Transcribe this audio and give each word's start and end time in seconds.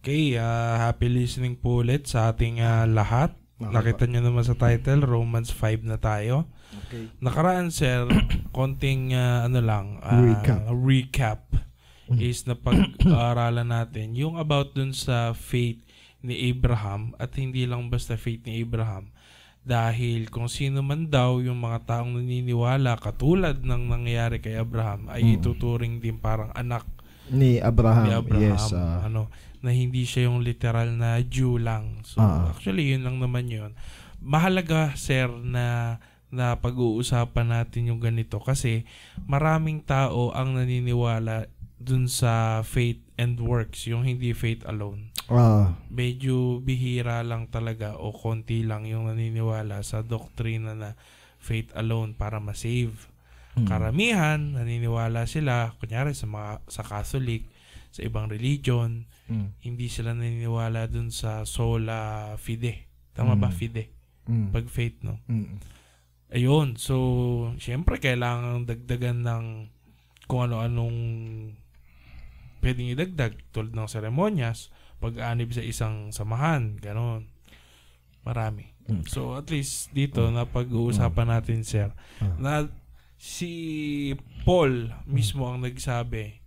Okay, 0.00 0.32
uh, 0.40 0.80
happy 0.80 1.12
listening 1.12 1.60
po 1.60 1.84
ulit 1.84 2.08
sa 2.08 2.32
ating 2.32 2.64
uh, 2.64 2.88
lahat. 2.88 3.36
Okay, 3.60 3.68
Nakita 3.68 4.08
nyo 4.08 4.24
naman 4.24 4.48
sa 4.48 4.56
title, 4.56 5.04
Romans 5.04 5.52
5 5.52 5.84
na 5.84 6.00
tayo. 6.00 6.48
Okay. 6.88 7.12
Nakaraan, 7.20 7.68
sir, 7.68 8.08
konting 8.56 9.12
uh, 9.12 9.44
ano 9.44 9.60
lang, 9.60 10.00
uh, 10.00 10.16
recap, 10.24 10.72
recap 10.72 11.40
mm. 12.08 12.16
is 12.16 12.48
na 12.48 12.56
pag-aaralan 12.56 13.68
natin 13.68 14.16
yung 14.16 14.40
about 14.40 14.72
dun 14.72 14.96
sa 14.96 15.36
faith 15.36 15.84
ni 16.24 16.48
Abraham 16.48 17.12
at 17.20 17.36
hindi 17.36 17.68
lang 17.68 17.92
basta 17.92 18.16
faith 18.16 18.48
ni 18.48 18.64
Abraham 18.64 19.12
dahil 19.60 20.32
kung 20.32 20.48
sino 20.48 20.80
man 20.80 21.12
daw 21.12 21.44
yung 21.44 21.60
mga 21.60 21.84
taong 21.84 22.16
naniniwala 22.16 22.96
katulad 22.96 23.60
ng 23.60 23.92
nangyayari 23.92 24.40
kay 24.40 24.56
Abraham 24.56 25.12
ay 25.12 25.28
mm. 25.28 25.44
ituturing 25.44 26.00
din 26.00 26.16
parang 26.16 26.48
anak 26.56 26.88
ni 27.30 27.62
Abraham. 27.62 28.06
Ni 28.06 28.12
Abraham. 28.14 28.42
Yes, 28.42 28.74
uh, 28.74 29.06
ano, 29.06 29.30
na 29.60 29.70
hindi 29.72 30.04
siya 30.04 30.28
yung 30.28 30.40
literal 30.44 30.92
na 30.94 31.20
Jew 31.24 31.60
lang. 31.60 32.02
So, 32.04 32.20
uh 32.20 32.52
actually, 32.52 32.92
yun 32.92 33.04
lang 33.04 33.20
naman 33.20 33.48
yun. 33.48 33.72
Mahalaga, 34.20 34.92
sir, 34.98 35.28
na 35.30 35.96
na 36.30 36.54
pag-uusapan 36.62 37.50
natin 37.50 37.90
yung 37.90 37.98
ganito 37.98 38.38
kasi 38.38 38.86
maraming 39.26 39.82
tao 39.82 40.30
ang 40.30 40.54
naniniwala 40.54 41.50
dun 41.80 42.06
sa 42.06 42.62
faith 42.62 43.02
and 43.18 43.42
works, 43.42 43.90
yung 43.90 44.06
hindi 44.06 44.30
faith 44.30 44.62
alone. 44.62 45.10
Uh, 45.26 45.74
Medyo 45.90 46.62
bihira 46.62 47.24
lang 47.26 47.50
talaga 47.50 47.98
o 47.98 48.14
konti 48.14 48.62
lang 48.62 48.86
yung 48.86 49.10
naniniwala 49.10 49.82
sa 49.82 50.06
doktrina 50.06 50.78
na 50.78 50.94
faith 51.42 51.74
alone 51.74 52.14
para 52.14 52.38
ma-save. 52.38 53.09
Mm. 53.62 53.68
Karamihan, 53.68 54.40
naniniwala 54.56 55.28
sila, 55.28 55.76
kunyari 55.76 56.16
sa 56.16 56.26
mga 56.26 56.64
sa 56.66 56.82
Catholic, 56.82 57.48
sa 57.90 58.00
ibang 58.06 58.30
religion, 58.30 59.04
mm. 59.28 59.60
hindi 59.66 59.86
sila 59.90 60.14
naniniwala 60.16 60.86
dun 60.88 61.12
sa 61.12 61.44
sola 61.44 62.32
fide. 62.40 62.88
Tama 63.12 63.36
mm. 63.36 63.40
ba 63.40 63.50
fide? 63.50 63.84
Mm. 64.30 64.48
Pag 64.54 64.66
faith, 64.70 65.02
no? 65.02 65.18
Mm. 65.26 65.58
Ayun, 66.30 66.78
so 66.78 66.96
syempre 67.58 67.98
kailangan 67.98 68.62
dagdagan 68.62 69.26
ng 69.26 69.44
kung 70.30 70.46
ano-anong 70.46 70.98
pwedeng 72.62 72.86
idagdag 72.94 73.34
tulad 73.50 73.74
ng 73.74 73.90
seremonyas, 73.90 74.70
pag-aanib 75.02 75.50
sa 75.50 75.64
isang 75.64 76.14
samahan, 76.14 76.78
ganon. 76.78 77.26
Marami. 78.22 78.70
Mm. 78.86 79.02
So 79.10 79.34
at 79.34 79.50
least 79.50 79.90
dito 79.90 80.22
mm. 80.22 80.32
na 80.38 80.44
pag-uusapan 80.46 81.26
mm. 81.26 81.32
natin 81.34 81.60
sir, 81.66 81.88
mm. 82.22 82.38
na 82.38 82.70
si 83.20 83.52
Paul 84.48 84.88
mismo 85.04 85.44
ang 85.44 85.60
nagsabi 85.60 86.40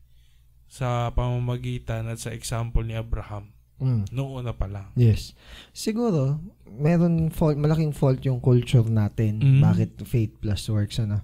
sa 0.66 1.14
pamamagitan 1.14 2.10
at 2.10 2.18
sa 2.18 2.34
example 2.34 2.82
ni 2.82 2.98
Abraham. 2.98 3.54
Mm. 3.78 4.10
Noong 4.10 4.42
una 4.42 4.58
pa 4.58 4.66
lang. 4.66 4.90
Yes. 4.98 5.38
Siguro, 5.70 6.42
meron 6.66 7.30
fault, 7.30 7.62
malaking 7.62 7.94
fault 7.94 8.26
yung 8.26 8.42
culture 8.42 8.90
natin. 8.90 9.38
Mm. 9.38 9.62
Bakit 9.62 9.92
faith 10.02 10.34
plus 10.42 10.66
works, 10.74 10.98
ano? 10.98 11.22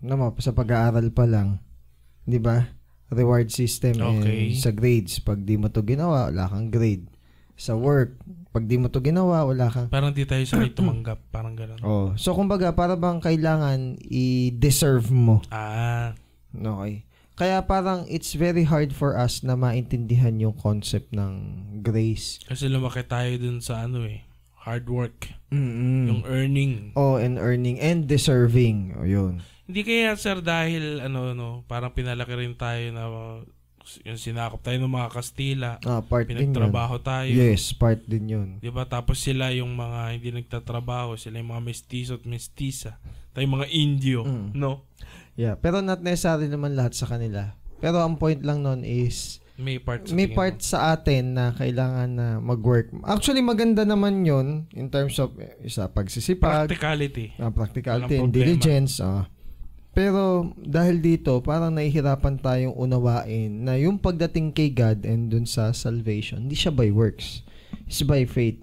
Naman, 0.00 0.32
sa 0.40 0.56
pag-aaral 0.56 1.12
pa 1.12 1.28
lang, 1.28 1.60
di 2.24 2.40
ba? 2.40 2.64
Reward 3.12 3.52
system 3.52 4.00
okay. 4.00 4.48
eh, 4.48 4.56
sa 4.56 4.72
grades. 4.72 5.20
Pag 5.20 5.44
di 5.44 5.60
mo 5.60 5.68
to 5.68 5.84
ginawa, 5.84 6.32
wala 6.32 6.48
kang 6.48 6.72
grade. 6.72 7.04
Sa 7.54 7.78
work, 7.78 8.18
pag 8.50 8.66
di 8.66 8.78
mo 8.78 8.90
to 8.90 8.98
ginawa, 8.98 9.46
wala 9.46 9.70
kang... 9.70 9.90
Parang 9.90 10.10
di 10.10 10.26
tayo 10.26 10.42
sanay 10.42 10.74
tumanggap. 10.74 11.22
Parang 11.30 11.54
gano'n. 11.54 11.80
Oh. 11.86 12.10
So, 12.18 12.34
kumbaga, 12.34 12.74
para 12.74 12.98
bang 12.98 13.22
kailangan 13.22 13.98
i-deserve 14.02 15.10
mo. 15.10 15.42
Ah. 15.54 16.14
Okay. 16.54 17.06
Kaya 17.34 17.66
parang 17.66 18.06
it's 18.06 18.38
very 18.38 18.62
hard 18.62 18.94
for 18.94 19.18
us 19.18 19.42
na 19.42 19.58
maintindihan 19.58 20.38
yung 20.38 20.54
concept 20.54 21.10
ng 21.10 21.66
grace. 21.82 22.38
Kasi 22.46 22.70
lumaki 22.70 23.02
tayo 23.02 23.34
dun 23.42 23.58
sa 23.58 23.90
ano 23.90 24.06
eh, 24.06 24.22
hard 24.62 24.86
work. 24.86 25.34
Mm-hmm. 25.50 26.02
Yung 26.14 26.22
earning. 26.30 26.72
Oh, 26.94 27.18
and 27.18 27.42
earning 27.42 27.82
and 27.82 28.06
deserving. 28.06 28.94
O 28.94 29.02
oh, 29.02 29.06
yun. 29.10 29.42
Hindi 29.66 29.82
kaya 29.82 30.14
sir 30.14 30.38
dahil 30.44 31.02
ano 31.02 31.34
no, 31.34 31.66
parang 31.66 31.90
pinalaki 31.90 32.38
rin 32.38 32.54
tayo 32.54 32.86
na 32.94 33.04
yung 34.04 34.16
sinakop 34.16 34.64
tayo 34.64 34.80
ng 34.80 34.90
mga 34.90 35.08
Kastila. 35.12 35.70
Ah, 35.84 36.00
part 36.00 36.24
Pinagtrabaho 36.24 36.96
din 36.96 37.04
yun. 37.04 37.08
tayo. 37.08 37.30
Yes, 37.30 37.62
part 37.76 38.00
din 38.08 38.24
yun. 38.26 38.48
'Di 38.58 38.72
ba? 38.72 38.88
Tapos 38.88 39.20
sila 39.20 39.52
yung 39.52 39.76
mga 39.76 40.16
hindi 40.16 40.30
nagtatrabaho, 40.32 41.20
sila 41.20 41.38
yung 41.40 41.52
mga 41.52 41.64
mestizo 41.64 42.16
at 42.16 42.24
mestiza. 42.24 42.96
Tayo 43.36 43.44
mga 43.44 43.68
Indio, 43.70 44.24
mm. 44.24 44.56
no? 44.56 44.88
Yeah, 45.34 45.58
pero 45.58 45.82
not 45.82 46.00
necessarily 46.00 46.48
naman 46.48 46.78
lahat 46.78 46.94
sa 46.96 47.10
kanila. 47.10 47.58
Pero 47.82 48.00
ang 48.00 48.16
point 48.16 48.40
lang 48.40 48.64
nun 48.64 48.86
is 48.86 49.44
may 49.54 49.78
part 49.78 50.02
sa 50.02 50.16
may 50.16 50.26
part 50.26 50.58
mo. 50.58 50.66
sa 50.66 50.78
atin 50.98 51.38
na 51.38 51.54
kailangan 51.54 52.10
na 52.10 52.26
mag-work. 52.42 52.90
Actually 53.06 53.44
maganda 53.44 53.86
naman 53.86 54.26
'yon 54.26 54.66
in 54.74 54.90
terms 54.90 55.20
of 55.22 55.30
isa 55.62 55.86
pagsisipag, 55.86 56.66
practicality. 56.66 57.36
Uh, 57.38 57.52
practicality 57.54 58.18
and 58.18 58.34
diligence. 58.34 58.98
Uh. 58.98 59.28
Pero 59.94 60.50
dahil 60.58 60.98
dito, 60.98 61.38
parang 61.40 61.70
nahihirapan 61.70 62.42
tayong 62.42 62.74
unawain 62.74 63.62
na 63.62 63.78
yung 63.78 63.96
pagdating 63.96 64.50
kay 64.50 64.74
God 64.74 65.06
and 65.06 65.30
dun 65.30 65.46
sa 65.46 65.70
salvation, 65.70 66.50
hindi 66.50 66.58
siya 66.58 66.74
by 66.74 66.90
works. 66.90 67.46
It's 67.86 68.02
by 68.02 68.26
faith. 68.26 68.58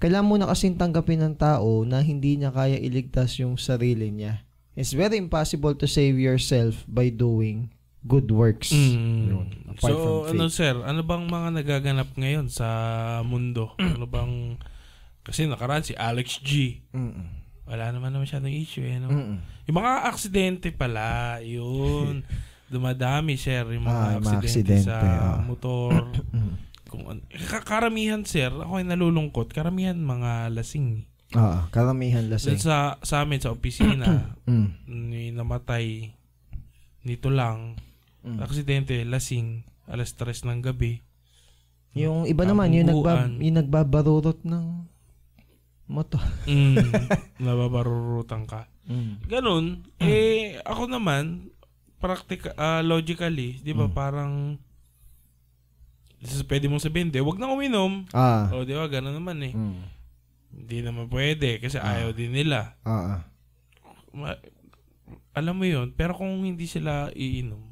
Kailangan 0.00 0.26
mo 0.26 0.34
na 0.40 0.48
kasing 0.48 0.80
tanggapin 0.80 1.20
ng 1.20 1.36
tao 1.36 1.84
na 1.84 2.00
hindi 2.00 2.40
niya 2.40 2.50
kaya 2.50 2.80
iligtas 2.80 3.38
yung 3.38 3.54
sarili 3.60 4.10
niya 4.10 4.42
It's 4.72 4.96
very 4.96 5.20
impossible 5.20 5.76
to 5.76 5.84
save 5.84 6.16
yourself 6.16 6.88
by 6.88 7.12
doing 7.12 7.68
good 8.08 8.32
works. 8.32 8.72
Mm. 8.72 9.52
so, 9.76 10.24
ano 10.24 10.48
sir, 10.48 10.72
ano 10.80 11.04
bang 11.04 11.28
mga 11.28 11.48
nagaganap 11.60 12.08
ngayon 12.16 12.48
sa 12.48 12.66
mundo? 13.20 13.76
ano 13.76 14.08
bang, 14.08 14.56
kasi 15.20 15.44
nakaraan 15.44 15.84
si 15.84 15.92
Alex 15.92 16.40
G. 16.40 16.80
Mm-mm. 16.96 17.41
Wala 17.62 17.94
naman 17.94 18.10
naman 18.10 18.26
masyadong 18.26 18.52
issue 18.52 18.82
eh. 18.82 18.98
No? 18.98 19.38
Yung 19.70 19.76
mga 19.78 20.10
aksidente 20.10 20.74
pala, 20.74 21.38
yun. 21.44 22.26
Dumadami, 22.72 23.36
sir, 23.36 23.62
yung 23.68 23.84
mga, 23.84 24.00
ah, 24.00 24.16
aksidente, 24.16 24.26
mga 24.26 24.40
aksidente 24.40 24.76
sa 24.82 24.96
oh. 24.98 25.40
motor. 25.44 26.08
Kung, 26.92 27.04
karamihan, 27.64 28.20
sir, 28.24 28.52
ako 28.52 28.80
ay 28.80 28.84
nalulungkot. 28.84 29.52
Karamihan 29.52 29.96
mga 29.96 30.52
lasing. 30.52 31.08
Oo, 31.32 31.58
karamihan 31.72 32.28
lasing. 32.28 32.60
sa, 32.60 33.00
sa 33.00 33.24
amin, 33.24 33.40
sa 33.40 33.52
opisina, 33.52 34.04
mm. 34.48 34.88
ni 34.88 35.32
namatay 35.32 36.12
nito 37.02 37.32
lang, 37.32 37.80
mm. 38.24 38.38
aksidente, 38.44 39.00
lasing, 39.08 39.64
alas 39.88 40.12
3 40.16 40.48
ng 40.48 40.60
gabi. 40.60 41.00
Yung 41.92 42.24
iba 42.24 42.44
naman, 42.48 42.72
yung, 42.72 42.88
nagba, 42.88 43.28
yung 43.36 43.56
nagbabarurot 43.60 44.44
ng 44.48 44.91
moto. 45.92 46.16
mm, 46.48 46.76
nababarurutan 47.44 48.48
ka. 48.48 48.64
Mm. 48.88 49.28
Ganun. 49.28 49.64
Mm. 50.00 50.08
Eh, 50.08 50.56
ako 50.64 50.88
naman, 50.88 51.52
practical, 52.00 52.56
uh, 52.56 52.80
logically, 52.80 53.60
di 53.60 53.76
ba, 53.76 53.86
mm. 53.86 53.94
parang, 53.94 54.56
pwede 56.48 56.66
mong 56.72 56.82
sabihin, 56.82 57.12
di, 57.12 57.20
wag 57.20 57.36
na 57.36 57.52
uminom. 57.52 58.08
Ah. 58.16 58.48
O, 58.56 58.64
di 58.64 58.72
ba, 58.72 58.88
ganun 58.88 59.20
naman 59.20 59.36
eh. 59.44 59.52
Mm 59.52 60.02
hindi 60.52 60.84
naman 60.84 61.08
pwede 61.08 61.58
kasi 61.58 61.80
uh, 61.80 61.88
ayaw 61.88 62.10
din 62.12 62.36
nila. 62.36 62.76
Oo. 62.84 63.16
Uh, 63.16 63.20
Ma- 64.12 64.40
alam 65.32 65.56
mo 65.56 65.64
yon 65.64 65.96
pero 65.96 66.12
kung 66.12 66.44
hindi 66.44 66.68
sila 66.68 67.08
iinom, 67.16 67.71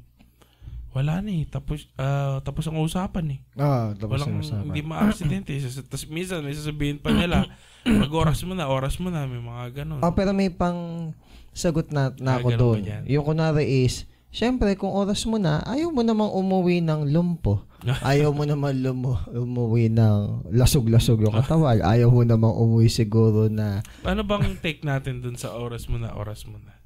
wala 0.91 1.23
na 1.23 1.31
eh. 1.31 1.47
Tapos, 1.47 1.87
uh, 1.95 2.43
tapos 2.43 2.67
ang 2.67 2.79
usapan 2.83 3.25
eh. 3.35 3.39
Ah, 3.55 3.95
tapos 3.95 4.19
Walang, 4.19 4.39
ang 4.39 4.43
usapan. 4.43 4.65
Hindi 4.67 4.81
ma-aksidente. 4.83 5.51
tapos 5.87 6.05
minsan 6.11 6.43
may 6.43 6.55
sasabihin 6.55 6.99
pa 6.99 7.15
nila, 7.15 7.47
mag 7.87 8.11
oras 8.11 8.43
mo 8.43 8.53
na, 8.53 8.67
oras 8.67 8.99
mo 8.99 9.07
na, 9.07 9.23
may 9.23 9.39
mga 9.39 9.83
ganun. 9.83 10.03
Oh, 10.03 10.11
pero 10.11 10.35
may 10.35 10.51
pang 10.51 11.11
sagot 11.55 11.91
na, 11.95 12.11
na 12.19 12.39
ako 12.39 12.49
doon. 12.59 12.79
Yung 13.07 13.23
kunwari 13.23 13.87
is, 13.87 14.03
syempre, 14.35 14.75
kung 14.75 14.91
oras 14.91 15.23
mo 15.23 15.39
na, 15.39 15.63
ayaw 15.63 15.95
mo 15.95 16.03
namang 16.03 16.31
umuwi 16.31 16.83
ng 16.83 17.07
lumpo. 17.11 17.67
Ayaw 18.05 18.29
mo 18.29 18.45
naman 18.45 18.85
lumu 18.85 19.17
umuwi 19.25 19.89
ng 19.89 20.53
lasog-lasog 20.53 21.25
yung 21.25 21.33
katawan. 21.33 21.81
Ayaw 21.81 22.13
mo 22.13 22.21
naman 22.21 22.53
umuwi 22.53 22.93
siguro 22.93 23.49
na... 23.49 23.81
Ano 24.05 24.21
bang 24.21 24.53
take 24.61 24.85
natin 24.85 25.25
dun 25.25 25.33
sa 25.33 25.57
oras 25.57 25.89
mo 25.89 25.97
na, 25.97 26.13
oras 26.13 26.45
mo 26.45 26.61
na? 26.61 26.77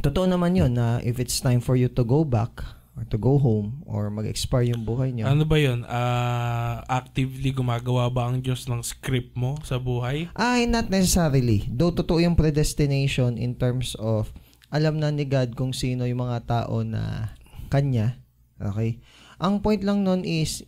Totoo 0.00 0.24
naman 0.24 0.56
yun 0.56 0.72
na 0.72 1.04
if 1.04 1.20
it's 1.20 1.36
time 1.36 1.60
for 1.60 1.76
you 1.76 1.92
to 1.92 2.00
go 2.00 2.24
back 2.24 2.64
or 2.92 3.08
to 3.08 3.16
go 3.16 3.40
home 3.40 3.80
or 3.88 4.12
mag-expire 4.12 4.68
yung 4.68 4.84
buhay 4.84 5.16
niyo. 5.16 5.24
Ano 5.24 5.48
ba 5.48 5.56
yun? 5.56 5.84
Uh, 5.88 6.84
actively 6.92 7.52
gumagawa 7.56 8.12
ba 8.12 8.28
ang 8.28 8.44
Diyos 8.44 8.68
ng 8.68 8.84
script 8.84 9.32
mo 9.32 9.56
sa 9.64 9.80
buhay? 9.80 10.28
Ay, 10.36 10.68
not 10.68 10.92
necessarily. 10.92 11.64
Though 11.72 11.96
totoo 11.96 12.20
yung 12.20 12.36
predestination 12.36 13.40
in 13.40 13.56
terms 13.56 13.96
of 13.96 14.28
alam 14.72 15.00
na 15.00 15.12
ni 15.12 15.24
God 15.28 15.56
kung 15.56 15.72
sino 15.72 16.04
yung 16.04 16.24
mga 16.24 16.44
tao 16.48 16.84
na 16.84 17.32
kanya. 17.72 18.20
Okay? 18.60 19.00
Ang 19.40 19.64
point 19.64 19.80
lang 19.80 20.04
nun 20.04 20.24
is, 20.24 20.64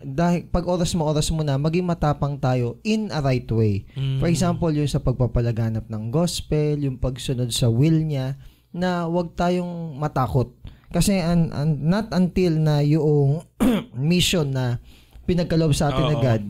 dahil 0.00 0.48
pag 0.48 0.68
oras 0.68 0.92
mo 0.92 1.08
oras 1.08 1.32
mo 1.32 1.40
na 1.40 1.56
maging 1.56 1.88
matapang 1.88 2.36
tayo 2.36 2.76
in 2.84 3.08
a 3.12 3.20
right 3.20 3.48
way. 3.48 3.88
Mm. 3.96 4.20
For 4.20 4.28
example, 4.28 4.72
yung 4.72 4.88
sa 4.88 5.00
pagpapalaganap 5.00 5.88
ng 5.88 6.12
gospel, 6.12 6.80
yung 6.84 7.00
pagsunod 7.00 7.48
sa 7.52 7.72
will 7.72 7.96
niya 8.00 8.36
na 8.76 9.08
wag 9.08 9.32
tayong 9.36 9.96
matakot. 9.96 10.52
Kasi 10.90 11.18
un, 11.18 11.50
un, 11.50 11.70
not 11.82 12.10
until 12.14 12.56
na 12.58 12.82
yung 12.82 13.42
mission 13.96 14.54
na 14.54 14.78
pinagkaloob 15.26 15.74
sa 15.74 15.90
atin 15.90 16.04
Oo. 16.06 16.10
na 16.14 16.16
God 16.22 16.44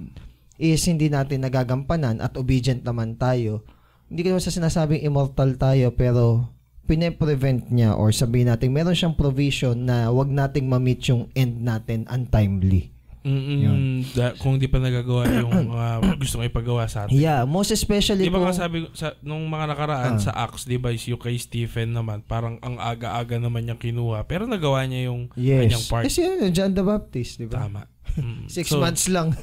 is 0.56 0.84
hindi 0.88 1.12
natin 1.12 1.44
nagagampanan 1.44 2.20
at 2.20 2.36
obedient 2.40 2.80
naman 2.80 3.16
tayo. 3.20 3.64
Hindi 4.08 4.24
ko 4.24 4.28
naman 4.32 4.44
sa 4.44 4.54
sinasabing 4.54 5.04
immortal 5.04 5.56
tayo 5.60 5.92
pero 5.92 6.48
pine-prevent 6.86 7.68
niya 7.74 7.98
or 7.98 8.14
sabihin 8.14 8.48
natin 8.48 8.70
meron 8.72 8.94
siyang 8.94 9.18
provision 9.18 9.74
na 9.74 10.08
wag 10.08 10.30
nating 10.30 10.70
ma-meet 10.70 11.02
yung 11.10 11.28
end 11.34 11.60
natin 11.60 12.06
untimely. 12.08 12.95
Mm-mm, 13.26 14.06
da, 14.14 14.32
kung 14.34 14.54
di 14.54 14.64
pa 14.64 14.78
nagagawa 14.78 15.26
yung 15.42 15.50
uh, 15.68 15.98
gusto 16.14 16.38
kong 16.38 16.46
ipagawa 16.46 16.86
sa 16.86 17.04
atin. 17.04 17.12
Yeah, 17.12 17.42
most 17.42 17.68
especially 17.68 18.22
Di 18.22 18.30
ba 18.30 18.38
kung- 18.38 18.54
sabi 18.54 18.86
sa, 18.92 19.18
nung 19.20 19.42
mga 19.44 19.74
nakaraan 19.74 20.14
Ah. 20.14 20.22
sa 20.22 20.30
Acts, 20.32 20.62
di 20.62 20.76
ba, 20.76 20.88
yung 20.90 21.18
kay 21.18 21.34
Stephen 21.36 21.90
naman, 21.90 22.22
parang 22.22 22.56
ang 22.60 22.78
aga-aga 22.78 23.36
naman 23.36 23.66
niyang 23.66 23.76
kinuha. 23.76 24.22
Pero 24.24 24.46
nagawa 24.46 24.86
niya 24.86 25.10
yung 25.10 25.26
kanyang 25.28 25.74
Yes. 25.74 25.90
part. 25.90 26.06
Kasi 26.06 26.22
yun, 26.22 26.46
John 26.48 26.70
the 26.70 26.80
Baptist, 26.80 27.36
di 27.36 27.44
ba? 27.44 27.66
Tama. 27.66 27.90
Mm. 28.14 28.46
Six 28.54 28.66
So, 28.68 28.78
months 28.78 29.10
lang. 29.10 29.34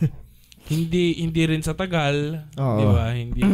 Hindi 0.64 1.20
hindi 1.20 1.44
rin 1.44 1.60
sa 1.60 1.76
tagal, 1.76 2.48
di 2.56 2.86
ba? 2.88 3.12
Hindi. 3.12 3.44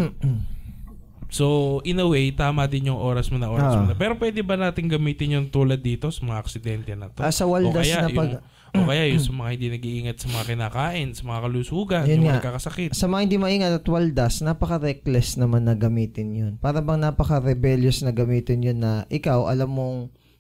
So, 1.29 1.45
in 1.83 1.99
a 1.99 2.07
way, 2.07 2.33
tama 2.33 2.65
din 2.65 2.89
yung 2.89 2.97
oras 2.97 3.29
mo 3.29 3.37
na 3.37 3.45
oras 3.47 3.69
mo 3.75 3.85
Ah. 3.85 3.89
na. 3.89 3.93
Pero 3.93 4.17
pwede 4.17 4.41
ba 4.41 4.57
natin 4.57 4.89
gamitin 4.89 5.37
yung 5.37 5.47
tulad 5.47 5.77
dito 5.77 6.09
sa 6.09 6.25
mga 6.25 6.37
aksidente 6.39 6.91
na 6.93 7.05
to? 7.07 7.21
Ah, 7.21 7.29
sa 7.29 7.45
o 7.45 7.53
waldas 7.53 7.85
kaya 7.85 8.01
na 8.01 8.09
pag... 8.09 8.29
yung, 8.31 8.41
o 8.75 8.87
kaya 8.89 9.09
yung 9.09 9.23
sa 9.23 9.33
mga 9.33 9.49
hindi 9.55 9.67
nag-iingat 9.73 10.17
sa 10.21 10.27
mga 10.29 10.45
kinakain, 10.53 11.09
sa 11.15 11.23
mga 11.25 11.39
kalusugan, 11.45 12.03
Yun 12.05 12.15
yung 12.21 12.25
mga 12.29 12.39
nagkakasakit. 12.41 12.89
Sa 12.93 13.05
mga 13.09 13.21
hindi 13.25 13.37
maingat 13.37 13.73
at 13.81 13.87
waldas, 13.87 14.41
napaka-reckless 14.45 15.41
naman 15.41 15.65
na 15.65 15.73
gamitin 15.73 16.33
yun. 16.33 16.53
Para 16.57 16.79
bang 16.79 17.01
napaka-rebellious 17.01 18.05
na 18.05 18.13
gamitin 18.13 18.65
yun 18.65 18.79
na 18.81 19.07
ikaw, 19.09 19.49
alam 19.49 19.69
mong 19.73 19.97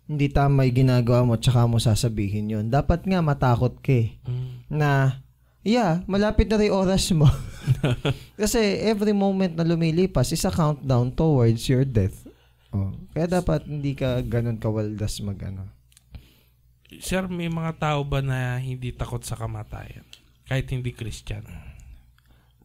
hindi 0.09 0.25
tama 0.33 0.65
yung 0.65 0.89
ginagawa 0.89 1.21
mo 1.21 1.37
tsaka 1.37 1.69
mo 1.69 1.77
sasabihin 1.77 2.49
yun. 2.49 2.65
Dapat 2.73 3.05
nga 3.05 3.21
matakot 3.21 3.77
ka 3.77 3.93
eh. 3.93 4.17
Mm. 4.25 4.49
na 4.73 5.21
yeah, 5.61 6.01
malapit 6.09 6.49
na 6.49 6.57
rin 6.57 6.73
yung 6.73 6.81
oras 6.85 7.13
mo. 7.13 7.29
Kasi 8.41 8.81
every 8.81 9.13
moment 9.13 9.53
na 9.53 9.61
lumilipas 9.61 10.33
is 10.33 10.45
a 10.45 10.51
countdown 10.51 11.13
towards 11.13 11.69
your 11.69 11.85
death. 11.85 12.25
Oh. 12.73 12.93
Kaya 13.13 13.41
dapat 13.41 13.65
hindi 13.65 13.97
ka 13.97 14.21
ganun 14.25 14.61
kawaldas 14.61 15.21
mag 15.25 15.37
ano. 15.41 15.69
Sir, 16.97 17.29
may 17.29 17.53
mga 17.53 17.77
tao 17.77 18.01
ba 18.01 18.25
na 18.25 18.57
hindi 18.57 18.89
takot 18.89 19.21
sa 19.21 19.37
kamatayan? 19.37 20.01
Kahit 20.49 20.65
hindi 20.73 20.89
Christian. 20.89 21.45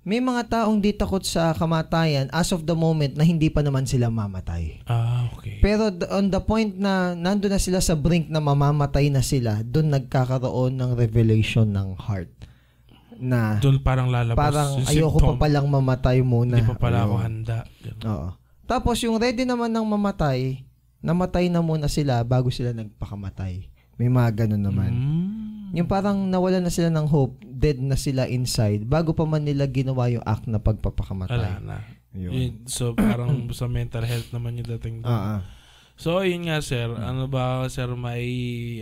May 0.04 0.20
mga 0.20 0.48
taong 0.48 0.84
di 0.84 0.92
takot 0.92 1.24
sa 1.24 1.56
kamatayan 1.56 2.28
as 2.28 2.52
of 2.52 2.64
the 2.68 2.76
moment 2.76 3.16
na 3.16 3.24
hindi 3.24 3.48
pa 3.48 3.60
naman 3.60 3.88
sila 3.88 4.12
mamatay. 4.12 4.84
Ah, 4.84 5.28
okay. 5.32 5.60
Pero 5.64 5.88
on 6.12 6.28
the 6.28 6.40
point 6.40 6.76
na 6.76 7.16
nandun 7.16 7.52
na 7.52 7.60
sila 7.60 7.80
sa 7.80 7.96
brink 7.96 8.28
na 8.28 8.40
mamamatay 8.40 9.08
na 9.08 9.24
sila, 9.24 9.64
doon 9.64 9.92
nagkakaroon 9.96 10.76
ng 10.76 10.92
revelation 10.96 11.68
ng 11.72 11.96
heart. 11.96 12.28
Na 13.16 13.60
Doon 13.64 13.80
parang 13.80 14.12
lalabas 14.12 14.36
parang 14.36 14.70
ayoko 14.84 15.16
pa 15.16 15.24
symptom. 15.24 15.40
palang 15.40 15.66
mamatay 15.72 16.20
muna. 16.20 16.60
Hindi 16.60 16.68
pa 16.68 16.76
pala 16.76 17.08
ako 17.08 17.14
handa. 17.20 17.58
Ganun. 17.80 18.04
Oo. 18.04 18.28
Tapos 18.64 18.96
yung 19.04 19.16
ready 19.16 19.48
naman 19.48 19.72
ng 19.72 19.84
mamatay, 19.88 20.64
namatay 21.00 21.48
na 21.48 21.64
muna 21.64 21.88
sila 21.88 22.20
bago 22.24 22.52
sila 22.52 22.76
nagpakamatay. 22.76 23.72
May 23.98 24.10
mga 24.10 24.46
ganun 24.46 24.64
naman. 24.64 24.92
Mm. 24.92 25.34
Yung 25.74 25.88
parang 25.90 26.30
nawala 26.30 26.62
na 26.62 26.70
sila 26.70 26.90
ng 26.90 27.06
hope, 27.10 27.42
dead 27.42 27.82
na 27.82 27.98
sila 27.98 28.30
inside, 28.30 28.86
bago 28.86 29.10
pa 29.10 29.26
man 29.26 29.42
nila 29.42 29.66
ginawa 29.66 30.06
yung 30.06 30.22
act 30.22 30.46
na 30.46 30.62
pagpapakamatay. 30.62 31.62
na. 31.62 31.78
Yun. 32.14 32.30
Yun, 32.30 32.52
so 32.70 32.94
parang 32.94 33.46
sa 33.58 33.66
mental 33.66 34.06
health 34.06 34.30
naman 34.30 34.54
yung 34.62 34.70
dating 34.78 35.02
doon. 35.02 35.10
Ah. 35.10 35.42
So 35.94 36.22
yun 36.22 36.46
nga 36.46 36.58
sir, 36.58 36.90
ano 36.90 37.30
ba 37.30 37.66
sir 37.70 37.86
may 37.94 38.26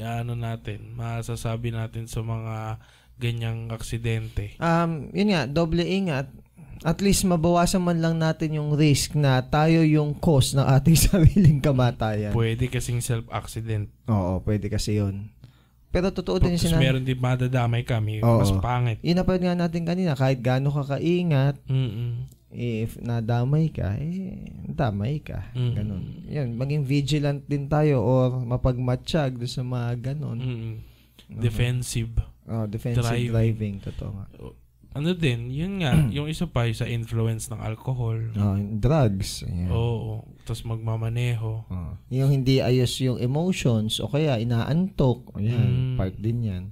ano 0.00 0.32
natin, 0.32 0.96
masasabi 0.96 1.72
natin 1.72 2.08
sa 2.08 2.24
mga 2.24 2.80
ganyang 3.20 3.68
aksidente. 3.70 4.56
Um, 4.58 5.12
yun 5.14 5.30
nga, 5.30 5.46
doble 5.46 5.84
ingat. 5.84 6.28
At 6.82 6.98
least 6.98 7.22
mabawasan 7.22 7.82
man 7.82 8.02
lang 8.02 8.18
natin 8.18 8.58
yung 8.58 8.74
risk 8.74 9.14
na 9.14 9.38
tayo 9.42 9.86
yung 9.86 10.18
cause 10.18 10.54
ng 10.58 10.66
ating 10.66 10.98
sariling 11.06 11.58
kamatayan. 11.62 12.34
Pwede 12.34 12.66
kasing 12.66 12.98
self-accident. 12.98 13.86
Oo, 14.10 14.42
pwede 14.42 14.66
kasi 14.66 14.98
yun. 14.98 15.30
Pero 15.92 16.08
totoo 16.08 16.40
din 16.40 16.56
sinabi. 16.56 16.88
meron 16.88 17.04
din 17.04 17.20
madadamay 17.20 17.84
kami, 17.84 18.24
Oo. 18.24 18.40
mas 18.40 18.50
pangit. 18.58 18.98
Na 19.04 19.22
nga 19.22 19.54
natin 19.54 19.84
kanina, 19.84 20.16
kahit 20.16 20.40
gaano 20.40 20.72
ka 20.72 20.96
kaingat, 20.96 21.60
Mm-mm. 21.68 22.24
if 22.48 22.96
nadamay 22.96 23.68
ka, 23.68 23.92
eh, 24.00 24.40
damay 24.72 25.20
ka. 25.20 25.52
Mm. 25.52 25.72
Ganun. 25.76 26.02
Yan, 26.32 26.48
maging 26.56 26.82
vigilant 26.88 27.44
din 27.44 27.68
tayo 27.68 28.00
or 28.00 28.40
mapagmatsyag 28.40 29.36
sa 29.44 29.60
mga 29.60 30.16
ganun. 30.16 30.40
Mm-mm. 30.40 30.74
Defensive. 31.28 32.16
Oh, 32.48 32.64
defensive 32.64 33.04
Driving. 33.04 33.30
driving. 33.30 33.74
Totoo 33.84 34.10
nga. 34.16 34.26
Ano 34.92 35.12
din, 35.12 35.48
yun 35.48 35.80
nga, 35.80 35.92
yung 36.12 36.26
isa 36.26 36.44
pa 36.44 36.64
yung 36.64 36.74
sa 36.74 36.84
influence 36.84 37.48
ng 37.48 37.58
alcohol. 37.58 38.18
Oh, 38.32 38.56
drugs. 38.74 39.42
Ayan. 39.42 39.68
Oo. 39.68 40.28
Tapos 40.42 40.62
magmamaneho. 40.62 41.64
Oh. 41.64 41.92
Yung 42.08 42.28
hindi 42.30 42.58
ayos 42.58 42.92
yung 42.98 43.16
emotions 43.16 43.98
o 43.98 44.06
kaya 44.06 44.36
inaantok. 44.36 45.32
Ayan, 45.34 45.94
Mm. 45.94 45.96
part 45.96 46.14
din 46.14 46.38
yan. 46.42 46.64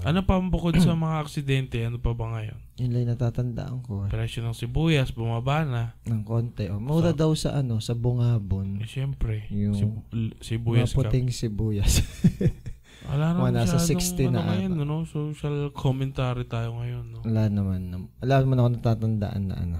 Ano 0.00 0.24
pa 0.24 0.40
bukod 0.40 0.72
sa 0.76 0.94
mga 0.98 1.20
aksidente? 1.20 1.76
Ano 1.80 1.98
pa 1.98 2.10
ba 2.10 2.32
ngayon? 2.32 2.56
Yun 2.74 2.90
lang 2.90 3.12
natatandaan 3.12 3.82
ko. 3.82 4.06
eh, 4.06 4.08
Presyo 4.08 4.40
ng 4.40 4.56
sibuyas, 4.56 5.12
bumaba 5.12 5.62
na. 5.62 5.82
Ng 6.04 6.22
konti. 6.22 6.66
Oh, 6.66 6.80
mura 6.80 7.12
daw 7.12 7.30
sa 7.32 7.54
ano, 7.54 7.76
sa 7.78 7.92
bungabon. 7.92 8.80
Eh, 8.80 8.88
Siyempre, 8.88 9.44
Yung 9.50 9.76
sib- 9.76 10.06
sibuyas 10.40 10.90
ka. 10.90 11.04
Maputing 11.04 11.28
sibuyas. 11.28 12.00
Wala 13.04 13.34
Mga 13.34 13.50
na 13.50 13.58
nasa 13.58 13.76
masyadong 13.76 13.98
60 13.98 14.22
na 14.24 14.28
ano 14.32 14.40
ngayon, 14.48 14.72
ata. 14.72 14.84
no? 14.84 14.96
Social 15.04 15.56
commentary 15.72 16.44
tayo 16.44 16.68
ngayon, 16.76 17.04
no? 17.08 17.18
Wala 17.22 17.42
naman. 17.46 17.80
nam- 17.88 18.10
Wala 18.18 18.34
naman 18.38 18.58
ako 18.58 18.68
natatandaan 18.72 19.42
na 19.44 19.56
ano. 19.56 19.78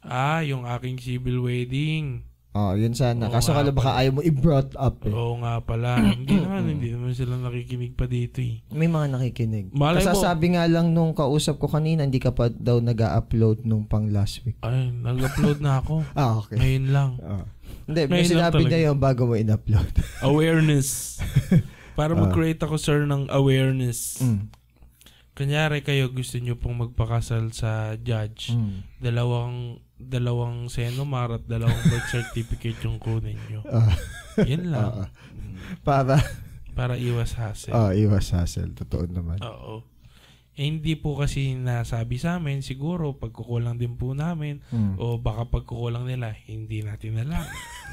Ah, 0.00 0.40
yung 0.40 0.64
aking 0.64 0.96
civil 0.96 1.40
wedding. 1.40 2.24
Oh, 2.50 2.72
yun 2.72 2.90
sana. 2.92 3.28
Oo 3.28 3.30
Kaso 3.30 3.52
kala 3.52 3.70
baka 3.70 3.92
pala. 3.92 3.98
ayaw 4.00 4.12
mo 4.14 4.20
i-brought 4.20 4.72
up 4.74 5.04
eh. 5.04 5.12
Oo 5.12 5.38
nga 5.38 5.60
pala. 5.60 6.00
hindi 6.16 6.34
naman, 6.34 6.64
hindi 6.66 6.88
naman 6.90 7.12
sila 7.12 7.36
nakikinig 7.36 7.92
pa 7.92 8.08
dito 8.08 8.40
eh. 8.40 8.64
May 8.68 8.88
mga 8.88 9.12
nakikinig. 9.12 9.70
Malay 9.70 10.00
mo- 10.00 10.08
Kasasabi 10.08 10.56
nga 10.56 10.64
lang 10.66 10.90
nung 10.90 11.12
kausap 11.12 11.56
ko 11.56 11.68
kanina, 11.68 12.02
hindi 12.02 12.18
ka 12.18 12.32
pa 12.32 12.48
daw 12.48 12.80
nag-upload 12.80 13.62
nung 13.62 13.84
pang 13.84 14.08
last 14.08 14.42
week. 14.42 14.58
Ay, 14.60 14.90
nag-upload 14.90 15.60
na 15.60 15.78
ako. 15.78 16.02
Ah, 16.16 16.40
okay. 16.40 16.56
Ngayon 16.56 16.86
lang. 16.88 17.10
Ah. 17.20 17.44
Hindi, 17.84 18.00
may 18.06 18.24
sinabi 18.24 18.64
niya 18.64 18.90
yun 18.90 18.98
bago 18.98 19.22
mo 19.24 19.36
in-upload. 19.36 19.92
Awareness. 20.20 21.20
Para 21.98 22.14
Ah. 22.14 22.22
mag-create 22.22 22.62
ako, 22.62 22.78
sir, 22.78 23.02
ng 23.02 23.26
awareness. 23.28 24.22
Mm. 24.22 24.54
Kanyari 25.34 25.82
kayo 25.82 26.06
gusto 26.08 26.38
nyo 26.38 26.54
pong 26.54 26.78
magpakasal 26.80 27.50
sa 27.50 27.94
judge. 27.96 28.54
Mm. 28.54 28.86
Dalawang 28.98 29.56
dalawang 29.98 30.70
senomar 30.70 31.26
at 31.32 31.44
dalawang 31.44 31.74
birth 31.84 32.06
certificate 32.14 32.78
yung 32.86 33.02
kunin 33.02 33.34
nyo. 33.50 33.66
Ah, 33.66 33.90
Yan 34.40 34.70
lang. 34.70 34.90
ah. 34.96 35.08
para 35.82 36.22
Para 36.70 36.94
iwas 36.94 37.34
hassle. 37.34 37.74
ah, 37.74 37.90
iwas 37.90 38.30
hassle. 38.30 38.70
Totoo 38.72 39.10
naman. 39.10 39.42
Oo. 39.42 39.82
Eh, 40.58 40.66
hindi 40.66 40.98
po 40.98 41.14
kasi 41.14 41.54
nasabi 41.54 42.18
sa 42.18 42.34
amin, 42.34 42.66
siguro 42.66 43.14
pagkukulang 43.14 43.78
din 43.78 43.94
po 43.94 44.10
namin 44.10 44.58
Mm. 44.68 44.98
o 44.98 45.14
baka 45.14 45.46
pagkukulang 45.46 46.02
nila, 46.02 46.34
hindi 46.44 46.82
natin 46.82 47.22
alam 47.22 47.46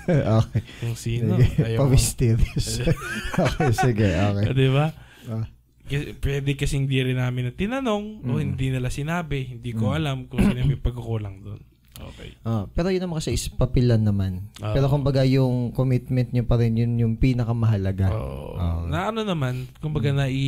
okay. 0.41 0.65
kung 0.81 0.97
sino. 0.97 1.37
Pa-mysterious. 1.77 2.81
okay, 3.37 3.69
sige. 3.69 4.09
Okay. 4.09 4.49
Di 4.49 4.67
ba? 4.73 4.89
Ah. 5.29 5.45
Kasi, 5.85 6.17
pwede 6.17 6.57
kasi 6.57 6.81
hindi 6.81 6.97
rin 6.97 7.21
namin 7.21 7.45
na 7.45 7.53
tinanong 7.53 8.25
o 8.25 8.33
Mm. 8.33 8.41
hindi 8.41 8.73
nila 8.73 8.89
sinabi. 8.89 9.53
Hindi 9.53 9.69
ko 9.71 9.93
Mm. 9.93 9.97
alam 10.01 10.17
kung 10.25 10.41
sino 10.41 10.65
may 10.65 10.81
pagkukulang 10.81 11.45
doon. 11.45 11.61
Okay. 11.95 12.35
Ah, 12.43 12.67
pero 12.69 12.91
yun 12.91 12.99
naman 12.99 13.17
kasi 13.17 13.31
is 13.31 13.47
papilan 13.47 14.03
naman. 14.03 14.43
Ah. 14.59 14.75
pero 14.75 14.85
kumbaga 14.85 15.23
yung 15.23 15.71
commitment 15.71 16.27
nyo 16.29 16.43
pa 16.43 16.59
rin 16.59 16.75
yun 16.75 16.91
yung 16.95 17.13
pinakamahalaga. 17.15 18.11
Oo. 18.11 18.59
Ah. 18.59 18.83
Na 18.83 19.09
ano 19.09 19.23
naman, 19.23 19.63
kumbaga 19.79 20.11
na 20.11 20.27
i 20.27 20.45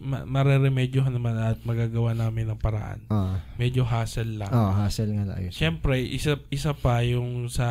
ma- 0.00 0.24
mareremedyohan 0.24 1.12
naman 1.12 1.36
at 1.36 1.60
magagawa 1.62 2.12
namin 2.12 2.48
ng 2.48 2.56
paraan. 2.56 3.04
Ah, 3.06 3.44
Medyo 3.54 3.84
hassle 3.84 4.40
lang. 4.40 4.48
oh, 4.48 4.72
hassle 4.72 5.12
nga 5.12 5.28
lang. 5.28 5.36
Ayos. 5.36 5.52
Siyempre, 5.52 6.00
isa 6.00 6.40
isa 6.48 6.72
pa 6.72 7.00
yung 7.00 7.46
sa 7.46 7.68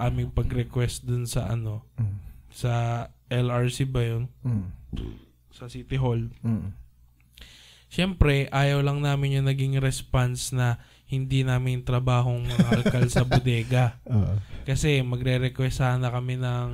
aming 0.00 0.30
pag-request 0.30 1.02
dun 1.02 1.26
sa 1.26 1.50
ano, 1.50 1.82
Mm. 1.98 2.14
sa 2.48 2.72
LRC 3.26 3.84
ba 3.84 4.00
yun? 4.00 4.30
Mm. 4.40 4.70
Sa 5.50 5.66
City 5.66 5.98
Hall. 5.98 6.30
Mm. 6.40 6.70
Siyempre, 7.88 8.52
ayaw 8.52 8.84
lang 8.84 9.00
namin 9.00 9.40
yung 9.40 9.48
naging 9.48 9.80
response 9.80 10.52
na 10.52 10.76
hindi 11.08 11.40
namin 11.40 11.82
trabahong 11.82 12.44
mga 12.44 12.68
alkal 12.78 13.04
sa 13.08 13.24
bodega. 13.24 13.96
Oo. 14.04 14.36
Kasi 14.62 15.00
magre-request 15.00 15.80
sana 15.80 16.08
kami 16.08 16.36
ng 16.36 16.68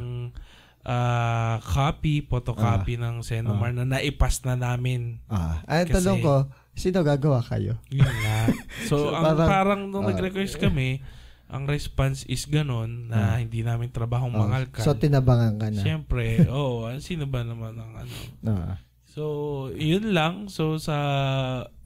ah, 0.83 1.63
copy, 1.65 2.21
photocopy 2.21 2.95
ng 2.95 3.23
Senomar 3.23 3.71
na 3.71 3.89
naipas 3.89 4.43
na 4.43 4.53
namin. 4.53 5.23
Ah, 5.27 5.63
ay, 5.65 5.87
Kasi- 5.87 5.97
tanong 5.97 6.21
ko, 6.21 6.35
sino 6.75 7.01
gagawa 7.01 7.41
kayo? 7.41 7.81
Yun 7.89 8.05
nga. 8.05 8.39
So, 8.91 9.09
So, 9.09 9.17
ang 9.17 9.33
parang- 9.33 9.49
parang, 9.49 9.81
nung 9.89 10.05
ah. 10.05 10.11
nag-request 10.13 10.61
kami, 10.61 11.01
ang 11.47 11.65
response 11.65 12.27
is 12.27 12.45
ganon 12.45 13.09
na 13.09 13.33
Ah. 13.33 13.39
hindi 13.39 13.63
namin 13.63 13.89
trabahong 13.89 14.35
Oh, 14.35 14.45
mga 14.45 14.55
alkal. 14.61 14.83
so, 14.83 14.93
tinabangan 14.93 15.57
ka 15.57 15.71
na. 15.71 15.81
Siyempre, 15.81 16.43
oo, 16.51 16.85
oh, 16.85 16.93
sino 16.99 17.25
ba 17.25 17.41
naman 17.41 17.79
ang 17.79 17.93
ano? 17.97 18.15
Ah. 18.45 18.77
So, 19.15 19.71
yun 19.79 20.11
lang. 20.11 20.51
So, 20.51 20.75
sa 20.83 20.99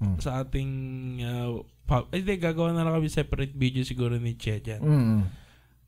mm. 0.01 0.17
sa 0.17 0.41
ating 0.41 0.73
uh, 1.21 1.61
pub, 1.85 2.09
eh, 2.09 2.25
di, 2.25 2.41
gagawa 2.41 2.73
na 2.73 2.89
lang 2.89 2.97
kami 2.97 3.13
separate 3.13 3.53
video 3.53 3.85
siguro 3.85 4.17
ni 4.17 4.33
Che 4.41 4.65
dyan. 4.65 4.81
Mm. 4.81 5.21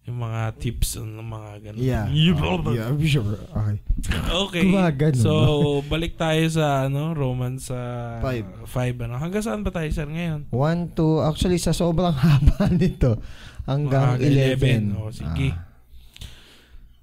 Yung 0.08 0.18
mga 0.20 0.60
tips 0.60 1.00
ng 1.00 1.16
mga 1.24 1.50
ganun. 1.64 1.80
Yeah. 1.80 2.04
Uh, 2.40 2.76
yeah, 2.76 2.92
sure. 3.08 3.40
Okay. 3.40 3.80
Okay. 4.28 4.64
Gumagan, 4.68 5.16
so, 5.16 5.80
balik 5.88 6.20
tayo 6.20 6.44
sa 6.52 6.84
ano, 6.84 7.16
Romans 7.16 7.72
sa 7.72 7.80
uh, 8.20 8.68
5. 8.68 9.08
ano. 9.08 9.16
Hanggang 9.16 9.40
saan 9.40 9.64
ba 9.64 9.72
tayo, 9.72 9.88
sir, 9.88 10.04
ngayon? 10.04 10.52
1, 10.52 10.92
2, 10.92 11.24
actually 11.24 11.56
sa 11.56 11.72
sobrang 11.72 12.12
haba 12.20 12.68
nito. 12.68 13.16
Hanggang 13.64 14.20
11. 14.20 14.92
11. 14.92 15.00
Oh, 15.00 15.08
sige. 15.08 15.56
Ah. 15.56 15.69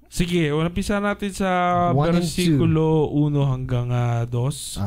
Sige, 0.08 0.48
umpisa 0.56 0.96
natin 1.04 1.36
sa 1.36 1.50
versikulo 1.92 3.12
1 3.12 3.44
hanggang 3.44 3.92
uh, 3.92 4.24
ah, 4.24 4.24
2. 4.24 4.32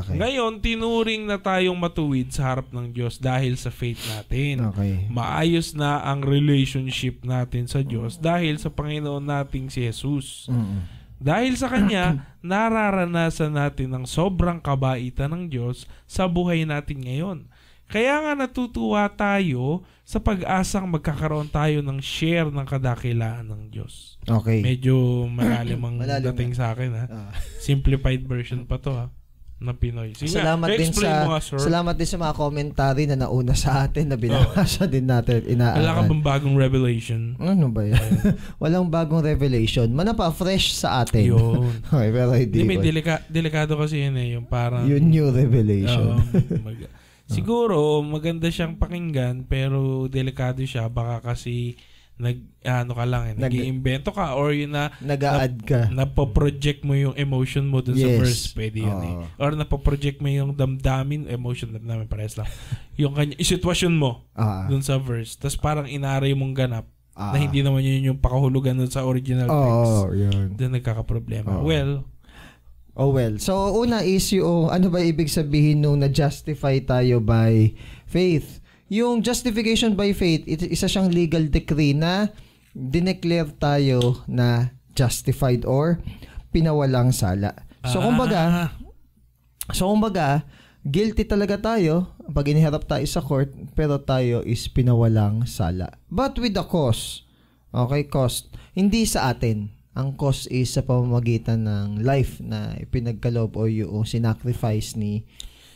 Okay. 0.01 0.17
Ngayon, 0.17 0.57
tinuring 0.57 1.29
na 1.29 1.37
tayong 1.37 1.77
matuwid 1.77 2.33
sa 2.33 2.49
harap 2.49 2.73
ng 2.73 2.89
Diyos 2.89 3.21
dahil 3.21 3.53
sa 3.53 3.69
faith 3.69 4.01
natin. 4.09 4.73
Okay. 4.73 5.05
Maayos 5.13 5.77
na 5.77 6.01
ang 6.01 6.25
relationship 6.25 7.21
natin 7.21 7.69
sa 7.69 7.85
Diyos 7.85 8.17
dahil 8.17 8.57
sa 8.57 8.73
Panginoon 8.73 9.21
nating 9.21 9.69
si 9.69 9.85
Jesus. 9.85 10.49
Mm-hmm. 10.49 11.01
Dahil 11.21 11.53
sa 11.53 11.69
Kanya, 11.69 12.25
nararanasan 12.41 13.53
natin 13.53 13.93
ang 13.93 14.05
sobrang 14.09 14.57
kabaitan 14.57 15.37
ng 15.37 15.43
Diyos 15.53 15.85
sa 16.09 16.25
buhay 16.25 16.65
natin 16.65 17.05
ngayon. 17.05 17.45
Kaya 17.91 18.23
nga 18.23 18.33
natutuwa 18.33 19.03
tayo 19.11 19.83
sa 20.07 20.23
pag-asang 20.23 20.87
magkakaroon 20.87 21.51
tayo 21.51 21.83
ng 21.83 21.99
share 21.99 22.47
ng 22.47 22.67
kadakilaan 22.67 23.47
ng 23.51 23.67
Diyos. 23.67 24.15
Okay. 24.23 24.63
Medyo 24.63 25.27
malalim 25.27 25.83
ang 25.83 25.95
malalim 26.01 26.31
dating 26.31 26.55
sa 26.55 26.71
akin 26.71 26.91
ha. 26.95 27.05
Uh. 27.11 27.31
Simplified 27.59 28.23
version 28.23 28.63
pa 28.63 28.79
to 28.79 28.95
ha 28.95 29.11
na 29.61 29.77
Pinoy. 29.77 30.17
Sige, 30.17 30.41
salamat 30.41 30.73
din 30.73 30.89
sa 30.89 31.29
mo, 31.29 31.37
salamat 31.37 31.93
din 31.93 32.09
sa 32.09 32.17
mga 32.17 32.33
commentary 32.33 33.05
na 33.05 33.13
nauna 33.13 33.53
sa 33.53 33.85
atin 33.85 34.09
na 34.09 34.17
binabasa 34.17 34.89
oh. 34.89 34.89
din 34.89 35.05
natin 35.05 35.45
inaaral. 35.45 35.85
Wala 35.85 35.93
ka 35.93 36.01
bang 36.09 36.23
bagong 36.25 36.57
revelation? 36.57 37.37
Ano 37.37 37.69
ba 37.69 37.85
yan? 37.85 38.01
Walang 38.61 38.89
bagong 38.89 39.21
revelation. 39.21 39.85
Mana 39.93 40.17
pa 40.17 40.33
fresh 40.33 40.73
sa 40.73 41.05
atin. 41.05 41.37
Yun. 41.37 41.77
okay, 41.93 42.09
pero 42.09 42.33
hindi. 42.33 42.57
Di, 42.57 42.65
may 42.65 42.81
delika, 42.81 43.21
delikado 43.29 43.77
kasi 43.77 44.01
yun 44.01 44.17
eh, 44.17 44.33
yung 44.33 44.49
parang 44.49 44.89
yung 44.89 45.05
new 45.13 45.29
revelation. 45.29 46.17
Um, 46.17 46.65
mag, 46.65 46.77
Siguro 47.31 48.03
maganda 48.03 48.51
siyang 48.51 48.75
pakinggan 48.75 49.47
pero 49.47 50.05
delikado 50.11 50.61
siya 50.67 50.91
baka 50.91 51.33
kasi 51.33 51.79
nag 52.21 52.37
ano 52.61 52.93
ka 52.93 53.05
lang 53.09 53.23
eh, 53.31 53.33
nag 53.33 53.49
iimbento 53.49 54.13
ka 54.13 54.37
or 54.37 54.53
yun 54.53 54.77
na 54.77 54.93
nag-add 55.01 55.57
ka. 55.65 55.89
Napo-project 55.89 56.85
mo 56.85 56.93
yung 56.93 57.17
emotion 57.17 57.65
mo 57.65 57.81
dun 57.81 57.97
yes. 57.97 58.05
sa 58.05 58.09
verse, 58.21 58.41
pwede 58.53 58.77
yun 58.85 58.93
uh. 58.93 59.07
eh. 59.09 59.13
Or 59.41 59.57
napo-project 59.57 60.21
mo 60.21 60.29
yung 60.29 60.53
damdamin, 60.53 61.25
emotion 61.25 61.73
na 61.73 61.81
namin 61.81 62.05
pares 62.05 62.37
lang. 62.37 62.45
yung 63.01 63.17
kanya, 63.17 63.33
sitwasyon 63.41 63.97
mo 63.97 64.29
uh. 64.37 64.69
dun 64.69 64.85
sa 64.85 65.01
verse. 65.01 65.33
Tapos 65.33 65.57
parang 65.57 65.89
inaray 65.89 66.37
mong 66.37 66.53
ganap 66.53 66.85
uh. 67.17 67.33
na 67.33 67.41
hindi 67.41 67.65
naman 67.65 67.81
yun 67.81 68.13
yung 68.13 68.19
pakahulugan 68.21 68.77
dun 68.77 68.93
sa 68.93 69.01
original 69.01 69.49
text. 69.49 69.97
Oh, 70.05 70.13
yun. 70.13 70.53
Doon 70.53 70.77
nagkakaproblema. 70.77 71.57
Uh. 71.57 71.65
Well, 71.65 71.91
Oh 72.95 73.15
well. 73.15 73.39
So 73.39 73.71
una 73.71 74.03
is 74.03 74.27
yung 74.35 74.67
ano 74.67 74.91
ba 74.91 74.99
ibig 74.99 75.31
sabihin 75.31 75.83
nung 75.83 76.03
na-justify 76.03 76.83
tayo 76.83 77.23
by 77.23 77.71
faith? 78.03 78.59
Yung 78.91 79.23
justification 79.23 79.95
by 79.95 80.11
faith, 80.11 80.43
it, 80.43 80.67
isa 80.67 80.91
siyang 80.91 81.07
legal 81.07 81.47
decree 81.47 81.95
na 81.95 82.27
dineclare 82.75 83.47
tayo 83.55 84.19
na 84.27 84.75
justified 84.91 85.63
or 85.63 86.03
pinawalang 86.51 87.15
sala. 87.15 87.55
So 87.87 88.03
ah. 88.03 88.11
kumbaga, 88.11 88.41
so 89.71 89.87
kumbaga, 89.87 90.43
guilty 90.83 91.23
talaga 91.23 91.55
tayo 91.55 92.11
pag 92.35 92.51
iniharap 92.51 92.83
tayo 92.83 93.07
sa 93.07 93.23
court 93.23 93.55
pero 93.71 94.03
tayo 94.03 94.43
is 94.43 94.67
pinawalang 94.67 95.47
sala. 95.47 95.95
But 96.11 96.35
with 96.35 96.59
the 96.59 96.67
cost. 96.67 97.23
Okay, 97.71 98.03
cost. 98.11 98.51
Hindi 98.75 99.07
sa 99.07 99.31
atin 99.31 99.71
ang 99.91 100.15
cost 100.15 100.47
is 100.47 100.71
sa 100.71 100.87
pamamagitan 100.87 101.67
ng 101.67 101.87
life 101.99 102.39
na 102.39 102.79
ipinagkaloob 102.79 103.59
o 103.59 103.67
yung 103.67 104.07
sinacrifice 104.07 104.95
ni 104.95 105.27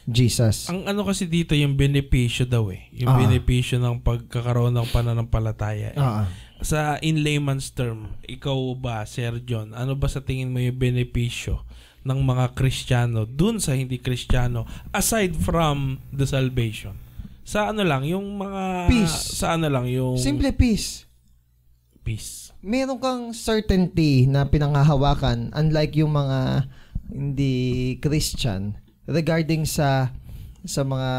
Jesus. 0.06 0.70
Ang 0.70 0.86
ano 0.86 1.02
kasi 1.04 1.26
dito 1.26 1.58
yung 1.58 1.76
benepisyo 1.76 2.46
daw 2.46 2.70
eh. 2.70 2.88
Yung 2.94 3.12
uh 3.12 3.20
benepisyo 3.26 3.82
ng 3.82 4.06
pagkakaroon 4.06 4.72
ng 4.78 4.88
pananampalataya. 4.94 5.92
Eh. 5.92 6.00
uh 6.00 6.24
Sa 6.64 6.96
in 7.04 7.26
layman's 7.26 7.74
term, 7.74 8.16
ikaw 8.24 8.56
ba, 8.80 9.04
Sir 9.04 9.44
John, 9.44 9.76
ano 9.76 9.98
ba 9.98 10.08
sa 10.08 10.24
tingin 10.24 10.54
mo 10.54 10.64
yung 10.64 10.78
benepisyo 10.78 11.66
ng 12.06 12.22
mga 12.22 12.56
Kristiyano 12.56 13.26
dun 13.26 13.58
sa 13.60 13.76
hindi 13.76 14.00
Kristiyano 14.00 14.64
aside 14.96 15.36
from 15.36 16.00
the 16.14 16.24
salvation? 16.24 16.96
Sa 17.46 17.70
ano 17.74 17.84
lang, 17.84 18.08
yung 18.08 18.42
mga... 18.42 18.90
Peace. 18.90 19.38
Sa 19.38 19.54
ano 19.60 19.70
lang, 19.70 19.86
yung... 19.86 20.18
Simple 20.18 20.50
peace. 20.56 21.06
Peace 22.02 22.45
meron 22.66 22.98
kang 22.98 23.24
certainty 23.30 24.26
na 24.26 24.50
pinanghahawakan 24.50 25.54
unlike 25.54 25.94
yung 26.02 26.18
mga 26.18 26.66
hindi 27.14 27.56
Christian 28.02 28.74
regarding 29.06 29.70
sa 29.70 30.10
sa 30.66 30.82
mga 30.82 31.12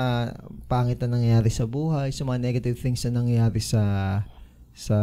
pangit 0.66 0.98
na 1.06 1.14
nangyayari 1.14 1.46
sa 1.54 1.70
buhay, 1.70 2.10
sa 2.10 2.26
mga 2.26 2.42
negative 2.42 2.82
things 2.82 3.06
na 3.06 3.22
nangyayari 3.22 3.62
sa 3.62 3.82
sa 4.74 4.98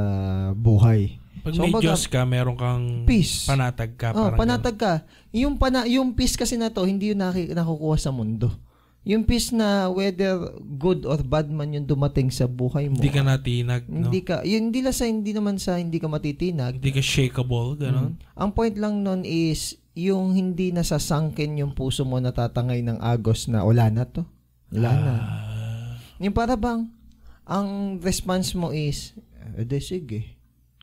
buhay. 0.51 1.15
Pag 1.47 1.55
so, 1.55 1.63
may 1.63 1.71
baga, 1.71 1.83
Diyos 1.87 2.03
ka, 2.11 2.27
meron 2.27 2.59
kang 2.59 3.07
peace. 3.07 3.47
panatag 3.47 3.95
ka. 3.95 4.11
Oh, 4.11 4.35
panatag 4.35 4.77
ka. 4.77 4.93
Yung, 5.33 5.57
pana, 5.57 5.87
yung 5.89 6.13
peace 6.13 6.37
kasi 6.37 6.55
na 6.55 6.69
to, 6.69 6.85
hindi 6.85 7.11
yun 7.11 7.19
nakukuha 7.19 7.97
sa 7.97 8.13
mundo. 8.13 8.53
Yung 9.03 9.27
peace 9.27 9.51
na 9.51 9.91
whether 9.91 10.55
good 10.79 11.03
or 11.03 11.19
bad 11.19 11.51
man 11.51 11.75
yung 11.75 11.83
dumating 11.83 12.31
sa 12.31 12.47
buhay 12.47 12.87
mo. 12.87 13.03
Hindi 13.03 13.11
ka 13.11 13.23
natinag, 13.23 13.83
no? 13.91 14.07
Hindi 14.07 14.23
ka, 14.23 14.47
yun, 14.47 14.71
hindi 14.71 14.79
lang 14.79 14.95
sa, 14.95 15.03
hindi 15.03 15.31
naman 15.35 15.59
sa 15.59 15.75
hindi 15.75 15.99
ka 15.99 16.07
matitinag. 16.07 16.79
Hindi 16.79 16.95
ka 16.95 17.03
shakeable, 17.03 17.75
gano'n? 17.75 18.15
Mm. 18.15 18.39
Ang 18.39 18.49
point 18.55 18.75
lang 18.79 19.03
nun 19.03 19.27
is, 19.27 19.75
yung 19.93 20.33
hindi 20.33 20.73
nasasangkin 20.73 21.53
yung 21.61 21.77
puso 21.77 22.01
mo 22.01 22.17
natatangay 22.17 22.81
ng 22.81 22.97
agos 22.97 23.45
na 23.45 23.61
wala 23.61 23.93
na 23.93 24.07
to. 24.09 24.25
Wala 24.73 24.89
ah. 24.89 24.97
na. 24.97 25.13
Yung 26.23 26.33
para 26.33 26.55
bang, 26.55 26.87
ang 27.43 27.99
response 27.99 28.55
mo 28.55 28.71
is, 28.71 29.13
eh, 29.59 29.67
sige 29.83 30.32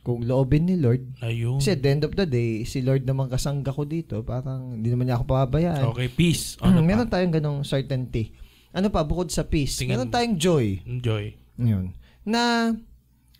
kung 0.01 0.25
loobin 0.25 0.65
ni 0.65 0.81
Lord. 0.81 1.05
Ayun. 1.21 1.61
Kasi 1.61 1.77
at 1.77 1.81
the 1.85 1.91
end 1.93 2.03
of 2.09 2.17
the 2.17 2.25
day, 2.25 2.65
si 2.65 2.81
Lord 2.81 3.05
naman 3.05 3.29
kasangga 3.29 3.69
ko 3.73 3.85
dito. 3.85 4.25
Parang 4.25 4.81
hindi 4.81 4.89
naman 4.89 5.09
niya 5.09 5.21
ako 5.21 5.25
pababayaan. 5.29 5.93
Okay, 5.93 6.09
peace. 6.09 6.57
Ano 6.65 6.81
Meron 6.81 7.09
pa? 7.09 7.21
tayong 7.21 7.35
ganong 7.37 7.61
certainty. 7.69 8.33
Ano 8.71 8.89
pa, 8.89 9.03
bukod 9.03 9.29
sa 9.35 9.43
peace, 9.43 9.83
Tingin, 9.83 9.99
meron 9.99 10.15
tayong 10.15 10.39
joy. 10.39 10.79
Joy. 11.03 11.35
Yun. 11.59 11.91
Na, 12.23 12.71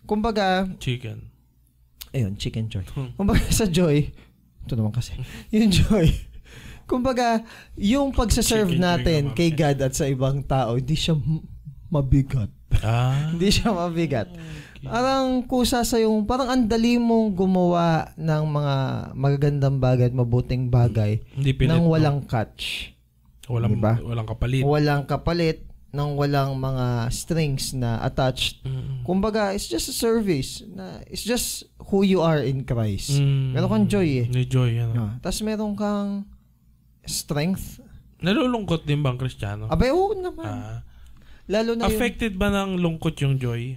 kumbaga... 0.03 0.67
Chicken. 0.75 1.31
Ayun, 2.11 2.35
chicken 2.35 2.67
joy. 2.67 2.83
Hmm. 2.91 3.15
kumbaga 3.15 3.39
sa 3.47 3.63
joy, 3.63 4.11
ito 4.67 4.73
naman 4.75 4.91
kasi, 4.91 5.15
yung 5.55 5.71
joy, 5.71 6.11
kumbaga, 6.83 7.47
yung 7.79 8.11
pagsaserve 8.11 8.75
natin 8.75 9.31
kay 9.31 9.55
God 9.55 9.79
at 9.79 9.95
sa 9.95 10.03
ibang 10.11 10.43
tao, 10.43 10.75
hindi 10.75 10.99
siya 10.99 11.15
mabigat. 11.87 12.51
Ah. 12.83 13.15
hindi 13.31 13.47
siya 13.47 13.71
mabigat. 13.71 14.27
Parang 14.89 15.45
kusa 15.45 15.85
sa 15.85 16.01
yung, 16.01 16.25
parang 16.25 16.49
ang 16.49 16.63
dali 16.65 16.97
mong 16.97 17.37
gumawa 17.37 18.17
ng 18.17 18.43
mga 18.49 18.75
magagandang 19.13 19.77
bagay 19.77 20.09
at 20.09 20.15
mabuting 20.15 20.73
bagay 20.73 21.21
Hindi 21.37 21.51
pilit, 21.53 21.69
nang 21.69 21.85
walang 21.85 22.25
no? 22.25 22.27
catch. 22.27 22.93
Walang, 23.45 23.77
diba? 23.77 23.93
walang 24.01 24.27
kapalit. 24.27 24.63
Walang 24.63 25.03
kapalit 25.05 25.59
nang 25.91 26.15
walang 26.15 26.55
mga 26.55 27.11
strings 27.11 27.75
na 27.75 27.99
attached. 27.99 28.63
Mm-hmm. 28.63 29.03
Kumbaga, 29.03 29.51
it's 29.51 29.67
just 29.67 29.91
a 29.91 29.95
service. 29.95 30.63
Na, 30.71 31.03
it's 31.11 31.27
just 31.27 31.67
who 31.91 32.07
you 32.07 32.23
are 32.23 32.39
in 32.39 32.63
Christ. 32.63 33.19
Mm-hmm. 33.19 33.59
Meron 33.59 33.69
kang 33.69 33.87
joy 33.91 34.07
eh. 34.23 34.27
May 34.31 34.47
joy, 34.47 34.79
yan. 34.79 34.95
Yeah. 34.95 35.19
Tapos 35.19 35.43
meron 35.43 35.75
kang 35.75 36.23
strength. 37.03 37.83
Nalulungkot 38.23 38.87
din 38.87 39.03
ba 39.03 39.11
ang 39.11 39.19
Kristiyano? 39.19 39.67
Abay, 39.67 39.91
oo 39.91 40.15
naman. 40.15 40.47
Ah. 40.47 40.79
Lalo 41.51 41.75
na 41.75 41.91
Affected 41.91 42.39
yung... 42.39 42.39
ba 42.39 42.47
ng 42.55 42.79
lungkot 42.79 43.19
yung 43.19 43.35
joy? 43.35 43.75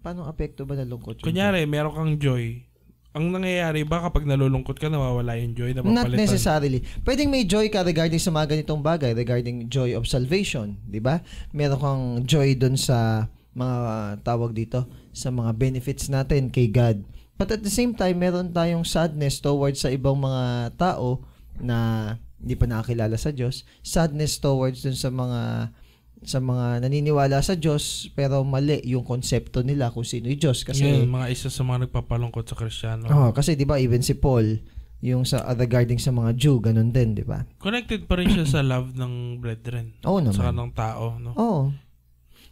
Paano 0.00 0.24
apekto 0.24 0.64
ba 0.64 0.76
nalungkot 0.76 1.20
yung 1.20 1.26
Kunyari, 1.28 1.64
joy? 1.64 1.68
meron 1.68 1.92
kang 1.92 2.14
joy. 2.16 2.64
Ang 3.10 3.34
nangyayari 3.34 3.82
ba 3.82 4.06
kapag 4.06 4.22
nalulungkot 4.22 4.78
ka, 4.78 4.86
nawawala 4.86 5.34
yung 5.42 5.58
joy? 5.58 5.74
Na 5.74 5.82
Not 5.82 6.14
necessarily. 6.14 6.86
Pwedeng 7.02 7.26
may 7.26 7.42
joy 7.42 7.66
ka 7.66 7.82
regarding 7.82 8.22
sa 8.22 8.30
mga 8.30 8.54
ganitong 8.54 8.80
bagay, 8.80 9.12
regarding 9.18 9.66
joy 9.66 9.98
of 9.98 10.06
salvation, 10.06 10.78
di 10.86 11.02
ba? 11.02 11.18
Meron 11.50 11.80
kang 11.82 12.04
joy 12.22 12.54
dun 12.54 12.78
sa 12.78 13.26
mga 13.50 13.78
tawag 14.22 14.54
dito, 14.54 14.86
sa 15.10 15.34
mga 15.34 15.58
benefits 15.58 16.06
natin 16.06 16.54
kay 16.54 16.70
God. 16.70 17.02
But 17.34 17.50
at 17.50 17.66
the 17.66 17.72
same 17.72 17.98
time, 17.98 18.22
meron 18.22 18.54
tayong 18.54 18.86
sadness 18.86 19.42
towards 19.42 19.82
sa 19.82 19.90
ibang 19.90 20.14
mga 20.14 20.76
tao 20.78 21.26
na 21.58 22.14
hindi 22.38 22.54
pa 22.54 22.70
nakakilala 22.70 23.18
sa 23.18 23.34
Diyos. 23.34 23.66
Sadness 23.82 24.38
towards 24.38 24.86
dun 24.86 24.94
sa 24.94 25.10
mga 25.10 25.72
sa 26.20 26.36
mga 26.36 26.84
naniniwala 26.84 27.40
sa 27.40 27.54
Diyos 27.54 28.12
pero 28.12 28.44
mali 28.44 28.76
yung 28.84 29.02
konsepto 29.02 29.64
nila 29.64 29.88
kung 29.88 30.04
sino 30.04 30.28
yung 30.28 30.36
Diyos 30.38 30.62
kasi 30.62 30.84
Yun, 30.84 31.08
mga 31.08 31.32
isa 31.32 31.48
sa 31.48 31.62
mga 31.62 31.88
nagpapalungkot 31.88 32.44
sa 32.44 32.54
Kristiyano. 32.54 33.08
Oh, 33.08 33.30
kasi 33.30 33.56
'di 33.56 33.64
ba 33.64 33.76
even 33.76 34.00
si 34.00 34.12
Paul 34.12 34.60
yung 35.00 35.24
sa 35.24 35.40
uh, 35.42 35.56
regarding 35.56 35.96
sa 35.96 36.12
mga 36.12 36.36
Jew, 36.36 36.60
ganun 36.60 36.92
din, 36.92 37.16
di 37.16 37.24
ba? 37.24 37.48
Connected 37.56 38.04
pa 38.04 38.20
rin 38.20 38.28
siya 38.28 38.44
sa 38.44 38.60
love 38.60 38.92
ng 38.92 39.40
brethren. 39.40 39.96
Oo 40.04 40.20
naman. 40.20 40.36
Sa 40.36 40.44
kanang 40.44 40.76
tao, 40.76 41.16
no? 41.16 41.32
Oo. 41.32 41.72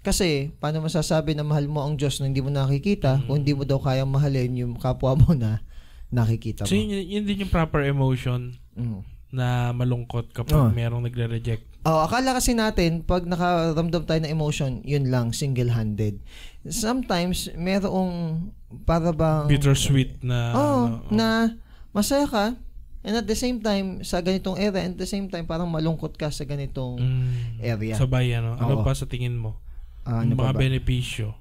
Kasi, 0.01 0.49
paano 0.57 0.81
masasabi 0.81 1.37
na 1.37 1.45
mahal 1.45 1.69
mo 1.69 1.85
ang 1.85 2.01
Diyos 2.01 2.17
na 2.17 2.25
hindi 2.25 2.41
mo 2.41 2.49
nakikita 2.49 3.21
Mm. 3.21 3.25
kung 3.29 3.37
hindi 3.37 3.53
mo 3.53 3.69
daw 3.69 3.77
kayang 3.77 4.09
mahalin 4.09 4.57
yung 4.57 4.73
kapwa 4.81 5.13
mo 5.13 5.37
na 5.37 5.61
nakikita 6.09 6.65
mo. 6.65 6.73
So, 6.73 6.73
yun, 6.73 6.89
yun 7.05 7.29
din 7.29 7.45
yung 7.45 7.53
proper 7.53 7.85
emotion 7.85 8.57
Mm. 8.73 9.05
na 9.29 9.77
malungkot 9.77 10.33
kapag 10.33 10.57
Oh. 10.57 10.73
merong 10.73 11.05
nagre-reject. 11.05 11.68
Oh, 11.87 12.03
akala 12.03 12.35
kasi 12.35 12.59
natin, 12.59 13.07
pag 13.07 13.23
nakaramdam 13.23 14.03
tayo 14.03 14.21
ng 14.21 14.33
emotion, 14.35 14.83
yun 14.83 15.15
lang, 15.15 15.31
single-handed. 15.31 16.19
Sometimes, 16.67 17.55
merong 17.55 18.51
para 18.83 19.15
bang... 19.15 19.47
Bittersweet 19.47 20.19
na... 20.27 20.39
Oo, 20.59 20.81
ano, 20.91 21.07
na 21.15 21.55
masaya 21.95 22.27
ka, 22.27 22.59
and 23.07 23.15
at 23.15 23.27
the 23.31 23.39
same 23.39 23.63
time, 23.63 24.03
sa 24.03 24.19
ganitong 24.19 24.59
area, 24.59 24.83
and 24.83 24.99
at 24.99 25.01
the 25.01 25.09
same 25.09 25.31
time, 25.31 25.47
parang 25.47 25.71
malungkot 25.71 26.19
ka 26.19 26.35
sa 26.35 26.43
ganitong 26.43 26.99
mm, 26.99 27.63
area. 27.63 27.95
Sabay, 27.95 28.35
ano? 28.35 28.59
Ano 28.59 28.83
Oo. 28.83 28.85
pa 28.85 28.93
sa 28.93 29.07
tingin 29.07 29.39
mo? 29.39 29.63
Ah, 30.03 30.27
ano 30.27 30.35
mga 30.35 30.55
ba? 30.55 30.59
benepisyo. 30.59 31.39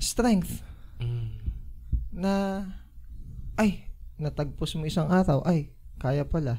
Strength. 0.00 0.64
Mm. 0.96 1.28
Na, 2.08 2.32
ay, 3.60 3.84
natagpos 4.16 4.74
mo 4.80 4.88
isang 4.88 5.12
araw, 5.12 5.44
ay, 5.44 5.70
kaya 6.00 6.24
pala. 6.24 6.58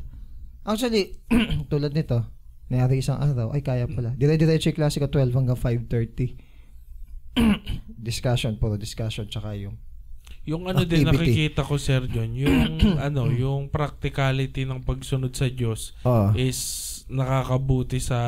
Actually, 0.64 1.20
tulad 1.74 1.92
nito, 1.92 2.22
nangyari 2.72 3.00
isang 3.00 3.20
araw, 3.20 3.52
ay, 3.52 3.62
kaya 3.62 3.86
pala. 3.88 4.16
Dire-diretso 4.16 4.72
yung 4.72 4.78
klase 4.80 4.98
ko 5.00 5.08
12 5.08 5.36
hanggang 5.36 5.60
5.30. 5.60 6.54
discussion, 8.04 8.56
puro 8.60 8.78
discussion, 8.78 9.26
tsaka 9.26 9.58
yung 9.58 9.78
Yung 10.44 10.68
ano 10.68 10.84
din 10.84 11.08
Activity. 11.08 11.24
nakikita 11.24 11.64
ko, 11.64 11.80
Sir 11.80 12.04
John, 12.12 12.36
yung 12.36 12.80
ano, 13.08 13.32
yung 13.32 13.72
practicality 13.72 14.68
ng 14.68 14.84
pagsunod 14.84 15.32
sa 15.32 15.48
Diyos 15.48 15.96
oh, 16.04 16.36
is 16.36 16.92
nakakabuti 17.08 18.00
sa 18.00 18.20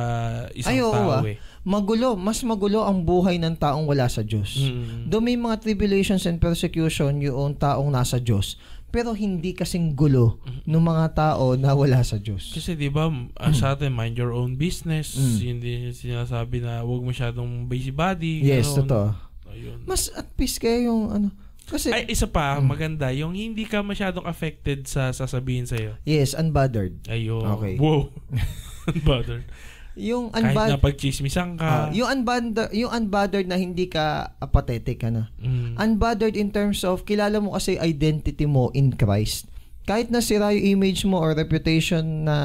isang 0.55 0.75
Ay, 0.75 0.79
oo, 0.83 0.91
tao 0.91 1.19
ah. 1.19 1.23
eh. 1.23 1.39
magulo, 1.67 2.15
mas 2.15 2.39
magulo 2.43 2.83
ang 2.87 3.03
buhay 3.03 3.35
ng 3.39 3.55
taong 3.59 3.83
wala 3.87 4.07
sa 4.07 4.23
Diyos. 4.23 4.59
Mm. 4.63 5.11
Doon 5.11 5.23
may 5.23 5.35
mga 5.39 5.59
tribulations 5.63 6.23
and 6.27 6.39
persecution 6.39 7.19
yung 7.19 7.55
taong 7.55 7.91
nasa 7.91 8.19
Diyos. 8.19 8.59
Pero 8.95 9.11
hindi 9.11 9.51
kasing 9.51 9.91
gulo 9.91 10.39
ng 10.63 10.79
mga 10.79 11.05
tao 11.13 11.53
na 11.53 11.75
wala 11.75 11.99
sa 11.99 12.15
Diyos. 12.15 12.49
Kasi 12.49 12.73
'di 12.73 12.87
ba, 12.87 13.11
ah, 13.35 13.51
sa 13.51 13.75
atin 13.75 13.91
mind 13.91 14.15
your 14.15 14.31
own 14.31 14.55
business. 14.55 15.13
Mm. 15.13 15.35
Hindi 15.37 15.71
sinasabi 15.91 16.63
na 16.63 16.79
huwag 16.79 17.03
masyadong 17.03 17.67
busybody. 17.67 18.39
Yes, 18.39 18.71
ganon. 18.71 18.79
totoo. 18.81 19.07
Ayun. 19.51 19.79
Mas 19.83 20.07
at 20.09 20.31
peace 20.33 20.55
kayo 20.55 20.79
yung 20.85 21.03
ano. 21.09 21.27
Kasi, 21.65 21.89
Ay, 21.89 22.05
isa 22.07 22.29
pa, 22.29 22.55
Mm. 22.55 22.65
maganda, 22.69 23.09
yung 23.09 23.33
hindi 23.33 23.65
ka 23.65 23.81
masyadong 23.81 24.23
affected 24.23 24.85
sa 24.85 25.09
sasabihin 25.09 25.65
sa'yo. 25.65 25.97
yes, 26.05 26.31
unbothered. 26.31 26.93
Ayun. 27.09 27.41
Okay. 27.57 27.75
Wow. 27.75 28.13
Unbothered. 28.85 29.49
Yung 29.95 30.27
Kahit 30.29 30.43
na 30.43 30.51
unbothered, 30.75 30.83
pagchismisan 30.83 31.55
ka. 31.55 31.89
yung 31.91 32.07
unbothered, 32.11 32.71
yung 32.71 32.91
unbothered 32.91 33.47
na 33.47 33.55
hindi 33.55 33.87
ka 33.87 34.35
apathetic 34.37 34.99
ano. 35.01 35.31
mm, 35.39 35.79
Unbothered 35.79 36.35
in 36.35 36.51
terms 36.51 36.83
of 36.83 37.07
kilala 37.07 37.39
mo 37.39 37.55
kasi 37.55 37.79
identity 37.79 38.43
mo 38.43 38.69
in 38.71 38.91
Christ. 38.91 39.47
Kahit 39.85 40.11
na 40.11 40.19
sira 40.19 40.51
yung 40.51 40.79
image 40.79 41.05
mo 41.05 41.17
or 41.17 41.31
reputation 41.31 42.27
na 42.27 42.37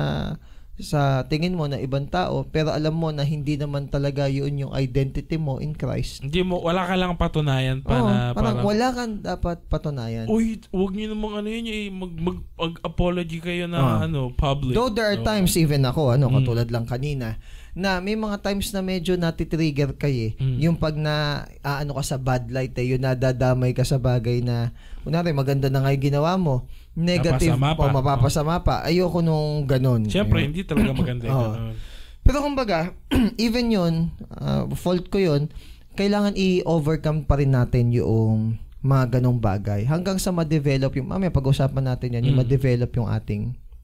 sa 0.80 1.25
tingin 1.25 1.52
mo 1.52 1.64
na 1.64 1.76
ibang 1.76 2.04
tao, 2.04 2.44
pero 2.44 2.70
alam 2.70 2.92
mo 2.92 3.08
na 3.08 3.22
hindi 3.22 3.54
naman 3.54 3.87
talaga 3.87 4.26
yun 4.26 4.56
yung 4.58 4.72
identity 4.72 5.37
mo 5.37 5.56
in 5.56 5.72
Christ. 5.72 6.20
hindi 6.20 6.40
mo, 6.40 6.58
wala 6.58 6.84
ka 6.84 6.94
lang 6.94 7.14
patunayan 7.14 7.80
pa 7.80 7.94
Oo, 7.94 8.04
na 8.04 8.14
parang, 8.32 8.34
parang 8.34 8.56
wala 8.64 8.87
kang 8.90 9.14
dapat 9.18 9.58
patunayan. 9.66 10.26
Uy, 10.26 10.58
huwag 10.68 10.92
niyo 10.92 11.12
namang 11.12 11.40
ano 11.40 11.49
yun, 11.49 11.66
eh, 11.66 11.88
mag, 11.88 12.12
mag, 12.12 12.38
mag-apology 12.56 13.38
kayo 13.38 13.64
na 13.66 13.78
Ah. 13.78 13.99
ano, 14.04 14.32
public. 14.32 14.72
Though 14.72 14.88
there 14.88 15.08
are 15.08 15.18
Oo. 15.18 15.26
times 15.26 15.52
even 15.54 15.84
ako, 15.84 16.14
ano, 16.14 16.28
Mm. 16.28 16.34
katulad 16.40 16.68
lang 16.68 16.87
kanina, 16.87 17.37
na 17.70 18.02
may 18.02 18.18
mga 18.18 18.42
times 18.42 18.75
na 18.75 18.82
medyo 18.82 19.14
natitrigger 19.14 19.94
kayo 19.94 20.34
eh. 20.34 20.38
Mm. 20.38 20.58
Yung 20.58 20.76
pag 20.76 20.99
na 20.99 21.46
ano 21.62 21.94
ka 21.94 22.02
sa 22.02 22.18
bad 22.18 22.50
light 22.50 22.75
eh, 22.75 22.90
yung 22.90 23.06
nadadamay 23.06 23.71
ka 23.71 23.86
sa 23.86 23.97
bagay 23.97 24.43
na 24.43 24.75
kunwari 25.00 25.30
maganda 25.30 25.71
na 25.71 25.78
nga 25.78 25.95
yung 25.95 26.02
ginawa 26.02 26.34
mo, 26.34 26.66
negative 26.93 27.55
Mapasama 27.55 27.71
pa. 27.73 27.83
o 27.83 27.93
mapapasama 27.93 28.55
pa. 28.61 28.75
Ayoko 28.83 29.21
nung 29.21 29.65
ganun. 29.65 30.05
Siyempre, 30.05 30.43
hindi 30.43 30.63
talaga 30.63 30.91
maganda 30.93 31.25
yun. 31.25 31.33
Oo. 31.33 31.53
ganun. 31.53 31.76
Pero 32.21 32.39
kumbaga, 32.41 32.93
even 33.39 33.71
yun, 33.71 33.95
ah, 34.31 34.69
fault 34.75 35.09
ko 35.09 35.17
yun, 35.17 35.49
kailangan 35.95 36.35
i-overcome 36.35 37.25
pa 37.25 37.35
rin 37.35 37.50
natin 37.50 37.91
yung 37.91 38.57
mga 38.81 39.19
ganong 39.19 39.37
bagay 39.37 39.85
hanggang 39.85 40.17
sa 40.17 40.31
ma-develop 40.31 40.95
yung, 40.95 41.09
mamaya 41.09 41.29
pag-usapan 41.29 41.85
natin 41.87 42.17
yan, 42.17 42.25
yung 42.25 42.37
Mm. 42.37 42.43
ma-develop 42.45 42.91
yung 42.95 43.09
ating 43.09 43.43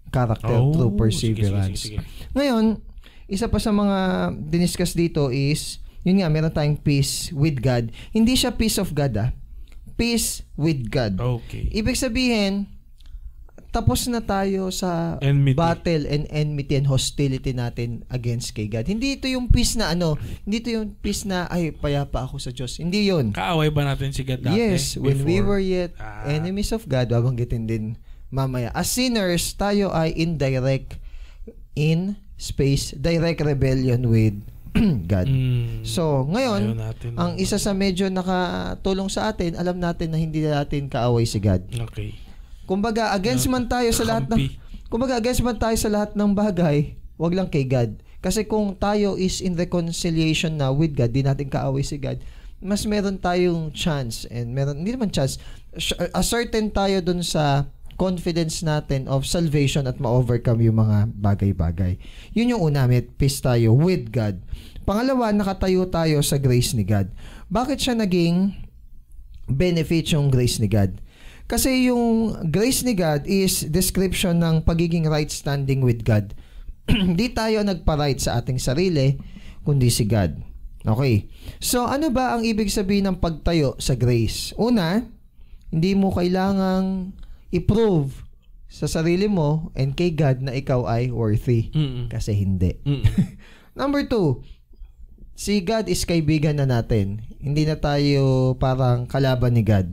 character 0.08 0.54
Oh, 0.54 0.72
through 0.72 0.94
perseverance. 0.94 1.76
Sige, 1.78 1.96
sige, 1.96 2.00
sige. 2.00 2.32
Ngayon, 2.32 2.80
isa 3.26 3.46
pa 3.46 3.58
sa 3.58 3.70
mga 3.70 3.98
diniscuss 4.38 4.94
dito 4.94 5.28
is, 5.28 5.80
yun 6.00 6.22
nga, 6.22 6.30
meron 6.30 6.48
tayong 6.48 6.78
peace 6.78 7.28
with 7.30 7.58
God. 7.58 7.88
Hindi 8.10 8.32
siya 8.32 8.54
peace 8.54 8.76
of 8.76 8.92
God 8.92 9.12
ah. 9.18 9.30
Peace 9.94 10.44
with 10.54 10.86
God. 10.86 11.16
Okay. 11.18 11.72
Ibig 11.74 11.96
sabihin, 11.96 12.68
tapos 13.76 14.08
na 14.08 14.18
tayo 14.18 14.72
sa 14.72 15.20
Enmity. 15.20 15.52
battle 15.52 16.08
and 16.08 16.24
enmity 16.26 16.74
and 16.74 16.86
hostility 16.86 17.52
natin 17.52 18.08
against 18.08 18.50
kay 18.50 18.64
God. 18.66 18.84
Hindi 18.84 19.14
ito 19.14 19.28
yung 19.28 19.46
peace 19.46 19.76
na 19.76 19.92
ano, 19.92 20.16
hindi 20.42 20.56
ito 20.58 20.72
yung 20.72 20.96
peace 20.96 21.22
na 21.22 21.44
ay 21.46 21.70
payapa 21.70 22.24
ako 22.24 22.40
sa 22.40 22.48
Diyos. 22.48 22.76
Hindi 22.76 23.04
yun. 23.04 23.30
Kaaway 23.30 23.68
ba 23.68 23.84
natin 23.84 24.10
si 24.10 24.22
God 24.22 24.40
dati? 24.40 24.56
Yes, 24.56 24.96
when 24.96 25.20
we 25.22 25.38
Before? 25.38 25.52
were 25.52 25.62
yet 25.62 25.92
Ah. 25.96 26.24
enemies 26.26 26.72
of 26.72 26.84
God, 26.84 27.06
babanggitin 27.06 27.64
din 27.64 27.84
mamaya. 28.26 28.72
As 28.72 28.88
sinners, 28.88 29.52
tayo 29.52 29.92
ay 29.92 30.10
in 30.10 30.34
direct 30.34 30.96
in 31.74 32.16
space, 32.34 32.90
direct 32.92 33.38
rebellion 33.38 34.08
with 34.08 34.40
God. 35.06 35.24
Mm. 35.24 35.84
So, 35.84 36.24
ngayon, 36.26 36.76
natin. 36.76 37.12
ang 37.14 37.36
isa 37.36 37.56
sa 37.56 37.72
medyo 37.72 38.08
nakatulong 38.08 39.08
sa 39.08 39.28
atin, 39.28 39.54
alam 39.54 39.76
natin 39.76 40.10
na 40.10 40.18
hindi 40.18 40.40
natin 40.40 40.88
kaaway 40.88 41.24
si 41.24 41.36
God. 41.38 41.64
Okay. 41.88 42.12
Kumbaga, 42.66 43.14
against 43.14 43.46
man 43.46 43.70
tayo 43.70 43.88
sa 43.94 44.04
lahat 44.04 44.26
ng. 44.28 44.58
Kumbaga, 44.86 45.18
against 45.18 45.42
man 45.42 45.58
tayo 45.58 45.74
sa 45.78 45.90
lahat 45.90 46.14
ng 46.14 46.30
bagay, 46.34 46.98
wag 47.18 47.34
lang 47.34 47.50
kay 47.50 47.66
God. 47.66 47.98
Kasi 48.22 48.42
kung 48.42 48.74
tayo 48.74 49.14
is 49.14 49.38
in 49.38 49.54
reconciliation 49.54 50.58
na 50.58 50.74
with 50.74 50.98
God, 50.98 51.14
di 51.14 51.22
natin 51.22 51.46
kaaway 51.46 51.86
si 51.86 51.94
God, 51.98 52.18
mas 52.58 52.82
meron 52.82 53.22
tayong 53.22 53.70
chance 53.70 54.26
and 54.32 54.50
meron, 54.50 54.82
hindi 54.82 54.98
naman 54.98 55.14
chance, 55.14 55.38
a 56.10 56.22
certain 56.26 56.72
tayo 56.74 56.98
dun 57.04 57.22
sa 57.22 57.70
confidence 57.96 58.60
natin 58.66 59.08
of 59.08 59.24
salvation 59.24 59.88
at 59.88 59.96
ma-overcome 60.02 60.60
yung 60.60 60.82
mga 60.82 61.12
bagay-bagay. 61.16 61.96
Yun 62.36 62.56
yung 62.56 62.62
una, 62.72 62.84
may 62.84 63.04
peace 63.04 63.40
tayo 63.40 63.72
with 63.72 64.12
God. 64.12 64.42
Pangalawa, 64.86 65.32
nakatayo 65.32 65.88
tayo 65.88 66.20
sa 66.20 66.36
grace 66.36 66.76
ni 66.76 66.84
God. 66.84 67.08
Bakit 67.48 67.78
siya 67.80 67.94
naging 67.96 68.52
benefit 69.48 70.12
yung 70.12 70.28
grace 70.28 70.60
ni 70.60 70.68
God? 70.68 70.98
Kasi 71.46 71.86
yung 71.86 72.34
grace 72.50 72.82
ni 72.82 72.98
God 72.98 73.22
is 73.26 73.62
description 73.70 74.42
ng 74.42 74.66
pagiging 74.66 75.06
right 75.06 75.30
standing 75.30 75.82
with 75.82 76.02
God. 76.02 76.34
Hindi 76.90 77.30
tayo 77.30 77.62
nagpa-right 77.62 78.18
sa 78.18 78.42
ating 78.42 78.58
sarili, 78.58 79.14
kundi 79.62 79.90
si 79.90 80.06
God. 80.06 80.42
Okay. 80.86 81.26
So, 81.58 81.86
ano 81.86 82.14
ba 82.14 82.38
ang 82.38 82.46
ibig 82.46 82.70
sabihin 82.70 83.10
ng 83.10 83.18
pagtayo 83.18 83.74
sa 83.82 83.98
grace? 83.98 84.54
Una, 84.54 85.02
hindi 85.66 85.98
mo 85.98 86.14
kailangang 86.14 87.10
i-prove 87.50 88.22
sa 88.70 88.86
sarili 88.86 89.26
mo 89.26 89.74
and 89.74 89.98
kay 89.98 90.14
God 90.14 90.46
na 90.46 90.54
ikaw 90.54 90.86
ay 90.86 91.10
worthy. 91.10 91.74
Mm-mm. 91.74 92.06
Kasi 92.06 92.38
hindi. 92.38 92.78
Number 93.78 94.06
two, 94.06 94.46
si 95.34 95.58
God 95.58 95.90
is 95.90 96.06
kaibigan 96.06 96.62
na 96.62 96.70
natin. 96.70 97.22
Hindi 97.42 97.66
na 97.66 97.78
tayo 97.78 98.54
parang 98.54 99.10
kalaban 99.10 99.58
ni 99.58 99.66
God. 99.66 99.90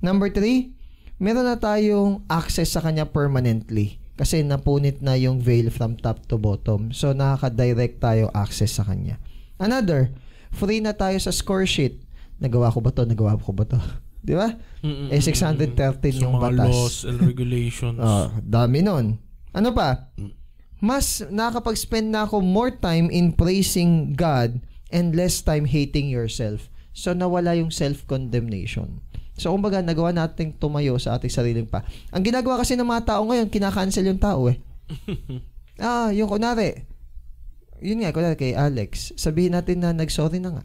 Number 0.00 0.32
three, 0.32 0.72
meron 1.20 1.44
na 1.44 1.60
tayong 1.60 2.24
access 2.26 2.72
sa 2.72 2.80
Kanya 2.80 3.04
permanently. 3.04 4.00
Kasi 4.16 4.40
napunit 4.40 5.00
na 5.00 5.16
yung 5.16 5.40
veil 5.40 5.68
from 5.68 5.96
top 5.96 6.24
to 6.28 6.36
bottom. 6.36 6.92
So, 6.92 7.12
nakaka-direct 7.12 8.00
tayo 8.00 8.28
access 8.32 8.76
sa 8.76 8.84
Kanya. 8.84 9.16
Another, 9.56 10.12
free 10.52 10.80
na 10.80 10.92
tayo 10.92 11.16
sa 11.20 11.32
score 11.32 11.64
sheet. 11.64 12.00
Nagawa 12.36 12.72
ko 12.72 12.80
ba 12.80 12.92
to? 12.92 13.04
Nagawa 13.04 13.36
ko 13.36 13.52
ba 13.52 13.64
to? 13.64 13.80
Di 14.26 14.36
ba? 14.36 14.52
Mm-mm. 14.84 15.08
Eh, 15.08 15.20
613 15.20 15.72
Sa 16.12 16.20
yung 16.20 16.36
mga 16.36 16.52
batas. 16.52 16.68
laws 16.68 16.96
and 17.08 17.16
regulations. 17.30 17.96
Oh, 17.96 18.28
dami 18.40 18.84
nun. 18.84 19.16
Ano 19.56 19.72
pa? 19.72 20.12
Mas 20.80 21.24
nakakapag-spend 21.28 22.12
na 22.12 22.28
ako 22.28 22.44
more 22.44 22.72
time 22.72 23.08
in 23.08 23.32
praising 23.32 24.12
God 24.12 24.60
and 24.92 25.16
less 25.16 25.40
time 25.40 25.64
hating 25.64 26.12
yourself. 26.12 26.68
So, 26.92 27.16
nawala 27.16 27.56
yung 27.56 27.72
self-condemnation. 27.72 29.00
So, 29.40 29.56
kumbaga, 29.56 29.80
nagawa 29.80 30.12
nating 30.12 30.60
tumayo 30.60 31.00
sa 31.00 31.16
ating 31.16 31.32
sariling 31.32 31.64
pa. 31.64 31.80
Ang 32.12 32.28
ginagawa 32.28 32.60
kasi 32.60 32.76
ng 32.76 32.84
mga 32.84 33.16
tao 33.16 33.24
ngayon, 33.24 33.48
kinakancel 33.48 34.04
yung 34.04 34.20
tao 34.20 34.52
eh. 34.52 34.60
ah, 35.80 36.12
yung 36.12 36.28
kunwari, 36.28 36.84
yun 37.80 38.04
nga, 38.04 38.12
kunwari 38.12 38.36
kay 38.36 38.52
Alex, 38.52 39.16
sabihin 39.16 39.56
natin 39.56 39.80
na 39.80 39.96
nag-sorry 39.96 40.44
na 40.44 40.60
nga. 40.60 40.64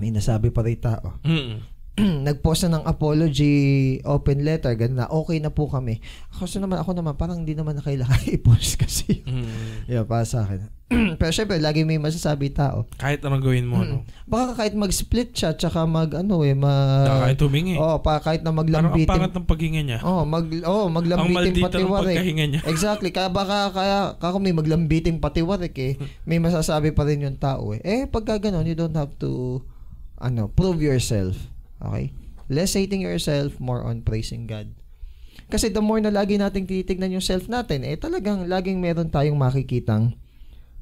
May 0.00 0.08
nasabi 0.08 0.48
pa 0.48 0.64
rin 0.64 0.80
tao. 0.80 1.20
Mm-mm. 1.28 1.73
nagpost 2.26 2.66
na 2.66 2.78
ng 2.80 2.84
apology 2.90 3.54
open 4.02 4.42
letter, 4.42 4.74
ganun 4.74 4.98
na, 4.98 5.06
okay 5.06 5.38
na 5.38 5.54
po 5.54 5.70
kami. 5.70 6.02
Kasi 6.34 6.58
naman, 6.58 6.82
ako 6.82 6.90
naman, 6.90 7.14
parang 7.14 7.46
hindi 7.46 7.54
naman 7.54 7.78
na 7.78 7.86
kailangan 7.86 8.18
i-post 8.34 8.82
kasi. 8.82 9.22
Mm. 9.22 9.86
yeah, 9.86 10.02
para 10.02 10.26
sa 10.26 10.42
akin. 10.42 10.66
Pero 11.20 11.30
syempre, 11.30 11.62
lagi 11.62 11.86
may 11.86 12.02
masasabi 12.02 12.50
tao. 12.50 12.90
Kahit 12.98 13.22
anong 13.22 13.46
gawin 13.46 13.70
mo, 13.70 13.86
no? 13.86 14.02
Baka 14.26 14.58
kahit 14.58 14.74
mag-split 14.74 15.38
siya, 15.38 15.54
tsaka 15.54 15.86
mag, 15.86 16.10
ano 16.18 16.42
eh, 16.42 16.58
mag... 16.58 17.30
Kahit 17.30 17.38
humingi. 17.46 17.78
Oh, 17.78 18.02
pa, 18.02 18.18
kahit 18.18 18.42
na 18.42 18.50
Parang 18.50 18.58
ang 18.58 18.90
maglambitin. 18.90 19.10
pangat 19.14 19.32
ng 19.32 19.46
paghinga 19.46 19.82
niya. 19.86 19.98
Oh, 20.02 20.26
mag 20.26 20.50
oh, 20.66 20.90
ang 20.90 20.94
maglambitin 20.98 21.34
maldito 21.34 21.66
pati 21.70 21.78
ng 21.78 21.90
warik. 21.94 22.06
pagkahinga 22.10 22.44
niya. 22.50 22.60
Exactly. 22.66 23.10
Kaya 23.14 23.30
baka 23.30 23.70
kaya 23.70 23.98
kako 24.18 24.36
may 24.42 24.52
maglambiting 24.52 25.22
pati 25.22 25.40
warik 25.46 25.78
eh. 25.78 25.94
May 26.28 26.42
masasabi 26.42 26.90
pa 26.90 27.06
rin 27.06 27.22
yung 27.22 27.38
tao 27.38 27.70
eh. 27.70 27.80
Eh 27.86 28.10
pagka 28.10 28.38
ganun, 28.38 28.66
you 28.66 28.74
don't 28.74 28.96
have 28.98 29.14
to 29.22 29.62
ano, 30.18 30.50
prove 30.50 30.82
yourself. 30.82 31.53
Okay? 31.90 32.12
Less 32.48 32.76
hating 32.76 33.00
yourself, 33.00 33.56
more 33.60 33.84
on 33.84 34.04
praising 34.04 34.44
God. 34.44 34.72
Kasi 35.48 35.68
the 35.68 35.82
more 35.84 36.00
na 36.00 36.12
lagi 36.12 36.40
nating 36.40 36.64
titignan 36.64 37.12
yung 37.12 37.24
self 37.24 37.50
natin, 37.50 37.84
eh 37.84 37.96
talagang 37.98 38.48
laging 38.48 38.80
meron 38.80 39.12
tayong 39.12 39.36
makikitang 39.36 40.16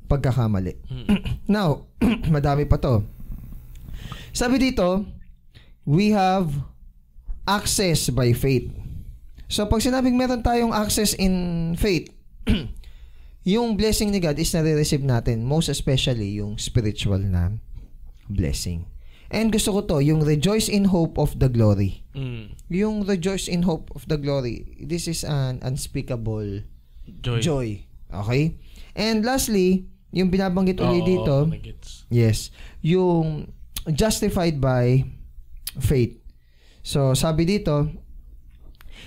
pagkakamali. 0.07 0.77
Mm. 0.87 1.07
Now, 1.57 1.89
madami 2.35 2.69
pa 2.69 2.79
to. 2.79 3.03
Sabi 4.33 4.61
dito, 4.61 5.05
we 5.85 6.15
have 6.15 6.53
access 7.45 8.09
by 8.09 8.33
faith. 8.33 8.71
So, 9.51 9.69
pag 9.69 9.85
sinabing 9.85 10.17
meron 10.17 10.41
tayong 10.41 10.73
access 10.73 11.13
in 11.13 11.75
faith, 11.77 12.09
yung 13.45 13.77
blessing 13.77 14.09
ni 14.09 14.23
God 14.23 14.39
is 14.39 14.55
nare-receive 14.55 15.05
natin, 15.05 15.45
most 15.45 15.69
especially 15.69 16.41
yung 16.41 16.57
spiritual 16.57 17.21
na 17.21 17.59
blessing. 18.31 18.89
And 19.33 19.49
gusto 19.49 19.73
ko 19.73 19.81
to, 19.89 20.05
yung 20.05 20.21
rejoice 20.21 20.69
in 20.69 20.93
hope 20.93 21.17
of 21.17 21.41
the 21.41 21.49
glory. 21.49 22.05
Mm. 22.13 22.53
Yung 22.69 23.09
rejoice 23.09 23.49
in 23.49 23.65
hope 23.65 23.89
of 23.97 24.05
the 24.05 24.21
glory, 24.21 24.77
this 24.77 25.09
is 25.09 25.25
an 25.25 25.57
unspeakable 25.65 26.61
Joy. 27.25 27.41
joy. 27.41 27.69
Okay? 28.13 28.61
And 28.93 29.25
lastly, 29.25 29.89
yung 30.13 30.29
binabanggit 30.29 30.77
ulit 30.77 31.09
Oo, 31.09 31.09
dito, 31.09 31.37
yes, 32.13 32.53
yung 32.85 33.49
justified 33.89 34.61
by 34.61 35.09
faith. 35.81 36.21
So, 36.85 37.17
sabi 37.17 37.49
dito, 37.49 37.89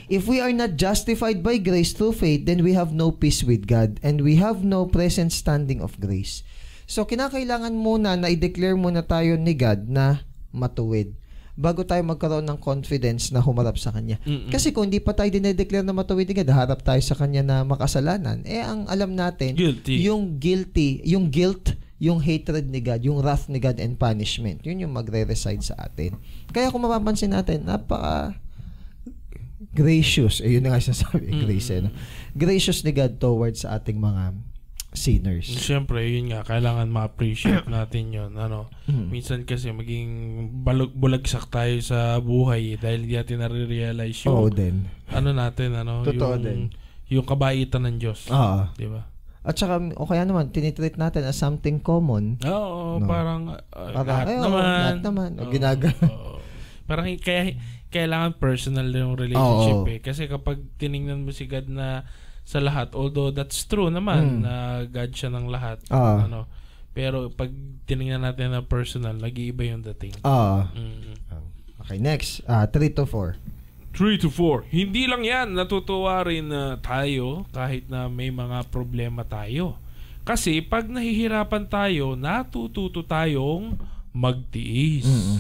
if 0.10 0.26
we 0.26 0.42
are 0.42 0.52
not 0.52 0.74
justified 0.74 1.46
by 1.46 1.62
grace 1.62 1.94
through 1.94 2.18
faith, 2.18 2.50
then 2.50 2.66
we 2.66 2.74
have 2.74 2.90
no 2.90 3.14
peace 3.14 3.46
with 3.46 3.70
God 3.70 4.02
and 4.02 4.26
we 4.26 4.42
have 4.42 4.66
no 4.66 4.90
present 4.90 5.30
standing 5.30 5.86
of 5.86 6.02
grace. 6.02 6.42
So, 6.86 7.04
kinakailangan 7.04 7.74
muna 7.74 8.14
na 8.14 8.30
i-declare 8.30 8.74
muna 8.74 9.02
tayo 9.02 9.36
ni 9.36 9.54
God 9.54 9.90
na 9.90 10.22
matuwid 10.50 11.14
bago 11.56 11.88
tayo 11.88 12.04
magkaroon 12.04 12.44
ng 12.44 12.60
confidence 12.60 13.32
na 13.32 13.40
humarap 13.40 13.80
sa 13.80 13.88
Kanya. 13.90 14.20
Mm-mm. 14.22 14.52
Kasi 14.52 14.76
kung 14.76 14.92
di 14.92 15.00
pa 15.00 15.16
tayo 15.16 15.32
dinedeclare 15.32 15.88
na 15.88 15.96
matuwid 15.96 16.28
ni 16.28 16.36
God, 16.36 16.52
harap 16.52 16.84
tayo 16.84 17.00
sa 17.00 17.16
Kanya 17.16 17.42
na 17.42 17.64
makasalanan, 17.64 18.44
eh 18.44 18.60
ang 18.60 18.84
alam 18.86 19.16
natin, 19.16 19.56
Guilty. 19.56 20.04
yung 20.04 20.36
guilty, 20.36 21.00
yung 21.08 21.32
guilt, 21.32 21.72
yung 21.96 22.20
hatred 22.20 22.68
ni 22.68 22.84
God, 22.84 23.02
yung 23.02 23.24
wrath 23.24 23.48
ni 23.48 23.58
God 23.58 23.80
and 23.80 23.96
punishment, 23.96 24.68
yun 24.68 24.84
yung 24.84 24.92
magre-reside 24.92 25.64
sa 25.64 25.80
atin. 25.80 26.20
Kaya 26.52 26.68
kung 26.70 26.84
mapapansin 26.84 27.32
natin, 27.32 27.64
napaka 27.64 28.36
gracious, 29.72 30.40
eh 30.40 30.52
yun 30.52 30.64
na 30.64 30.76
nga 30.76 30.84
sinasabi, 30.84 31.32
Mm. 31.32 31.40
grace 31.42 31.70
eh, 31.72 31.82
no? 31.82 31.92
gracious 32.34 32.84
ni 32.84 32.92
God 32.92 33.16
towards 33.16 33.64
sa 33.64 33.76
ating 33.76 33.96
mga 33.96 34.36
sinners. 34.96 35.46
Siyempre, 35.46 36.02
yun 36.02 36.32
nga, 36.32 36.42
kailangan 36.42 36.88
ma-appreciate 36.88 37.68
natin 37.68 38.10
yun. 38.10 38.32
Ano, 38.34 38.68
Mm. 38.86 39.08
minsan 39.10 39.44
kasi 39.44 39.70
maging 39.70 40.10
balog, 40.62 40.92
bulagsak 40.92 41.48
tayo 41.48 41.76
sa 41.80 42.18
buhay 42.18 42.76
dahil 42.76 43.04
hindi 43.04 43.16
natin 43.16 43.40
nare-realize 43.40 44.24
yung, 44.24 44.34
Oo 44.34 44.48
din. 44.48 44.88
ano 45.08 45.30
natin, 45.30 45.76
ano, 45.76 46.02
Totoo 46.02 46.34
yung, 46.34 46.42
din. 46.42 46.60
yung 47.08 47.24
kabaitan 47.24 47.84
ng 47.84 47.98
Diyos. 47.98 48.28
Oo. 48.28 48.68
Di 48.74 48.88
ba? 48.88 49.06
At 49.46 49.54
saka, 49.54 49.78
o 49.94 50.04
kaya 50.04 50.26
naman, 50.26 50.50
tinitreat 50.50 50.98
natin 50.98 51.22
as 51.22 51.38
something 51.38 51.78
common. 51.78 52.42
Oo, 52.42 52.98
No. 52.98 53.06
parang, 53.06 53.54
uh, 53.54 53.62
Parang, 53.94 54.08
lahat 54.08 54.26
ay, 54.26 54.38
naman. 54.42 54.64
lahat 54.66 55.02
naman. 55.06 55.30
Oo, 55.38 55.52
Ginagawa. 55.54 55.94
oo. 56.10 56.36
Parang 56.86 57.06
kaya, 57.20 57.54
kailangan 57.90 58.36
personal 58.36 58.90
yung 58.90 59.14
relationship 59.14 59.80
Oo. 59.82 59.88
eh. 59.88 60.00
Kasi 60.00 60.26
kapag 60.26 60.60
tiningnan 60.76 61.22
mo 61.22 61.32
si 61.32 61.46
God 61.46 61.70
na 61.70 62.04
sa 62.46 62.62
lahat, 62.62 62.94
although 62.94 63.34
that's 63.34 63.66
true 63.66 63.90
naman 63.90 64.40
Mm. 64.40 64.40
na 64.46 64.54
God 64.86 65.12
siya 65.12 65.34
ng 65.34 65.50
lahat. 65.50 65.82
Oo. 65.90 66.16
Ano, 66.22 66.40
pero 66.94 67.34
pag 67.34 67.50
tiningnan 67.84 68.22
natin 68.22 68.54
na 68.54 68.62
personal, 68.62 69.18
nag-iiba 69.18 69.66
yung 69.66 69.82
dating. 69.82 70.14
Oo. 70.22 70.62
Mm. 70.70 71.18
Okay, 71.82 71.98
next. 71.98 72.46
Ah, 72.46 72.70
3 72.70 72.94
to 72.94 73.04
4. 73.04 73.36
3 73.94 74.22
to 74.22 74.30
4. 74.30 74.66
Hindi 74.70 75.10
lang 75.10 75.26
yan, 75.26 75.58
natutuwa 75.58 76.22
rin 76.22 76.54
na 76.54 76.78
tayo 76.78 77.50
kahit 77.50 77.90
na 77.90 78.06
may 78.06 78.30
mga 78.30 78.70
problema 78.70 79.26
tayo. 79.26 79.82
Kasi 80.26 80.62
pag 80.62 80.90
nahihirapan 80.90 81.70
tayo, 81.70 82.18
natututo 82.18 83.06
tayong 83.06 83.78
magtiis. 84.10 85.06
Mm-mm. 85.06 85.40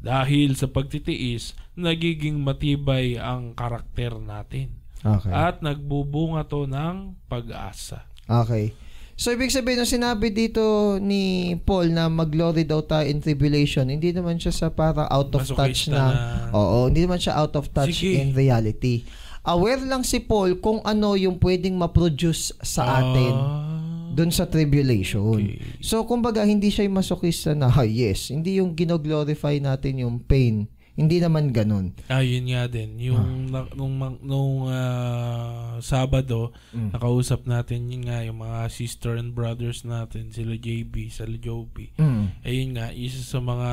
Dahil 0.00 0.54
sa 0.54 0.68
pagtitiis, 0.68 1.56
nagiging 1.74 2.38
matibay 2.38 3.16
ang 3.16 3.56
karakter 3.56 4.20
natin. 4.20 4.70
Okay. 5.06 5.30
At 5.30 5.60
nagbubunga 5.60 6.42
to 6.44 6.66
ng 6.66 7.14
pag-asa. 7.26 8.02
Okay. 8.26 8.74
So, 9.14 9.30
ibig 9.30 9.48
sabihin, 9.48 9.78
nung 9.78 9.88
sinabi 9.88 10.28
dito 10.28 10.60
ni 10.98 11.54
Paul 11.58 11.88
na 11.88 12.04
mag-glory 12.06 12.62
daw 12.62 12.82
tayo 12.82 13.06
in 13.06 13.16
tribulation, 13.16 13.86
hindi 13.86 14.12
naman 14.12 14.36
siya 14.36 14.52
sa 14.52 14.68
para 14.68 15.08
out 15.08 15.32
of 15.32 15.46
touch 15.46 15.88
Masochista 15.88 15.94
na, 15.94 16.04
na- 16.04 16.52
Oo, 16.52 16.90
hindi 16.90 17.00
naman 17.00 17.16
siya 17.16 17.38
out 17.38 17.54
of 17.54 17.70
touch 17.70 17.96
Sige. 17.96 18.18
in 18.18 18.34
reality. 18.34 19.08
Aware 19.40 19.86
lang 19.86 20.02
si 20.02 20.18
Paul 20.18 20.58
kung 20.58 20.82
ano 20.82 21.14
yung 21.14 21.38
pwedeng 21.38 21.78
ma-produce 21.78 22.52
sa 22.60 22.98
atin 23.00 23.32
Ah, 23.32 24.10
dun 24.12 24.28
sa 24.28 24.44
tribulation. 24.44 25.38
okay. 25.38 25.62
So, 25.80 26.02
kumbaga, 26.02 26.42
hindi 26.42 26.68
siya 26.68 26.84
yung 26.84 26.98
masokista 26.98 27.54
na, 27.54 27.70
ah, 27.70 27.86
yes, 27.86 28.28
hindi 28.28 28.58
yung 28.58 28.74
gino-glorify 28.74 29.56
natin 29.58 30.02
yung 30.02 30.18
pain. 30.18 30.68
Hindi 30.96 31.20
naman 31.20 31.52
ganun. 31.52 31.92
Ah, 32.08 32.24
yun 32.24 32.48
nga 32.48 32.64
din. 32.64 32.96
Yung 32.98 33.52
na- 33.52 33.68
nung 33.70 33.94
nung 34.18 34.64
ah, 34.66 35.76
Sabado, 35.78 36.56
Mm. 36.72 36.88
nakausap 36.90 37.44
natin 37.44 37.84
yun 37.86 38.08
nga 38.08 38.24
yung 38.24 38.40
mga 38.40 38.64
sister 38.66 39.14
and 39.14 39.30
brothers 39.30 39.84
natin, 39.84 40.32
sila 40.32 40.56
JB, 40.56 41.12
sila 41.12 41.36
Joby. 41.36 41.92
Mm. 41.94 42.24
Ayun 42.40 42.70
nga, 42.72 42.86
isa 42.90 43.20
sa 43.20 43.38
mga 43.38 43.70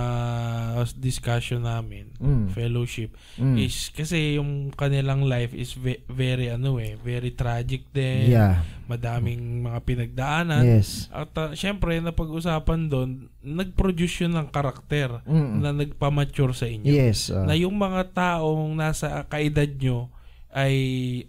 discussion 0.94 1.64
namin, 1.64 2.12
Mm. 2.20 2.52
fellowship, 2.52 3.16
Mm. 3.36 3.56
is 3.58 3.88
kasi 3.90 4.36
yung 4.36 4.70
kanilang 4.70 5.24
life 5.24 5.54
is 5.54 5.74
ve- 5.74 6.04
very 6.06 6.52
ano 6.52 6.76
eh, 6.76 7.00
very 7.00 7.32
tragic 7.32 7.88
din. 7.90 8.30
Yeah. 8.30 8.60
Madaming 8.86 9.40
mga 9.62 9.80
pinagdaanan. 9.82 10.62
Yes. 10.62 11.08
At 11.10 11.32
uh, 11.34 11.52
syempre, 11.52 11.96
napag-usapan 11.98 12.88
doon, 12.88 13.10
nag-produce 13.40 14.22
yun 14.22 14.34
ng 14.34 14.48
karakter 14.50 15.24
Mm. 15.24 15.52
na 15.60 15.70
nagpamature 15.72 16.52
sa 16.52 16.66
inyo 16.66 16.88
Yes. 16.88 17.28
ah. 17.28 17.44
na 17.44 17.54
yung 17.54 17.74
mga 17.74 18.12
taong 18.12 18.74
nasa 18.74 19.24
kaedad 19.26 19.72
nyo 19.74 20.12
ay 20.50 20.76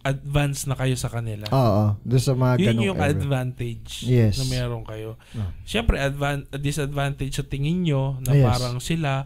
advance 0.02 0.66
na 0.66 0.74
kayo 0.74 0.92
sa 0.94 1.08
kanila. 1.08 1.48
Oo. 1.48 1.96
Doon 1.98 2.20
sa 2.20 2.34
mga 2.34 2.54
Yun 2.54 2.66
ganong 2.68 2.84
yung 2.84 3.00
era. 3.00 3.08
advantage 3.08 4.04
Yes. 4.04 4.36
na 4.36 4.44
meron 4.46 4.84
kayo. 4.84 5.16
Ah. 5.32 5.48
Siyempre, 5.64 5.96
advan- 5.96 6.44
disadvantage 6.52 7.32
sa 7.32 7.42
tingin 7.42 7.82
nyo 7.82 8.20
na 8.20 8.32
Yes. 8.32 8.44
parang 8.44 8.76
sila 8.78 9.24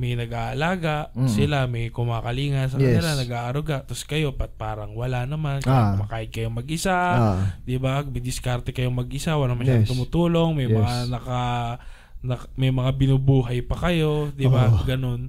may 0.00 0.16
nag-aalaga, 0.16 1.12
Mm. 1.12 1.28
sila 1.28 1.68
may 1.68 1.92
kumakalinga 1.92 2.72
sa 2.72 2.80
Yes. 2.80 3.04
kanila, 3.04 3.20
nag-aaruga, 3.20 3.84
tapos 3.84 4.08
kayo 4.08 4.32
pat 4.32 4.56
parang 4.56 4.96
wala 4.96 5.28
naman, 5.28 5.60
Ah. 5.68 5.92
kumakain 5.92 6.32
kayo 6.32 6.48
mag-isa, 6.48 6.96
Ah. 6.96 7.60
di 7.60 7.76
ba? 7.76 8.00
May 8.00 8.24
diskarte 8.24 8.72
kayo 8.72 8.88
mag-isa, 8.88 9.36
wala 9.36 9.52
masyadong 9.52 9.84
Yes. 9.84 9.92
tumutulong, 9.92 10.56
may 10.56 10.72
Yes. 10.72 10.80
mga 10.80 10.94
naka, 11.12 11.42
nak- 12.24 12.48
may 12.56 12.72
mga 12.72 12.96
binubuhay 12.96 13.60
pa 13.60 13.76
kayo, 13.78 14.32
di 14.32 14.48
ba? 14.48 14.72
Oo. 14.72 14.88
Ganun. 14.88 15.28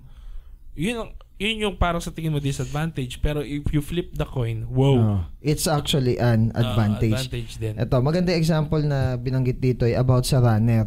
Yun 0.72 0.96
ang 0.98 1.12
yun 1.36 1.58
yung 1.58 1.76
parang 1.76 1.98
sa 1.98 2.14
tingin 2.14 2.30
mo 2.30 2.38
disadvantage 2.38 3.18
pero 3.18 3.42
if 3.42 3.66
you 3.74 3.82
flip 3.82 4.14
the 4.14 4.30
coin 4.30 4.62
wow 4.70 4.94
Oh, 4.94 5.20
it's 5.42 5.66
actually 5.66 6.14
an 6.22 6.54
ah, 6.54 6.62
advantage. 6.62 7.18
advantage 7.18 7.58
din 7.58 7.74
Ito, 7.82 7.98
maganda 7.98 8.30
example 8.30 8.78
na 8.86 9.18
binanggit 9.18 9.58
dito 9.58 9.90
ay 9.90 9.98
about 9.98 10.22
sa 10.22 10.38
runner. 10.38 10.86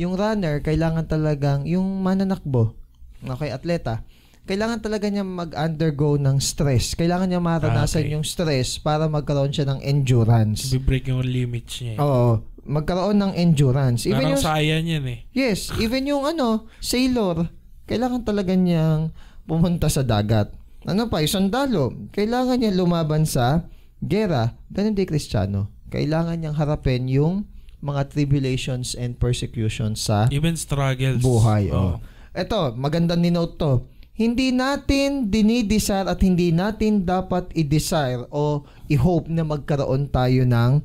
Yung 0.00 0.16
runner, 0.16 0.64
kailangan 0.64 1.04
talagang, 1.04 1.68
yung 1.68 1.84
mananakbo, 2.00 2.72
okay, 3.20 3.52
atleta, 3.52 4.00
kailangan 4.48 4.80
talaga 4.80 5.12
niya 5.12 5.20
mag-undergo 5.20 6.16
ng 6.16 6.40
stress. 6.40 6.96
Kailangan 6.96 7.28
niya 7.28 7.44
maranasan 7.44 8.00
Ah, 8.00 8.06
okay. 8.08 8.14
yung 8.16 8.24
stress 8.24 8.80
para 8.80 9.12
magkaroon 9.12 9.52
siya 9.52 9.68
ng 9.68 9.84
endurance. 9.84 10.72
Bibreak 10.72 11.04
yung 11.12 11.20
limits 11.20 11.84
niya 11.84 11.92
eh. 11.94 11.98
Oo, 12.00 12.40
magkaroon 12.64 13.20
ng 13.20 13.32
endurance. 13.36 14.08
Even 14.08 14.24
parang 14.24 14.32
yung, 14.32 14.40
sayang 14.40 14.86
yan 14.88 15.04
eh 15.04 15.18
yes, 15.36 15.68
even 15.76 16.08
yung 16.08 16.24
ano, 16.24 16.64
sailor, 16.80 17.52
kailangan 17.84 18.24
talaga 18.24 18.56
niyang 18.56 19.12
pumunta 19.44 19.92
sa 19.92 20.00
dagat. 20.00 20.48
Ano 20.88 21.12
pa, 21.12 21.20
yung 21.20 21.28
sundalo, 21.44 21.92
kailangan 22.16 22.56
niya 22.56 22.72
lumaban 22.72 23.28
sa 23.28 23.68
gera. 24.00 24.56
Ganun 24.72 24.96
din 24.96 25.04
Kristiyano. 25.04 25.68
Kailangan 25.92 26.40
niyang 26.40 26.56
harapin 26.56 27.04
yung 27.04 27.44
mga 27.80 28.12
tribulations 28.12 28.92
and 28.92 29.16
persecutions 29.16 30.04
sa 30.04 30.28
even 30.28 30.56
struggles 30.56 31.20
buhay. 31.20 31.72
oh. 31.72 31.96
Oh. 31.96 32.36
eto, 32.36 32.76
maganda 32.76 33.16
ni 33.16 33.32
note 33.32 33.56
to. 33.56 33.72
Hindi 34.12 34.52
natin 34.52 35.32
dinidesire 35.32 36.04
at 36.04 36.20
hindi 36.20 36.52
natin 36.52 37.08
dapat 37.08 37.48
i-desire 37.56 38.28
o 38.28 38.68
i-hope 38.92 39.32
na 39.32 39.48
magkaroon 39.48 40.12
tayo 40.12 40.44
ng 40.44 40.84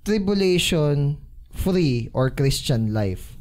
tribulation 0.00 1.20
free 1.52 2.08
or 2.16 2.32
Christian 2.32 2.96
life. 2.96 3.36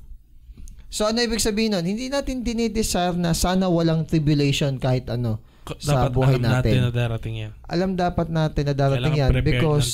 So 0.93 1.07
ano 1.09 1.23
ibig 1.23 1.41
sabihin 1.41 1.73
nun? 1.73 1.87
Hindi 1.87 2.11
natin 2.11 2.43
dinidesire 2.43 3.15
na 3.15 3.31
sana 3.33 3.71
walang 3.71 4.05
tribulation 4.05 4.77
kahit 4.77 5.09
ano 5.09 5.39
sa 5.79 6.05
dapat 6.05 6.11
buhay 6.13 6.37
alam 6.37 6.59
natin. 6.59 6.71
natin 6.75 6.83
na 6.83 6.91
darating 6.91 7.35
yan. 7.47 7.51
Alam 7.65 7.89
dapat 7.95 8.27
natin 8.29 8.63
na 8.67 8.75
darating 8.75 9.15
Kailangan 9.15 9.39
yan 9.39 9.47
because 9.47 9.87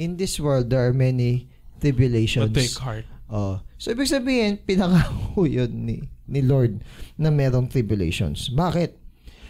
in 0.00 0.16
this 0.16 0.40
world 0.40 0.72
there 0.72 0.82
are 0.82 0.96
many 0.96 1.51
tribulations. 1.82 2.46
But 2.46 2.62
take 2.62 2.78
heart. 2.78 3.06
Oh. 3.26 3.58
So 3.74 3.90
ibig 3.90 4.06
sabihin, 4.06 4.62
pinangako 4.62 5.50
yun 5.50 5.72
ni, 5.82 5.96
ni 6.24 6.40
Lord 6.40 6.78
na 7.18 7.34
merong 7.34 7.66
tribulations. 7.66 8.46
Bakit? 8.48 8.94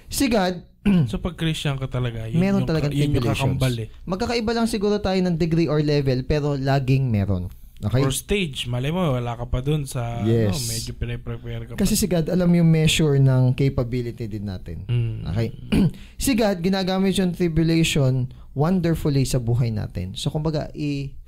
Si 0.08 0.32
God, 0.32 0.64
So 1.12 1.22
pag 1.22 1.38
Christian 1.38 1.78
ka 1.78 1.86
talaga, 1.86 2.26
yun 2.26 2.42
meron 2.42 2.64
yung, 2.64 2.70
talagang 2.72 2.90
yun 2.90 3.12
yung 3.12 3.22
tribulations. 3.22 3.38
kakambal 3.54 3.74
eh. 3.78 3.88
Magkakaiba 4.02 4.50
lang 4.50 4.66
siguro 4.66 4.98
tayo 4.98 5.14
ng 5.20 5.36
degree 5.36 5.70
or 5.70 5.78
level 5.78 6.26
pero 6.26 6.58
laging 6.58 7.06
meron. 7.06 7.46
Okay? 7.82 7.98
Or 7.98 8.14
stage, 8.14 8.70
malay 8.70 8.94
mo, 8.94 9.14
wala 9.14 9.34
ka 9.34 9.46
pa 9.46 9.58
dun 9.58 9.86
sa, 9.86 10.22
Yes. 10.22 10.54
ano, 10.54 10.70
medyo 10.70 10.92
pinay-prepare 10.94 11.62
ka 11.66 11.72
Kasi 11.74 11.94
pa. 11.94 11.98
si 11.98 12.06
God, 12.06 12.26
alam 12.30 12.50
yung 12.54 12.70
measure 12.70 13.18
ng 13.18 13.58
capability 13.58 14.30
din 14.30 14.46
natin. 14.46 14.86
Mm. 14.86 15.26
Okay? 15.26 15.48
si 16.22 16.38
God, 16.38 16.62
ginagamit 16.62 17.18
yung 17.18 17.34
tribulation 17.34 18.30
wonderfully 18.54 19.26
sa 19.26 19.42
buhay 19.42 19.74
natin. 19.74 20.14
So, 20.14 20.30
kumbaga, 20.30 20.70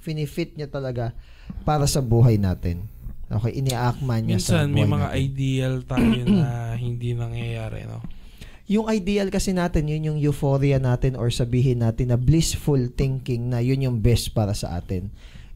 i-finifit 0.05 0.53
niya 0.61 0.69
talaga 0.69 1.17
para 1.65 1.89
sa 1.89 2.05
buhay 2.05 2.37
natin. 2.37 2.85
Okay? 3.33 3.57
Iniaakma 3.57 4.21
niya 4.21 4.37
sa 4.37 4.61
Minsan, 4.61 4.67
buhay 4.69 4.77
may 4.77 4.85
mga 4.85 5.09
natin. 5.09 5.25
ideal 5.25 5.75
tayo 5.89 6.21
na 6.45 6.49
hindi 6.77 7.17
nangyayari, 7.17 7.89
no? 7.89 8.05
Yung 8.69 8.89
ideal 8.89 9.29
kasi 9.29 9.53
natin, 9.53 9.89
yun 9.89 10.13
yung 10.13 10.19
euphoria 10.21 10.81
natin 10.81 11.17
or 11.17 11.29
sabihin 11.29 11.85
natin 11.85 12.13
na 12.13 12.21
blissful 12.21 12.81
thinking 12.97 13.53
na 13.53 13.61
yun 13.61 13.81
yung 13.81 14.01
best 14.01 14.33
para 14.33 14.53
sa 14.57 14.77
atin. 14.77 15.09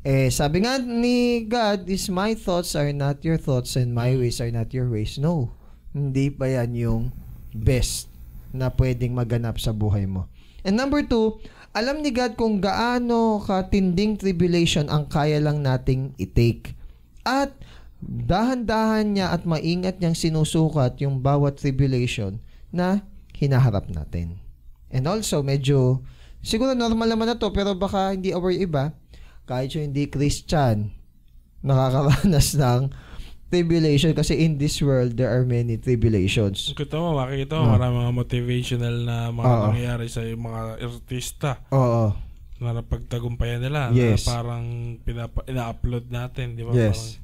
Eh, 0.05 0.29
sabi 0.29 0.65
nga 0.65 0.77
ni 0.81 1.45
God, 1.45 1.89
is 1.89 2.09
my 2.09 2.37
thoughts 2.37 2.77
are 2.77 2.93
not 2.93 3.21
your 3.25 3.41
thoughts 3.41 3.77
and 3.77 3.97
my 3.97 4.13
ways 4.13 4.41
are 4.45 4.53
not 4.53 4.73
your 4.77 4.89
ways. 4.93 5.17
No. 5.17 5.53
Hindi 5.97 6.29
pa 6.29 6.53
yan 6.53 6.77
yung 6.77 7.03
best 7.53 8.13
na 8.53 8.69
pwedeng 8.69 9.17
maganap 9.17 9.57
sa 9.57 9.73
buhay 9.73 10.05
mo. 10.05 10.29
And 10.61 10.77
number 10.77 11.01
two, 11.01 11.41
alam 11.79 12.03
ni 12.03 12.11
God 12.11 12.35
kung 12.35 12.59
gaano 12.59 13.39
katinding 13.39 14.19
tribulation 14.19 14.91
ang 14.91 15.07
kaya 15.07 15.39
lang 15.39 15.63
nating 15.63 16.11
i-take. 16.19 16.75
At 17.23 17.55
dahan-dahan 18.03 19.15
niya 19.15 19.31
at 19.31 19.47
maingat 19.47 20.03
niyang 20.03 20.19
sinusukat 20.19 20.99
yung 20.99 21.23
bawat 21.23 21.63
tribulation 21.63 22.43
na 22.75 23.07
hinaharap 23.39 23.87
natin. 23.95 24.43
And 24.91 25.07
also, 25.07 25.47
medyo, 25.47 26.03
siguro 26.43 26.75
normal 26.75 27.15
naman 27.15 27.31
na 27.31 27.39
to, 27.39 27.55
pero 27.55 27.79
baka 27.79 28.11
hindi 28.11 28.35
aware 28.35 28.59
iba, 28.59 28.91
kahit 29.47 29.79
yung 29.79 29.95
hindi 29.95 30.11
Christian, 30.11 30.91
nakakaranas 31.63 32.57
ng 32.63 32.91
tribulation 33.49 34.13
kasi 34.13 34.37
in 34.37 34.57
this 34.57 34.79
world, 34.79 35.17
there 35.17 35.29
are 35.29 35.43
many 35.43 35.77
tribulations. 35.77 36.73
Kita 36.73 36.97
mo, 36.97 37.17
makikita 37.17 37.57
mo, 37.57 37.65
Ah. 37.65 37.73
marami 37.75 37.95
mga 38.05 38.15
motivational 38.15 38.97
na 39.03 39.17
mga 39.29 39.49
Oo. 39.49 39.65
nangyayari 39.67 40.07
sa 40.07 40.21
mga 40.23 40.61
artista 40.79 41.51
Oo. 41.69 42.13
na 42.61 42.77
napagtagumpayan 42.77 43.61
nila 43.61 43.89
Yes. 43.91 44.25
na 44.25 44.37
parang 44.37 44.65
pinapa, 45.01 45.43
ina-upload 45.45 46.09
natin, 46.09 46.55
di 46.55 46.63
ba? 46.63 46.73
Yes. 46.73 47.17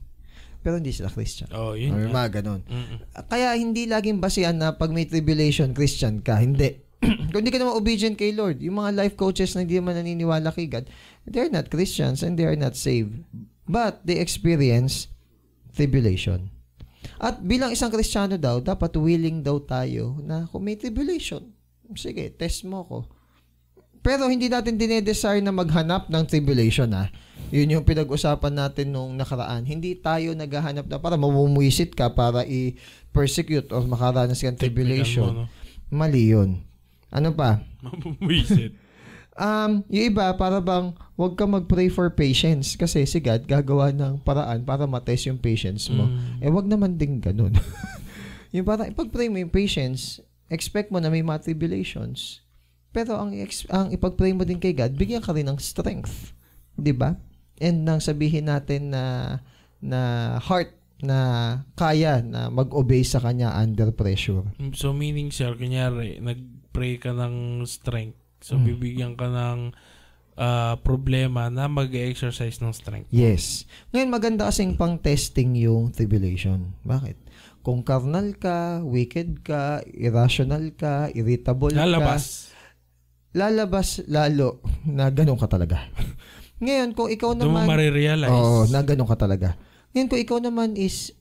Pero 0.61 0.81
hindi 0.81 0.97
sila 0.97 1.13
Christian. 1.13 1.53
Parang, 1.53 1.61
oh, 1.61 1.77
yun. 1.77 1.93
Or 1.93 2.09
mga 2.09 2.41
ganun. 2.41 2.65
Mm-mm. 2.65 2.99
Kaya 3.29 3.53
hindi 3.53 3.85
laging 3.85 4.17
basihan 4.17 4.57
na 4.57 4.73
pag 4.73 4.89
may 4.89 5.05
tribulation, 5.05 5.77
Christian 5.77 6.25
ka. 6.25 6.41
Hindi. 6.41 6.81
Kung 7.31 7.45
hindi 7.45 7.53
ka 7.53 7.61
naman 7.61 7.77
obedient 7.77 8.17
kay 8.17 8.33
Lord, 8.33 8.65
yung 8.65 8.81
mga 8.81 8.97
life 8.97 9.13
coaches 9.13 9.53
na 9.53 9.61
hindi 9.61 9.77
naman 9.77 9.93
naniniwala 9.93 10.49
kay 10.49 10.65
God, 10.65 10.89
they're 11.29 11.53
not 11.53 11.69
Christians 11.69 12.25
and 12.25 12.41
they 12.41 12.49
are 12.49 12.57
not 12.57 12.81
saved. 12.81 13.21
But 13.69 14.09
they 14.09 14.17
experience 14.17 15.13
tribulation. 15.75 16.49
At 17.21 17.43
bilang 17.45 17.75
isang 17.75 17.93
Kristiyano 17.93 18.41
daw, 18.41 18.63
dapat 18.65 18.97
willing 18.97 19.45
daw 19.45 19.61
tayo 19.61 20.19
na 20.25 20.49
kung 20.49 20.65
may 20.65 20.79
tribulation, 20.79 21.53
sige, 21.99 22.33
test 22.33 22.65
mo 22.65 22.87
ko. 22.87 22.99
Pero 24.05 24.29
hindi 24.29 24.53
natin 24.53 24.77
dinedesire 24.77 25.41
na 25.41 25.53
maghanap 25.53 26.13
ng 26.13 26.25
tribulation 26.29 26.93
ha. 26.93 27.09
Yun 27.49 27.81
yung 27.81 27.87
pinag-usapan 27.89 28.53
natin 28.53 28.93
nung 28.93 29.17
nakaraan. 29.17 29.65
Hindi 29.65 29.97
tayo 29.97 30.37
naghahanap 30.37 30.85
na 30.85 31.01
para 31.01 31.17
mamumuisit 31.17 31.97
ka 31.97 32.13
para 32.13 32.45
i-persecute 32.45 33.73
or 33.73 33.81
makaranas 33.89 34.45
ka 34.45 34.53
ng 34.53 34.61
tribulation. 34.61 35.49
Mali 35.89 36.37
yun. 36.37 36.61
Ano 37.09 37.33
pa? 37.33 37.65
Mamumuisit. 37.85 38.77
Um, 39.35 39.83
yung 39.91 40.15
iba, 40.15 40.31
para 40.39 40.63
bang 40.63 40.95
huwag 41.19 41.35
ka 41.35 41.43
mag-pray 41.43 41.91
for 41.91 42.07
patience 42.11 42.79
kasi 42.79 43.03
si 43.03 43.19
God 43.19 43.51
gagawa 43.51 43.91
ng 43.91 44.23
paraan 44.23 44.63
para 44.63 44.87
matest 44.87 45.27
yung 45.27 45.43
patience 45.43 45.91
mo. 45.91 46.07
Mm. 46.07 46.39
Eh, 46.39 46.51
wag 46.55 46.67
naman 46.71 46.95
din 46.95 47.19
ganun. 47.19 47.55
yung 48.55 48.63
parang, 48.63 48.87
ipag-pray 48.87 49.27
mo 49.27 49.43
yung 49.43 49.51
patience, 49.51 50.23
expect 50.47 50.95
mo 50.95 51.03
na 51.03 51.11
may 51.11 51.27
mga 51.27 51.51
tribulations. 51.51 52.45
Pero 52.95 53.19
ang, 53.19 53.35
ang 53.75 53.91
ipag-pray 53.91 54.31
mo 54.31 54.47
din 54.47 54.63
kay 54.63 54.71
God, 54.71 54.95
bigyan 54.95 55.19
ka 55.19 55.35
rin 55.35 55.51
ng 55.51 55.59
strength. 55.59 56.31
'Di 56.79 56.95
ba? 56.95 57.19
And 57.59 57.83
nang 57.83 57.99
sabihin 57.99 58.47
natin 58.47 58.95
na 58.95 59.39
na 59.83 60.01
heart 60.39 60.75
na 61.03 61.19
kaya 61.77 62.23
na 62.23 62.49
mag-obey 62.49 63.03
sa 63.03 63.19
kanya 63.19 63.53
under 63.59 63.91
pressure. 63.91 64.47
So 64.79 64.95
meaning 64.95 65.35
sir, 65.35 65.53
kunyari, 65.59 66.23
nag-pray 66.23 67.03
ka 67.03 67.13
ng 67.13 67.67
strength. 67.67 68.24
So 68.45 68.61
Mm. 68.61 68.65
bibigyan 68.69 69.13
ka 69.17 69.25
ng 69.25 69.73
ah, 70.37 70.75
problema 70.83 71.47
na 71.47 71.65
mag-exercise 71.65 72.59
ng 72.59 72.75
strength. 72.75 73.07
Yes. 73.09 73.71
Ngayon, 73.95 74.11
maganda 74.11 74.51
kasing 74.51 74.75
pang 74.75 74.99
testing 74.99 75.55
yung 75.55 75.89
tribulation. 75.89 76.75
Bakit? 76.83 77.15
Kung 77.63 77.81
carnal 77.81 78.35
ka, 78.35 78.83
wicked 78.83 79.41
ka, 79.41 79.79
irrational 79.87 80.75
ka, 80.75 81.07
irritable 81.15 81.71
ka, 81.71 81.87
Lalabas. 81.87 82.51
lalabas 83.31 84.03
lalo 84.05 84.59
na 84.85 85.07
ganun 85.09 85.39
ka 85.39 85.47
talaga. 85.47 85.87
Ngayon, 86.59 86.93
kung 86.93 87.09
ikaw 87.09 87.31
Doon 87.33 87.49
mo 87.49 87.63
naman... 87.63 87.71
marirealize. 87.71 88.31
Oo, 88.31 88.67
na 88.69 88.83
ganun 88.83 89.07
ka 89.07 89.17
talaga. 89.17 89.55
Ngayon, 89.91 90.09
kung 90.11 90.21
ikaw 90.21 90.39
naman 90.39 90.75
is, 90.75 91.15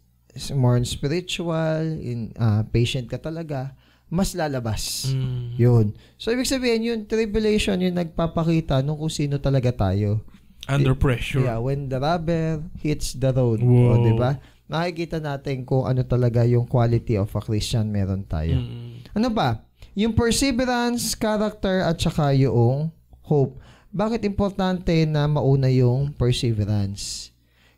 more 0.51 0.81
spiritual, 0.83 1.85
in, 2.01 2.33
ah, 2.35 2.65
patient 2.65 3.05
ka 3.05 3.17
talaga, 3.17 3.77
mas 4.13 4.37
lalabas. 4.37 5.09
Mm. 5.09 5.57
Yun. 5.57 5.85
So, 6.21 6.29
ibig 6.29 6.45
sabihin, 6.45 6.85
yung 6.85 7.09
tribulation, 7.09 7.81
yung 7.81 7.97
nagpapakita 7.97 8.85
nung 8.85 9.01
kung 9.01 9.09
sino 9.09 9.41
talaga 9.41 9.73
tayo. 9.73 10.21
Under 10.69 10.93
pressure. 10.93 11.41
Yeah, 11.41 11.57
when 11.57 11.89
the 11.89 11.97
rubber 11.97 12.61
hits 12.77 13.17
the 13.17 13.33
road. 13.33 13.65
Wow. 13.65 13.97
O, 13.97 14.05
di 14.05 14.13
ba? 14.13 14.37
Nakikita 14.69 15.17
natin 15.17 15.65
kung 15.65 15.89
ano 15.89 16.05
talaga 16.05 16.45
yung 16.45 16.69
quality 16.69 17.17
of 17.17 17.33
a 17.33 17.41
Christian 17.41 17.89
meron 17.89 18.21
tayo. 18.29 18.61
Mm. 18.61 19.17
Ano 19.17 19.33
ba? 19.33 19.65
Yung 19.97 20.13
perseverance, 20.13 21.17
character, 21.17 21.81
at 21.81 21.97
saka 21.97 22.37
yung 22.37 22.93
hope. 23.25 23.57
Bakit 23.89 24.29
importante 24.29 24.93
na 25.09 25.25
mauna 25.25 25.73
yung 25.73 26.13
perseverance? 26.13 27.32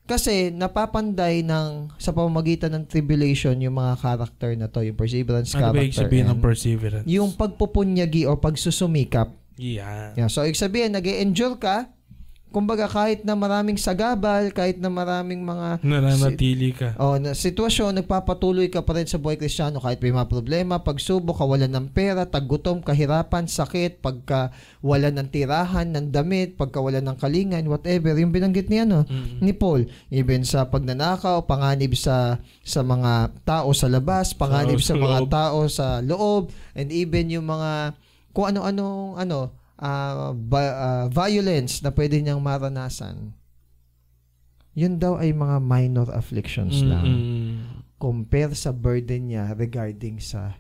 Kasi 0.06 0.54
napapanday 0.54 1.42
ng 1.42 1.98
sa 1.98 2.14
pamamagitan 2.14 2.70
ng 2.78 2.86
tribulation 2.86 3.58
yung 3.58 3.74
mga 3.76 3.98
character 3.98 4.54
na 4.54 4.70
to, 4.70 4.86
yung 4.86 4.94
perseverance, 4.94 5.58
Ano 5.58 5.74
ba 5.74 5.82
ibig 5.82 5.90
character, 5.92 6.06
sabihin 6.06 6.26
ng 6.30 6.40
perseverance? 6.40 7.06
yung 7.10 7.30
pagpupunyagi 7.34 8.30
o 8.30 8.38
pagsusumikap 8.38 9.34
Yeah. 9.56 10.12
Yeah, 10.20 10.28
so, 10.28 10.44
ibig 10.44 10.60
sabihin, 10.60 10.92
nag 10.92 11.08
endure 11.08 11.56
ka. 11.56 11.88
Kumbaga, 12.56 12.88
kahit 12.88 13.28
na 13.28 13.36
maraming 13.36 13.76
sagabal, 13.76 14.48
kahit 14.56 14.80
na 14.80 14.88
maraming 14.88 15.44
mga 15.44 15.84
Nananatili 15.84 16.72
ka. 16.72 16.96
oh, 17.04 17.20
na 17.20 17.36
sitwasyon, 17.36 18.00
nagpapatuloy 18.00 18.72
ka 18.72 18.80
pa 18.80 18.96
rin 18.96 19.04
sa 19.04 19.20
buhay 19.20 19.36
kristyano 19.36 19.84
kahit 19.84 20.00
may 20.00 20.16
mga 20.16 20.32
problema, 20.32 20.80
pagsubok, 20.80 21.36
kawalan 21.36 21.68
ng 21.68 21.92
pera, 21.92 22.24
taggutom, 22.24 22.80
kahirapan, 22.80 23.52
sakit, 23.52 24.00
pagka 24.00 24.56
wala 24.80 25.12
ng 25.12 25.28
tirahan, 25.28 25.92
ng 25.92 26.16
damit, 26.16 26.56
pagka 26.56 26.80
wala 26.80 27.04
ng 27.04 27.20
kalingan, 27.20 27.68
whatever. 27.68 28.16
Yung 28.16 28.32
binanggit 28.32 28.72
niya, 28.72 28.88
no? 28.88 29.04
Mm. 29.04 29.44
ni 29.44 29.52
Paul, 29.52 29.92
even 30.08 30.48
sa 30.48 30.72
pagnanakaw, 30.72 31.44
panganib 31.44 31.92
sa 32.00 32.40
sa 32.64 32.80
mga 32.88 33.36
tao 33.44 33.76
sa 33.76 33.92
labas, 33.92 34.32
panganib 34.32 34.80
Sa 34.80 34.96
sa 34.96 34.96
mga 34.96 35.20
loob. 35.20 35.28
tao 35.28 35.60
sa 35.68 35.88
loob, 36.00 36.56
and 36.72 36.88
even 36.96 37.28
yung 37.28 37.52
mga 37.52 38.00
kung 38.32 38.56
ano-anong 38.56 39.20
ano 39.20 39.65
ah, 39.78 40.32
ba- 40.32 40.78
ah, 40.78 41.06
violence 41.08 41.84
na 41.84 41.92
pwede 41.92 42.20
niyang 42.20 42.42
maranasan. 42.42 43.32
Yun 44.76 45.00
daw 45.00 45.16
ay 45.16 45.32
mga 45.32 45.64
minor 45.64 46.08
afflictions 46.12 46.84
lang 46.84 47.08
Mm-mm. 47.08 47.52
compare 47.96 48.52
sa 48.52 48.76
burden 48.76 49.32
niya 49.32 49.56
regarding 49.56 50.20
sa 50.20 50.60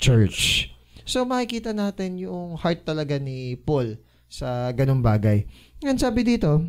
church. 0.00 0.72
So 1.04 1.28
makikita 1.28 1.76
natin 1.76 2.16
yung 2.16 2.56
heart 2.56 2.88
talaga 2.88 3.20
ni 3.20 3.60
Paul 3.60 4.00
sa 4.32 4.72
ganung 4.72 5.04
bagay. 5.04 5.44
Ngayon 5.84 6.00
sabi 6.00 6.24
dito, 6.24 6.64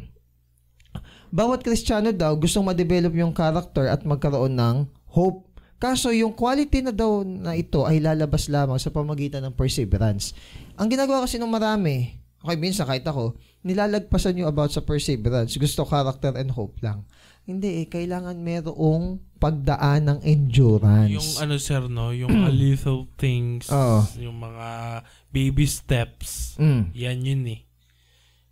bawat 1.32 1.64
Kristiyano 1.64 2.12
daw 2.12 2.36
gustong 2.36 2.68
ma-develop 2.68 3.16
yung 3.16 3.32
character 3.32 3.88
at 3.88 4.04
magkaroon 4.04 4.52
ng 4.52 4.76
hope. 5.08 5.48
Kaso 5.82 6.14
yung 6.14 6.38
quality 6.38 6.86
na 6.86 6.94
daw 6.94 7.26
na 7.26 7.58
ito 7.58 7.90
ay 7.90 7.98
lalabas 7.98 8.46
lamang 8.46 8.78
sa 8.78 8.94
pamagitan 8.94 9.42
ng 9.42 9.58
perseverance. 9.58 10.38
Ang 10.78 10.94
ginagawa 10.94 11.26
kasi 11.26 11.42
ng 11.42 11.50
marami, 11.50 12.14
okay, 12.38 12.54
minsan 12.54 12.86
kahit 12.86 13.02
ako, 13.02 13.34
nilalagpasan 13.66 14.38
yung 14.38 14.46
about 14.46 14.70
sa 14.70 14.86
perseverance. 14.86 15.58
Gusto 15.58 15.82
character 15.82 16.38
and 16.38 16.54
hope 16.54 16.78
lang. 16.80 17.02
Hindi 17.42 17.82
eh, 17.82 17.90
kailangan 17.90 18.38
merong 18.38 19.18
pagdaan 19.42 20.06
ng 20.06 20.20
endurance. 20.22 21.10
Yung 21.10 21.30
ano 21.42 21.58
sir, 21.58 21.82
no? 21.90 22.14
Yung 22.14 22.30
a 22.46 22.54
little 22.64 23.10
things. 23.18 23.66
Oo. 23.74 24.06
Yung 24.22 24.38
mga 24.38 25.02
baby 25.34 25.66
steps. 25.66 26.54
Mm. 26.62 26.94
Yan 26.94 27.20
yun 27.26 27.44
eh. 27.50 27.62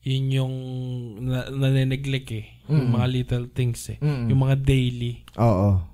Yun 0.01 0.25
yung 0.33 0.53
na, 1.21 1.45
nanineglect 1.45 2.33
eh. 2.33 2.45
Yung 2.65 2.89
Mm. 2.89 2.93
mga 2.97 3.07
little 3.07 3.45
things 3.53 3.85
eh. 3.93 4.01
Mm. 4.01 4.33
Yung 4.33 4.41
mga 4.41 4.55
daily. 4.57 5.21
Oo. 5.37 5.85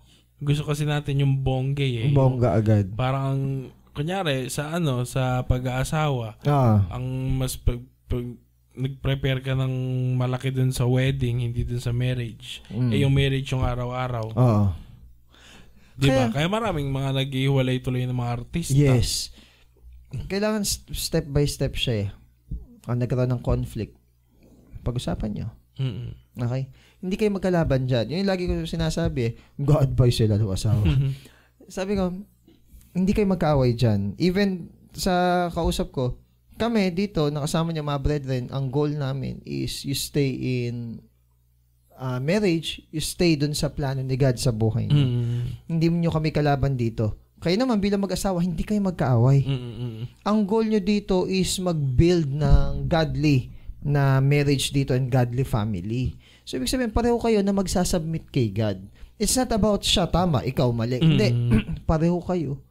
Gusto 0.46 0.64
kasi 0.64 0.86
natin 0.86 1.20
yung 1.20 1.42
bonggay 1.42 2.06
eh. 2.06 2.10
Bongga 2.14 2.54
agad. 2.54 2.94
Parang, 2.94 3.68
kunyari, 3.92 4.46
sa 4.48 4.72
ano, 4.72 5.02
sa 5.04 5.42
pag-aasawa, 5.42 6.38
Oo. 6.40 6.76
ang 6.86 7.06
mas 7.34 7.58
pag, 7.58 7.82
pag 8.06 8.22
nag-prepare 8.76 9.40
ka 9.40 9.56
ng 9.56 9.74
malaki 10.14 10.52
dun 10.52 10.70
sa 10.70 10.84
wedding, 10.84 11.42
hindi 11.42 11.64
dun 11.64 11.80
sa 11.80 11.90
marriage. 11.90 12.60
Mm. 12.68 12.92
Eh, 12.92 12.98
yung 13.02 13.14
marriage 13.16 13.50
yung 13.50 13.64
araw-araw. 13.64 14.36
Oo. 14.36 14.66
Di 15.96 16.12
ba? 16.12 16.28
Kaya- 16.28 16.32
Kaya 16.36 16.48
maraming 16.52 16.92
mga 16.92 17.10
naghihiwalay 17.16 17.80
tuloy 17.80 18.04
ng 18.04 18.14
mga 18.14 18.32
artista. 18.36 18.76
Yes. 18.76 19.32
Kailangan 20.28 20.68
step 20.92 21.26
by 21.26 21.48
step 21.48 21.74
siya 21.74 21.96
eh. 22.04 22.10
Ang 22.86 23.00
nagkaroon 23.00 23.32
ng 23.32 23.42
conflict. 23.42 23.96
Pag-usapan 24.84 25.32
nyo. 25.34 25.48
Mm-mm. 25.80 26.12
Okay? 26.38 26.68
Hindi 27.00 27.16
kayo 27.20 27.32
magkalaban 27.36 27.88
dyan. 27.90 28.12
Yun 28.12 28.22
yung 28.24 28.32
lagi 28.32 28.48
ko 28.48 28.54
sinasabi 28.64 29.20
eh. 29.28 29.34
Go-advise 29.60 30.26
sila 30.26 30.40
ng 30.40 30.52
asawa. 30.52 30.84
Sabi 31.68 31.98
ko, 31.98 32.14
hindi 32.96 33.12
kayo 33.12 33.28
magkaaway 33.28 33.76
dyan. 33.76 34.16
Even 34.22 34.72
sa 34.96 35.48
kausap 35.52 35.92
ko, 35.92 36.16
kami 36.56 36.88
dito, 36.96 37.28
nakasama 37.28 37.76
niya 37.76 37.84
mga 37.84 38.04
brethren, 38.04 38.44
ang 38.56 38.72
goal 38.72 38.96
namin 38.96 39.44
is 39.44 39.84
you 39.84 39.92
stay 39.92 40.32
in 40.68 41.04
uh, 42.00 42.20
marriage, 42.24 42.80
you 42.96 43.04
stay 43.04 43.36
dun 43.36 43.52
sa 43.52 43.72
plano 43.72 44.00
ni 44.00 44.16
God 44.16 44.40
sa 44.40 44.56
buhay 44.56 44.88
niyo. 44.88 45.04
Mm-mm. 45.04 45.42
Hindi 45.68 45.86
niyo 45.92 46.12
kami 46.16 46.32
kalaban 46.32 46.80
dito. 46.80 47.20
Kayo 47.44 47.60
naman 47.60 47.84
bilang 47.84 48.02
mag-asawa, 48.02 48.40
hindi 48.40 48.64
kayo 48.64 48.80
magkaaway. 48.80 49.44
Mm-mm. 49.44 49.96
Ang 50.24 50.40
goal 50.48 50.66
nyo 50.72 50.80
dito 50.80 51.28
is 51.28 51.60
mag-build 51.60 52.32
ng 52.32 52.88
godly 52.88 53.52
na 53.86 54.18
marriage 54.24 54.72
dito 54.72 54.96
and 54.96 55.12
godly 55.12 55.44
family. 55.44 56.16
So, 56.46 56.62
ibig 56.62 56.70
sabihin, 56.70 56.94
pareho 56.94 57.18
kayo 57.18 57.42
na 57.42 57.50
magsasubmit 57.50 58.30
kay 58.30 58.54
God. 58.54 58.86
It's 59.18 59.34
not 59.34 59.50
about 59.50 59.82
siya, 59.82 60.06
tama, 60.06 60.46
ikaw 60.46 60.70
mali. 60.70 61.02
Hindi, 61.02 61.34
pareho 61.90 62.22
kayo 62.22 62.62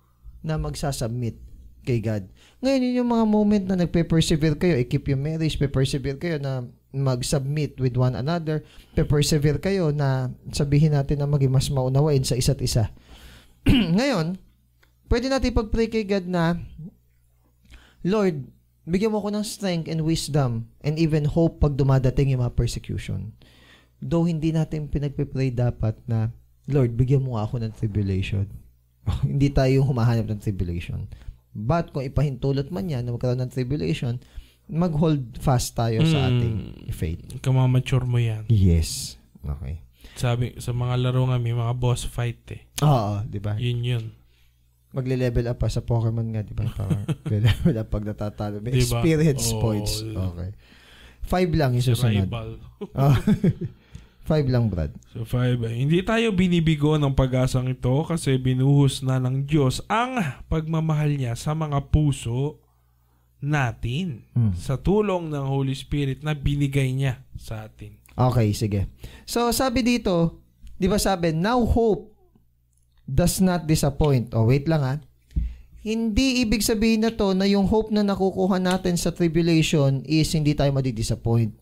na 0.46 0.54
magsasubmit 0.54 1.34
kay 1.82 1.98
God. 1.98 2.30
Ngayon, 2.62 2.80
yun 2.86 2.98
yung 3.02 3.10
mga 3.10 3.24
moment 3.26 3.64
na 3.66 3.76
nagpe-persevere 3.82 4.56
kayo, 4.56 4.78
i-keep 4.78 5.10
yung 5.10 5.26
marriage, 5.26 5.58
pe-persevere 5.58 6.22
kayo 6.22 6.38
na 6.38 6.62
mag-submit 6.94 7.74
with 7.82 7.98
one 7.98 8.14
another, 8.14 8.62
pe-persevere 8.94 9.58
kayo 9.58 9.90
na 9.90 10.30
sabihin 10.54 10.94
natin 10.94 11.18
na 11.18 11.26
maging 11.26 11.50
mas 11.50 11.66
maunawain 11.66 12.22
sa 12.22 12.38
isa't 12.38 12.62
isa. 12.62 12.94
Ngayon, 13.98 14.38
pwede 15.10 15.26
natin 15.26 15.50
pag-pray 15.50 15.90
kay 15.90 16.06
God 16.06 16.30
na, 16.30 16.62
Lord, 18.06 18.46
bigyan 18.86 19.10
mo 19.10 19.18
ako 19.18 19.34
ng 19.34 19.44
strength 19.44 19.90
and 19.90 20.06
wisdom 20.06 20.70
and 20.84 20.94
even 21.00 21.26
hope 21.26 21.58
pag 21.58 21.74
dumadating 21.74 22.30
yung 22.30 22.46
mga 22.46 22.54
persecution. 22.54 23.34
Though 24.04 24.28
hindi 24.28 24.52
natin 24.52 24.84
pinagpe-pray 24.86 25.48
dapat 25.48 25.96
na, 26.04 26.28
Lord, 26.66 26.92
bigyan 26.92 27.24
mo 27.24 27.40
ako 27.40 27.56
ng 27.58 27.72
tribulation. 27.72 28.44
hindi 29.24 29.48
tayo 29.48 29.80
humahanap 29.82 30.28
ng 30.28 30.38
tribulation. 30.38 31.08
But 31.50 31.88
kung 31.90 32.04
ipahintulot 32.04 32.68
man 32.68 32.84
yan 32.86 33.00
na 33.02 33.12
magkaroon 33.12 33.40
ng 33.40 33.48
tribulation, 33.48 34.20
mag-hold 34.66 35.38
fast 35.38 35.72
tayo 35.72 36.04
sa 36.04 36.20
Mm. 36.20 36.28
ating 36.30 36.56
faith. 36.90 37.20
Kamamature 37.38 38.04
mo 38.04 38.16
yan. 38.16 38.44
Yes. 38.46 39.16
Okay. 39.40 39.80
Sabi, 40.14 40.52
sa 40.56 40.70
mga 40.70 41.00
laro 41.00 41.24
nga, 41.24 41.36
may 41.36 41.52
mga 41.52 41.72
boss 41.74 42.04
fight 42.04 42.44
eh. 42.50 42.62
Oo, 42.80 43.24
di 43.24 43.38
ba? 43.38 43.56
Yun 43.56 43.80
yun. 43.82 44.04
Magle-level 44.90 45.48
up 45.48 45.58
pa 45.58 45.66
sa 45.66 45.80
Pokemon 45.80 46.28
nga, 46.30 46.40
di 46.40 46.52
ba? 46.52 46.64
Parang 46.66 47.02
level 47.44 47.74
up 47.74 47.88
pag 47.88 48.04
natatalo. 48.04 48.60
May 48.60 48.72
Diba? 48.74 49.00
experience 49.00 49.50
Oo, 49.50 49.60
points. 49.60 50.00
Okay. 50.00 50.50
Five 51.20 51.50
lang 51.50 51.72
yung 51.72 51.82
susunod. 51.84 52.28
rival. 52.28 52.50
Ah. 52.94 53.16
Five 54.24 54.48
lang, 54.48 54.72
Brad. 54.72 54.88
So 55.12 55.28
five, 55.28 55.60
hindi 55.68 56.00
tayo 56.00 56.32
binibigo 56.32 56.96
ng 56.96 57.12
pag-asang 57.12 57.68
ito 57.68 57.92
kasi 58.08 58.40
binuhos 58.40 59.04
na 59.04 59.20
ng 59.20 59.44
Diyos 59.44 59.84
ang 59.84 60.16
pagmamahal 60.48 61.12
niya 61.12 61.36
sa 61.36 61.52
mga 61.52 61.92
puso 61.92 62.56
natin 63.38 64.24
Hmm. 64.32 64.56
sa 64.56 64.80
tulong 64.80 65.28
ng 65.28 65.44
Holy 65.44 65.76
Spirit 65.76 66.24
na 66.24 66.32
binigay 66.32 66.96
niya 66.96 67.20
sa 67.36 67.68
atin. 67.68 68.00
Okay, 68.16 68.56
sige. 68.56 68.88
So, 69.28 69.52
sabi 69.52 69.84
dito, 69.84 70.40
di 70.74 70.88
ba 70.88 70.96
sabi, 70.96 71.36
now 71.36 71.60
hope 71.60 72.08
does 73.04 73.44
not 73.44 73.68
disappoint. 73.68 74.32
Oh, 74.32 74.48
wait 74.48 74.64
lang 74.64 74.80
ha. 74.80 74.94
Hindi 75.84 76.40
ibig 76.40 76.64
sabihin 76.64 77.04
na 77.04 77.12
to 77.12 77.36
na 77.36 77.44
yung 77.44 77.68
hope 77.68 77.92
na 77.92 78.00
nakukuha 78.00 78.56
natin 78.56 78.96
sa 78.96 79.12
tribulation 79.12 80.00
is 80.08 80.32
hindi 80.32 80.56
tayo 80.56 80.72
madidisappoint. 80.72 81.52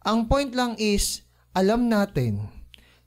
Ang 0.00 0.24
point 0.24 0.48
lang 0.56 0.72
is, 0.80 1.20
alam 1.50 1.90
natin 1.90 2.46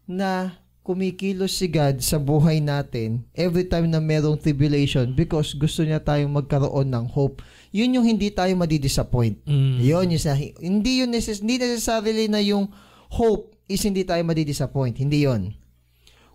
na 0.03 0.59
kumikilos 0.83 1.55
si 1.55 1.71
God 1.71 2.03
sa 2.03 2.19
buhay 2.19 2.59
natin 2.59 3.23
every 3.31 3.63
time 3.63 3.87
na 3.87 4.03
merong 4.03 4.35
tribulation 4.35 5.15
because 5.15 5.55
gusto 5.55 5.79
niya 5.79 6.03
tayong 6.03 6.31
magkaroon 6.35 6.91
ng 6.91 7.07
hope. 7.07 7.39
Yun 7.71 7.95
yung 7.95 8.05
hindi 8.05 8.27
tayo 8.35 8.51
madidisappoint. 8.59 9.39
Mm. 9.47 9.79
Yun 9.79 10.07
yung 10.11 10.23
hindi 10.59 10.91
yun 10.99 11.09
necess, 11.09 11.39
hindi 11.39 11.55
necessarily 11.55 12.27
na 12.27 12.43
yung 12.43 12.67
hope 13.07 13.55
is 13.71 13.79
hindi 13.87 14.03
tayo 14.03 14.19
madidisappoint. 14.27 14.99
Hindi 14.99 15.23
yun. 15.23 15.55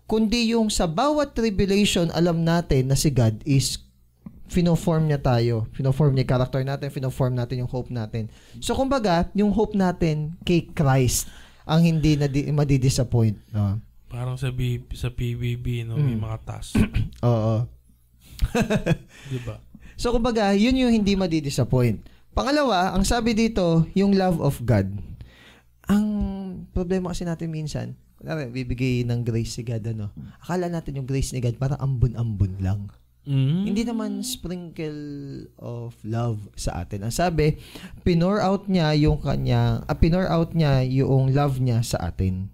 Kundi 0.09 0.57
yung 0.57 0.73
sa 0.73 0.89
bawat 0.89 1.37
tribulation, 1.37 2.09
alam 2.17 2.41
natin 2.41 2.89
na 2.89 2.97
si 2.97 3.13
God 3.13 3.45
is 3.45 3.77
fino-form 4.49 5.05
niya 5.05 5.21
tayo. 5.21 5.69
Fino-form 5.77 6.17
niya 6.17 6.25
yung 6.25 6.33
character 6.33 6.61
natin, 6.65 6.89
fino-form 6.89 7.37
natin 7.37 7.61
yung 7.61 7.69
hope 7.69 7.93
natin. 7.93 8.33
So, 8.57 8.73
kumbaga, 8.73 9.29
yung 9.37 9.53
hope 9.53 9.77
natin 9.77 10.33
kay 10.41 10.65
Christ 10.73 11.29
ang 11.69 11.81
hindi 11.81 12.17
na 12.17 12.25
di, 12.25 12.49
madidisappoint. 12.49 13.53
No? 13.53 13.77
Parang 14.09 14.35
sa, 14.35 14.49
B, 14.49 14.81
sa 14.91 15.13
PBB, 15.13 15.85
no, 15.85 15.93
may 15.95 16.17
Mm. 16.17 16.25
mga 16.25 16.37
task. 16.41 16.73
Oo. 17.21 17.69
Di 19.29 19.39
ba? 19.45 19.61
So, 19.93 20.09
kumbaga, 20.09 20.55
yun 20.55 20.73
yung 20.73 20.89
hindi 20.91 21.13
madidisappoint. 21.13 22.01
Pangalawa, 22.31 22.95
ang 22.95 23.03
sabi 23.03 23.35
dito, 23.35 23.85
yung 23.93 24.15
love 24.15 24.39
of 24.39 24.57
God. 24.63 24.89
Ang 25.85 26.05
problema 26.71 27.11
kasi 27.11 27.21
natin 27.21 27.51
minsan, 27.51 27.93
kunwari, 28.15 28.47
bibigay 28.47 29.03
ng 29.03 29.21
grace 29.21 29.53
si 29.53 29.61
God, 29.61 29.83
ano, 29.85 30.09
akala 30.39 30.69
natin 30.69 30.97
yung 30.97 31.05
grace 31.05 31.29
ni 31.29 31.39
God 31.39 31.59
para 31.59 31.75
ambon-ambon 31.77 32.57
lang. 32.57 32.89
Mm. 33.29 33.61
Hindi 33.69 33.85
naman 33.85 34.25
sprinkle 34.25 35.01
of 35.61 35.93
love 36.01 36.49
sa 36.57 36.81
atin. 36.81 37.05
Ang 37.05 37.13
sabi, 37.13 37.61
pinor 38.01 38.41
out 38.41 38.65
niya 38.65 38.97
yung 38.97 39.21
kanya, 39.21 39.85
ah, 39.85 39.93
pinor 39.93 40.25
out 40.25 40.57
niya 40.57 40.81
yung 40.81 41.29
love 41.37 41.61
niya 41.61 41.85
sa 41.85 42.09
atin. 42.09 42.49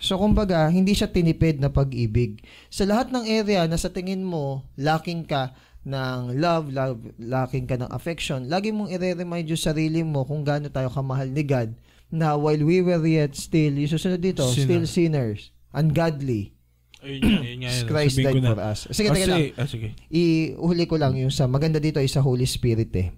So, 0.00 0.16
kumbaga, 0.16 0.72
hindi 0.72 0.96
siya 0.96 1.12
tinipid 1.12 1.60
na 1.60 1.68
pag-ibig. 1.68 2.40
Sa 2.72 2.88
lahat 2.88 3.12
ng 3.12 3.28
area 3.28 3.68
na 3.68 3.76
sa 3.76 3.92
tingin 3.92 4.24
mo, 4.24 4.64
lacking 4.80 5.28
ka 5.28 5.52
ng 5.84 6.38
love, 6.40 6.72
love 6.72 7.02
lacking 7.20 7.68
ka 7.68 7.76
ng 7.76 7.90
affection, 7.92 8.48
lagi 8.48 8.72
mong 8.72 8.88
i-remind 8.88 9.52
yung 9.52 9.60
sarili 9.60 10.00
mo 10.00 10.24
kung 10.24 10.46
gaano 10.48 10.72
tayo 10.72 10.88
kamahal 10.88 11.28
ni 11.28 11.44
God 11.44 11.76
na 12.08 12.40
while 12.40 12.62
we 12.64 12.80
were 12.80 13.04
yet 13.04 13.36
still, 13.36 13.76
yung 13.76 13.90
susunod 13.90 14.24
dito, 14.24 14.46
Sinner. 14.48 14.64
still 14.64 14.84
sinners, 14.88 15.40
ungodly, 15.76 16.56
Ayun 16.98 17.20
nga, 17.22 17.40
ayun 17.40 17.58
nga. 17.62 17.70
yun. 17.70 17.86
Christ 17.86 18.14
Sabihin 18.18 18.26
ko 18.26 18.30
died 18.34 18.42
na. 18.42 18.50
for 18.50 18.60
us. 18.62 18.80
Sige, 18.90 19.08
teka 19.14 19.26
lang. 19.30 19.38
Kasi, 19.38 19.42
ah, 19.54 19.68
sige. 19.70 19.88
Ihuli 20.10 20.84
ko 20.90 20.96
lang 20.98 21.14
yung 21.14 21.30
sa 21.30 21.46
maganda 21.46 21.78
dito 21.78 22.02
ay 22.02 22.10
sa 22.10 22.20
Holy 22.24 22.46
Spirit 22.46 22.90
eh. 22.98 23.14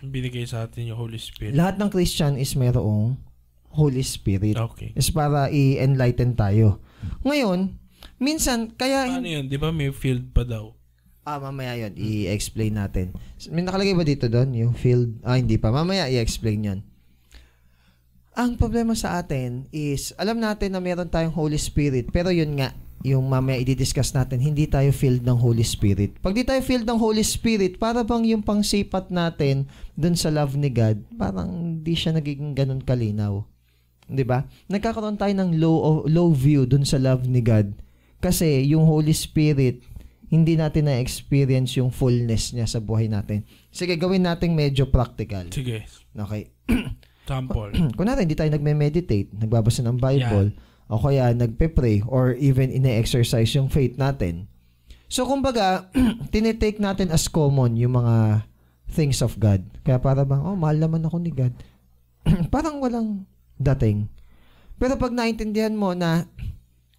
Binigay 0.00 0.46
sa 0.46 0.64
atin 0.64 0.88
yung 0.88 0.98
Holy 0.98 1.18
Spirit. 1.20 1.52
Lahat 1.52 1.76
ng 1.76 1.90
Christian 1.90 2.38
is 2.38 2.54
mayroong 2.56 3.18
Holy 3.74 4.02
Spirit. 4.02 4.56
Okay. 4.56 4.96
Is 4.96 5.10
para 5.12 5.50
i-enlighten 5.50 6.38
tayo. 6.38 6.80
Ngayon, 7.26 7.76
minsan, 8.16 8.72
kaya... 8.74 9.06
Paano 9.06 9.28
yun? 9.28 9.46
Di 9.50 9.58
ba 9.60 9.70
may 9.70 9.92
field 9.92 10.32
pa 10.32 10.46
daw? 10.46 10.72
Ah, 11.20 11.36
mamaya 11.36 11.76
yun. 11.76 11.92
I-explain 12.00 12.80
natin. 12.80 13.12
May 13.52 13.62
nakalagay 13.62 13.92
ba 13.92 14.02
dito 14.02 14.26
doon? 14.26 14.56
Yung 14.56 14.72
field? 14.72 15.20
Ah, 15.20 15.36
hindi 15.36 15.60
pa. 15.60 15.68
Mamaya 15.68 16.08
i-explain 16.08 16.64
yun. 16.64 16.80
Ang 18.32 18.56
problema 18.56 18.96
sa 18.96 19.20
atin 19.20 19.68
is, 19.68 20.16
alam 20.16 20.40
natin 20.40 20.72
na 20.72 20.80
meron 20.80 21.12
tayong 21.12 21.34
Holy 21.34 21.60
Spirit, 21.60 22.08
pero 22.08 22.32
yun 22.32 22.56
nga, 22.56 22.72
yung 23.00 23.24
mamaya 23.32 23.56
i-discuss 23.56 24.12
natin, 24.12 24.44
hindi 24.44 24.68
tayo 24.68 24.92
filled 24.92 25.24
ng 25.24 25.38
Holy 25.40 25.64
Spirit. 25.64 26.20
Pag 26.20 26.36
di 26.36 26.44
tayo 26.44 26.60
filled 26.60 26.84
ng 26.84 27.00
Holy 27.00 27.24
Spirit, 27.24 27.80
para 27.80 28.04
bang 28.04 28.28
yung 28.28 28.44
pangsipat 28.44 29.08
natin 29.08 29.64
dun 29.96 30.12
sa 30.12 30.28
love 30.28 30.56
ni 30.60 30.68
God, 30.68 31.00
parang 31.16 31.80
di 31.80 31.96
siya 31.96 32.12
nagiging 32.12 32.52
ganun 32.52 32.84
kalinaw. 32.84 33.40
'Di 34.04 34.24
ba? 34.26 34.44
Nagkakaroon 34.68 35.16
tayo 35.16 35.32
ng 35.32 35.56
low 35.56 36.04
low 36.04 36.28
view 36.34 36.68
dun 36.68 36.84
sa 36.84 37.00
love 37.00 37.24
ni 37.24 37.40
God. 37.40 37.72
Kasi 38.20 38.68
yung 38.68 38.84
Holy 38.84 39.16
Spirit, 39.16 39.80
hindi 40.28 40.54
natin 40.54 40.92
na-experience 40.92 41.80
yung 41.80 41.88
fullness 41.88 42.52
niya 42.52 42.68
sa 42.68 42.78
buhay 42.78 43.08
natin. 43.08 43.48
Sige, 43.72 43.96
gawin 43.96 44.28
natin 44.28 44.52
medyo 44.52 44.92
practical. 44.92 45.48
Sige. 45.48 45.88
Okay. 46.12 46.52
Sample. 47.24 47.72
Kung 47.96 48.06
natin, 48.06 48.28
hindi 48.28 48.38
tayo 48.38 48.52
nagme-meditate, 48.52 49.34
nagbabasa 49.34 49.82
ng 49.86 49.98
Bible, 49.98 50.52
yeah. 50.52 50.69
O 50.90 50.98
kaya 50.98 51.30
nagpe-pray, 51.30 52.02
or 52.10 52.34
even 52.34 52.74
ine-exercise 52.74 53.54
yung 53.54 53.70
faith 53.70 53.94
natin. 53.94 54.50
So, 55.06 55.22
kumbaga, 55.22 55.86
tinitake 56.34 56.82
natin 56.82 57.14
as 57.14 57.30
common 57.30 57.78
yung 57.78 57.94
mga 57.94 58.42
things 58.90 59.22
of 59.22 59.38
God. 59.38 59.62
Kaya 59.86 60.02
para 60.02 60.26
bang, 60.26 60.42
oh, 60.42 60.58
mahal 60.58 60.82
naman 60.82 61.06
ako 61.06 61.22
ni 61.22 61.30
God. 61.30 61.54
Parang 62.54 62.82
walang 62.82 63.22
dating. 63.54 64.10
Pero 64.82 64.98
pag 64.98 65.14
naintindihan 65.14 65.74
mo 65.74 65.94
na, 65.94 66.26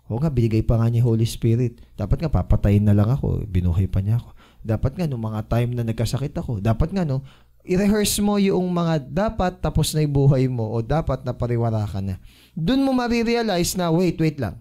o 0.07 0.19
nga, 0.19 0.31
binigay 0.31 0.63
pa 0.63 0.79
nga 0.79 0.87
niya 0.87 1.07
Holy 1.07 1.27
Spirit. 1.27 1.79
Dapat 1.95 2.23
nga, 2.23 2.31
papatayin 2.31 2.83
na 2.83 2.95
lang 2.95 3.11
ako. 3.11 3.43
Binuhay 3.47 3.87
pa 3.87 4.03
niya 4.03 4.19
ako. 4.19 4.35
Dapat 4.63 4.91
nga, 4.99 5.07
nung 5.07 5.23
mga 5.23 5.47
time 5.47 5.71
na 5.75 5.83
nagkasakit 5.87 6.35
ako, 6.35 6.59
dapat 6.59 6.91
nga, 6.91 7.07
no, 7.07 7.23
i-rehearse 7.65 8.21
mo 8.21 8.41
yung 8.41 8.65
mga 8.73 9.05
dapat 9.05 9.61
tapos 9.61 9.93
na 9.93 10.01
ibuhay 10.01 10.49
mo 10.49 10.65
o 10.69 10.81
dapat 10.81 11.21
na 11.21 11.33
pariwara 11.33 11.85
ka 11.85 12.01
na. 12.01 12.17
Doon 12.57 12.85
mo 12.85 12.91
marirealize 12.91 13.77
na, 13.77 13.93
wait, 13.93 14.17
wait 14.17 14.41
lang. 14.41 14.57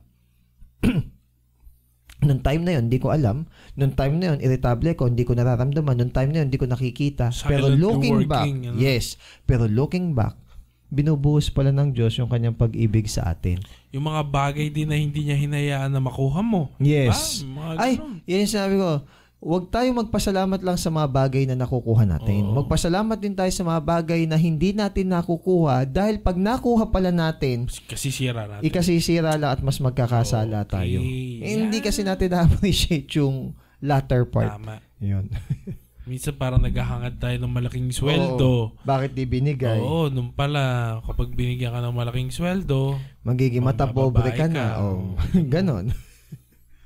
Nung 2.20 2.44
time 2.44 2.62
na 2.68 2.76
yun, 2.76 2.92
hindi 2.92 3.00
ko 3.00 3.08
alam. 3.08 3.48
Nung 3.80 3.96
time 3.96 4.20
na 4.20 4.36
yun, 4.36 4.38
irritable 4.44 4.92
ko, 4.92 5.08
hindi 5.08 5.24
ko 5.24 5.32
nararamdaman. 5.32 5.96
Nung 5.96 6.12
time 6.12 6.30
na 6.36 6.44
yun, 6.44 6.52
hindi 6.52 6.60
ko 6.60 6.68
nakikita. 6.68 7.32
Silent 7.32 7.48
pero 7.48 7.66
looking 7.72 8.20
working, 8.20 8.28
back, 8.28 8.44
you 8.44 8.56
know? 8.60 8.76
yes, 8.76 9.16
pero 9.48 9.64
looking 9.64 10.12
back, 10.12 10.36
binubuhos 10.92 11.48
pala 11.48 11.72
ng 11.72 11.96
Diyos 11.96 12.12
yung 12.20 12.28
kanyang 12.28 12.60
pag-ibig 12.60 13.08
sa 13.08 13.32
atin. 13.32 13.64
Yung 13.88 14.04
mga 14.04 14.28
bagay 14.28 14.68
din 14.68 14.92
na 14.92 15.00
hindi 15.00 15.24
niya 15.24 15.40
hinayaan 15.40 15.96
na 15.96 16.00
makuha 16.04 16.44
mo. 16.44 16.76
Yes. 16.76 17.40
Ah, 17.56 17.88
Ay, 17.88 17.96
yun 18.28 18.44
yung 18.44 18.52
sinabi 18.52 18.76
ko 18.76 19.00
Huwag 19.40 19.72
tayo 19.72 19.88
magpasalamat 19.96 20.60
lang 20.60 20.76
sa 20.76 20.92
mga 20.92 21.08
bagay 21.08 21.48
na 21.48 21.56
nakukuha 21.56 22.04
natin. 22.04 22.52
Oo. 22.52 22.60
Magpasalamat 22.60 23.16
din 23.16 23.32
tayo 23.32 23.48
sa 23.48 23.64
mga 23.64 23.80
bagay 23.80 24.28
na 24.28 24.36
hindi 24.36 24.76
natin 24.76 25.16
nakukuha 25.16 25.88
dahil 25.88 26.20
pag 26.20 26.36
nakuha 26.36 26.92
pala 26.92 27.08
natin, 27.08 27.64
kasisira 27.88 28.44
natin. 28.44 28.68
Ikasisira 28.68 29.40
lang 29.40 29.56
at 29.56 29.64
mas 29.64 29.80
magkakasala 29.80 30.68
okay. 30.68 30.72
tayo. 30.76 31.00
Eh, 31.40 31.56
hindi 31.56 31.80
kasi 31.80 32.04
natin 32.04 32.28
na-appreciate 32.36 33.08
yung 33.16 33.56
latter 33.80 34.28
part. 34.28 34.60
Tama. 34.60 34.84
Yun. 35.00 35.32
Minsan 36.10 36.36
parang 36.36 36.60
naghahangad 36.60 37.16
tayo 37.16 37.36
ng 37.40 37.52
malaking 37.52 37.96
sweldo. 37.96 38.76
Oo. 38.76 38.84
Bakit 38.84 39.16
di 39.16 39.24
binigay? 39.24 39.80
Oo, 39.80 40.12
nung 40.12 40.36
pala, 40.36 41.00
kapag 41.08 41.32
binigyan 41.32 41.72
ka 41.72 41.80
ng 41.80 41.96
malaking 41.96 42.28
sweldo, 42.28 43.00
magiging 43.24 43.64
matapobre 43.64 44.36
ka 44.36 44.52
na. 44.52 44.84
Oh. 44.84 45.16
Ganon. 45.54 45.96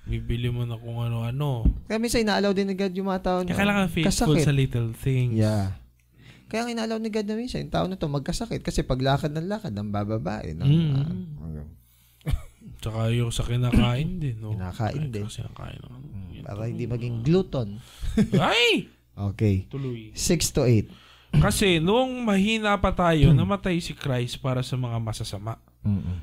Bibili 0.04 0.52
mo 0.52 0.68
na 0.68 0.76
kung 0.76 1.00
ano-ano. 1.00 1.64
Kaya 1.88 1.96
minsan 1.96 2.28
inaalaw 2.28 2.52
din 2.52 2.68
ni 2.68 2.76
God 2.76 2.92
yung 2.92 3.08
mga 3.08 3.22
tao 3.24 3.38
na 3.40 3.48
Kaya 3.48 3.60
kailangan 3.64 3.88
faithful 3.88 4.36
kasakit. 4.36 4.44
sa 4.44 4.52
little 4.52 4.90
things. 4.92 5.40
Yeah. 5.40 5.80
Kaya 6.52 6.68
ang 6.68 6.70
inaalaw 6.76 7.00
ni 7.00 7.08
God 7.08 7.24
na 7.24 7.36
minsan, 7.40 7.64
yung 7.64 7.72
tao 7.72 7.88
na 7.88 7.96
to 7.96 8.06
magkasakit 8.06 8.60
kasi 8.60 8.84
paglakad 8.84 9.32
ng 9.32 9.48
lakad, 9.48 9.72
ang 9.72 9.88
bababae. 9.88 10.52
No? 10.52 10.68
Mm. 10.68 11.34
Uh, 11.40 11.64
Tsaka 12.84 13.08
yung 13.16 13.32
sa 13.32 13.48
kinakain 13.48 14.20
din. 14.20 14.36
No? 14.38 14.52
Kinakain 14.52 15.08
din. 15.08 15.24
Kasi 15.24 15.40
kinakain. 15.40 15.80
No? 15.80 15.96
Mm, 15.96 16.44
para 16.44 16.68
hindi 16.68 16.84
maging 16.84 17.24
gluten. 17.24 17.80
Ay! 18.36 18.92
Okay. 19.14 19.64
Tuloy. 19.72 20.12
6 20.12 20.52
to 20.52 20.68
8. 20.68 21.40
Kasi 21.40 21.82
noong 21.82 22.22
mahina 22.22 22.78
pa 22.78 22.94
tayo, 22.94 23.30
hmm. 23.30 23.38
namatay 23.38 23.82
si 23.82 23.94
Christ 23.94 24.38
para 24.38 24.62
sa 24.62 24.78
mga 24.78 25.02
masasama. 25.02 25.58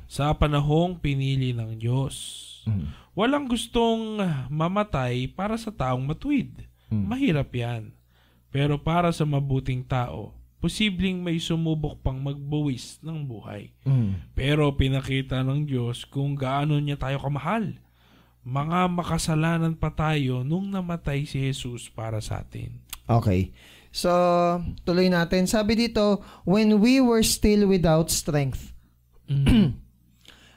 Sa 0.09 0.31
panahong 0.33 0.97
pinili 0.97 1.53
ng 1.53 1.77
Diyos. 1.77 2.47
Mm. 2.67 2.85
Walang 3.11 3.45
gustong 3.49 4.21
mamatay 4.47 5.27
para 5.31 5.57
sa 5.59 5.69
taong 5.73 6.03
matuwid. 6.03 6.51
Mm. 6.87 7.05
Mahirap 7.07 7.49
yan. 7.51 7.83
Pero 8.51 8.79
para 8.79 9.11
sa 9.15 9.23
mabuting 9.23 9.83
tao, 9.83 10.35
posibleng 10.59 11.23
may 11.23 11.39
sumubok 11.39 12.03
pang 12.03 12.19
magbuwis 12.19 12.99
ng 13.01 13.23
buhay. 13.23 13.71
Mm. 13.87 14.35
Pero 14.35 14.69
pinakita 14.75 15.41
ng 15.41 15.65
Diyos 15.65 16.03
kung 16.05 16.35
gaano 16.35 16.77
niya 16.77 16.99
tayo 16.99 17.17
kamahal. 17.19 17.79
Mga 18.41 18.89
makasalanan 18.89 19.77
pa 19.77 19.93
tayo 19.93 20.41
nung 20.41 20.69
namatay 20.73 21.29
si 21.29 21.37
Jesus 21.45 21.93
para 21.93 22.17
sa 22.19 22.41
atin. 22.41 22.81
Okay. 23.05 23.53
So, 23.91 24.09
tuloy 24.87 25.11
natin. 25.11 25.45
Sabi 25.45 25.75
dito, 25.75 26.23
when 26.47 26.79
we 26.79 27.03
were 27.03 27.21
still 27.21 27.67
without 27.67 28.07
strength, 28.09 28.71
Mm. 29.31 29.79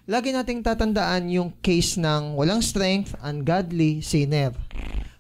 Lagi 0.05 0.36
nating 0.36 0.61
tatandaan 0.61 1.32
yung 1.32 1.48
case 1.64 1.96
ng 1.96 2.36
walang 2.36 2.61
strength, 2.61 3.16
ungodly, 3.24 4.05
sinner. 4.05 4.52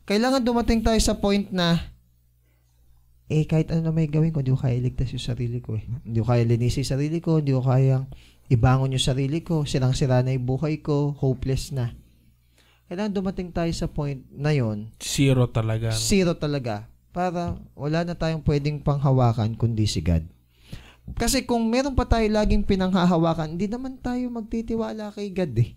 Kailangan 0.04 0.44
dumating 0.44 0.84
tayo 0.84 1.00
sa 1.00 1.16
point 1.16 1.48
na 1.48 1.80
eh 3.32 3.48
kahit 3.48 3.72
ano 3.72 3.88
na 3.88 3.92
may 3.96 4.04
gawin 4.04 4.28
ko, 4.28 4.44
hindi 4.44 4.52
ko 4.52 4.60
kaya 4.60 4.76
iligtas 4.76 5.08
yung 5.16 5.24
sarili 5.24 5.64
ko 5.64 5.80
eh. 5.80 5.88
Hindi 6.04 6.20
ko 6.20 6.28
kaya 6.28 6.44
linisin 6.44 6.84
yung 6.84 6.92
sarili 7.00 7.18
ko, 7.24 7.40
hindi 7.40 7.56
ko 7.56 7.64
kaya 7.64 8.04
ibangon 8.52 8.92
yung 8.92 9.00
sarili 9.00 9.40
ko, 9.40 9.64
sirang-sira 9.64 10.20
na 10.20 10.36
yung 10.36 10.44
buhay 10.44 10.84
ko, 10.84 11.16
hopeless 11.16 11.72
na. 11.72 11.96
Kailangan 12.84 13.16
dumating 13.16 13.48
tayo 13.56 13.72
sa 13.72 13.88
point 13.88 14.20
na 14.28 14.52
yon 14.52 14.92
Zero 15.00 15.48
talaga. 15.48 15.96
Zero 15.96 16.36
talaga. 16.36 16.84
Para 17.08 17.56
wala 17.72 18.04
na 18.04 18.12
tayong 18.12 18.44
pwedeng 18.44 18.84
panghawakan 18.84 19.56
kundi 19.56 19.88
si 19.88 20.04
God. 20.04 20.28
Kasi 21.12 21.44
kung 21.44 21.68
meron 21.68 21.92
pa 21.92 22.08
tayo 22.08 22.24
laging 22.26 22.64
pinanghahawakan, 22.64 23.54
hindi 23.54 23.68
naman 23.68 24.00
tayo 24.00 24.24
magtitiwala 24.32 25.12
kay 25.12 25.30
God 25.30 25.54
eh. 25.60 25.70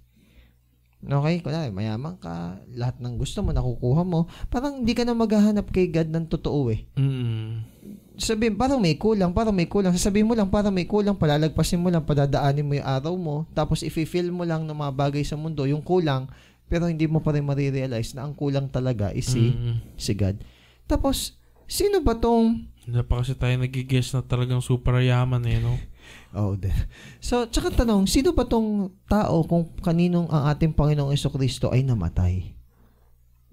Okay? 0.98 1.46
Kunwari, 1.46 1.70
mayaman 1.70 2.18
ka, 2.18 2.58
lahat 2.74 2.98
ng 2.98 3.22
gusto 3.22 3.46
mo, 3.46 3.54
nakukuha 3.54 4.02
mo, 4.02 4.26
parang 4.50 4.82
hindi 4.82 4.98
ka 4.98 5.06
na 5.06 5.14
maghahanap 5.14 5.70
kay 5.70 5.94
God 5.94 6.10
ng 6.10 6.26
totoo 6.26 6.74
eh. 6.74 6.90
Mm. 6.98 7.64
Sabihin, 8.18 8.58
parang 8.58 8.82
may 8.82 8.98
kulang, 8.98 9.30
parang 9.30 9.54
may 9.54 9.70
kulang. 9.70 9.94
Sasabihin 9.94 10.26
mo 10.26 10.34
lang, 10.34 10.50
parang 10.50 10.74
may 10.74 10.90
kulang, 10.90 11.14
palalagpasin 11.14 11.78
mo 11.78 11.94
lang, 11.94 12.02
padadaanin 12.02 12.66
mo 12.66 12.74
yung 12.82 12.88
araw 12.88 13.14
mo, 13.14 13.46
tapos 13.54 13.86
i-fill 13.86 14.34
mo 14.34 14.42
lang 14.42 14.66
ng 14.66 14.74
mga 14.74 14.94
bagay 14.98 15.22
sa 15.22 15.38
mundo, 15.38 15.70
yung 15.70 15.86
kulang, 15.86 16.26
pero 16.66 16.90
hindi 16.90 17.06
mo 17.06 17.22
pa 17.22 17.32
rin 17.32 17.46
marirealize 17.46 18.18
na 18.18 18.26
ang 18.26 18.34
kulang 18.34 18.68
talaga 18.68 19.14
is 19.14 19.30
si, 19.30 19.54
mm. 19.54 20.02
si 20.02 20.18
God. 20.18 20.42
Tapos, 20.90 21.38
sino 21.68 22.02
ba 22.02 22.18
tong 22.18 22.72
hindi 22.88 23.04
pa 23.04 23.20
kasi 23.20 23.36
tayo 23.36 23.52
nagigess 23.60 24.16
na 24.16 24.24
talagang 24.24 24.64
super 24.64 24.96
yaman 25.04 25.44
eh, 25.44 25.60
no? 25.60 25.76
Oh, 26.32 26.56
de. 26.56 26.72
So, 27.20 27.48
tsaka 27.52 27.84
tanong, 27.84 28.08
sino 28.08 28.32
ba 28.32 28.48
tong 28.48 28.96
tao 29.12 29.44
kung 29.44 29.68
kaninong 29.84 30.32
ang 30.32 30.48
ating 30.54 30.72
Panginoong 30.72 31.12
Yeso 31.12 31.28
Kristo 31.28 31.68
ay 31.68 31.84
namatay? 31.84 32.56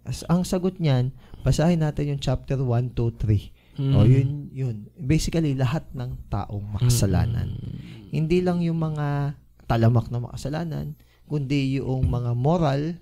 As, 0.07 0.23
ang 0.31 0.47
sagot 0.47 0.79
niyan, 0.79 1.11
basahin 1.43 1.83
natin 1.83 2.15
yung 2.15 2.21
chapter 2.23 2.61
1, 2.61 2.95
2, 2.95 3.79
3. 3.79 3.83
Mm. 3.83 3.93
O, 3.95 4.07
yun, 4.07 4.31
yun. 4.55 4.77
Basically, 4.95 5.59
lahat 5.59 5.87
ng 5.97 6.29
taong 6.31 6.79
makasalanan. 6.79 7.59
Mm. 7.59 7.79
Hindi 8.15 8.39
lang 8.39 8.63
yung 8.63 8.79
mga 8.79 9.35
talamak 9.67 10.13
na 10.13 10.23
makasalanan, 10.23 10.95
kundi 11.27 11.81
yung 11.81 12.07
mga 12.07 12.37
moral 12.37 13.01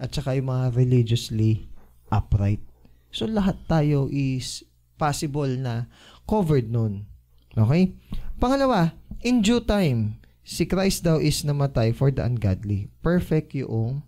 at 0.00 0.10
saka 0.10 0.34
yung 0.34 0.50
mga 0.50 0.74
religiously 0.74 1.68
upright. 2.10 2.62
So, 3.10 3.26
lahat 3.26 3.58
tayo 3.66 4.06
is 4.10 4.62
possible 4.94 5.50
na 5.58 5.90
covered 6.26 6.70
nun. 6.70 7.06
Okay? 7.54 7.94
Pangalawa, 8.38 8.94
in 9.26 9.42
due 9.42 9.60
time, 9.60 10.22
si 10.46 10.64
Christ 10.64 11.04
daw 11.04 11.18
is 11.18 11.42
namatay 11.42 11.92
for 11.92 12.14
the 12.14 12.22
ungodly. 12.22 12.88
Perfect 13.02 13.54
yung 13.58 14.06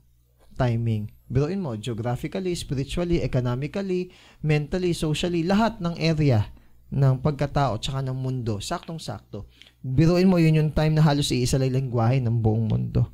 timing. 0.55 1.11
Biruin 1.32 1.64
mo, 1.64 1.72
geographically, 1.80 2.53
spiritually, 2.53 3.24
economically, 3.24 4.12
mentally, 4.44 4.92
socially, 4.92 5.40
lahat 5.42 5.80
ng 5.80 5.96
area 5.96 6.53
ng 6.92 7.24
pagkatao 7.24 7.80
tsaka 7.80 8.05
ng 8.05 8.12
mundo. 8.12 8.61
Saktong-sakto. 8.61 9.48
Biruin 9.80 10.28
mo, 10.28 10.36
yun 10.36 10.61
yung 10.61 10.72
time 10.76 10.92
na 10.92 11.00
halos 11.00 11.32
iisa 11.32 11.57
lang 11.57 11.72
lingwahe 11.72 12.20
ng 12.20 12.36
buong 12.36 12.68
mundo 12.68 13.09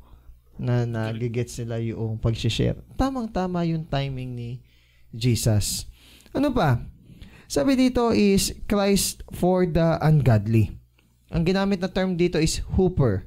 na 0.59 0.83
nagigets 0.83 1.55
nila 1.63 1.79
yung 1.79 2.19
pag-share. 2.19 2.75
Tamang-tama 2.99 3.63
yung 3.63 3.87
timing 3.87 4.35
ni 4.35 4.49
Jesus. 5.13 5.89
Ano 6.33 6.53
pa? 6.53 6.83
Sabi 7.49 7.73
dito 7.73 8.13
is 8.13 8.53
Christ 8.69 9.25
for 9.33 9.65
the 9.65 9.97
ungodly. 10.05 10.77
Ang 11.33 11.49
ginamit 11.49 11.81
na 11.81 11.89
term 11.89 12.13
dito 12.13 12.37
is 12.37 12.61
hooper. 12.77 13.25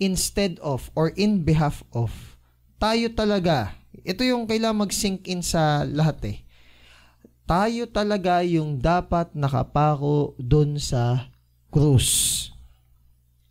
Instead 0.00 0.56
of 0.64 0.88
or 0.96 1.12
in 1.20 1.44
behalf 1.44 1.84
of. 1.92 2.36
Tayo 2.80 3.12
talaga. 3.12 3.76
Ito 4.00 4.24
yung 4.24 4.48
kailangan 4.48 4.88
mag-sink 4.88 5.28
in 5.28 5.44
sa 5.44 5.84
lahat 5.84 6.24
eh. 6.24 6.38
Tayo 7.44 7.84
talaga 7.92 8.40
yung 8.40 8.80
dapat 8.80 9.36
nakapako 9.36 10.32
doon 10.40 10.80
sa 10.80 11.28
krus. 11.68 12.48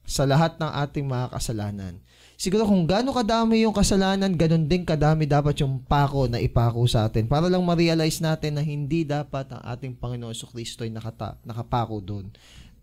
Sa 0.09 0.25
lahat 0.25 0.57
ng 0.57 0.71
ating 0.73 1.05
mga 1.05 1.29
kasalanan 1.37 2.01
siguro 2.39 2.63
kung 2.63 2.87
gaano 2.87 3.11
kadami 3.11 3.67
yung 3.67 3.75
kasalanan, 3.75 4.31
ganun 4.31 4.63
din 4.63 4.87
kadami 4.87 5.27
dapat 5.27 5.59
yung 5.59 5.83
pako 5.83 6.31
na 6.31 6.39
ipako 6.39 6.87
sa 6.87 7.11
atin. 7.11 7.27
Para 7.27 7.51
lang 7.51 7.59
ma-realize 7.67 8.23
natin 8.23 8.55
na 8.55 8.63
hindi 8.63 9.03
dapat 9.03 9.51
ang 9.51 9.59
ating 9.67 9.99
Panginoon 9.99 10.31
so 10.31 10.47
Kristo 10.47 10.87
ay 10.87 10.89
nakata, 10.95 11.35
nakapako 11.43 11.99
doon. 11.99 12.31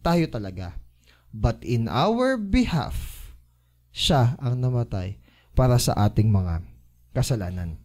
Tayo 0.04 0.28
talaga. 0.28 0.76
But 1.32 1.64
in 1.64 1.88
our 1.88 2.36
behalf, 2.36 3.32
siya 3.96 4.36
ang 4.36 4.60
namatay 4.60 5.16
para 5.56 5.80
sa 5.80 5.96
ating 5.96 6.28
mga 6.28 6.60
kasalanan. 7.16 7.80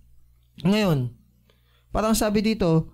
Ngayon, 0.60 1.16
parang 1.96 2.12
sabi 2.12 2.44
dito, 2.44 2.92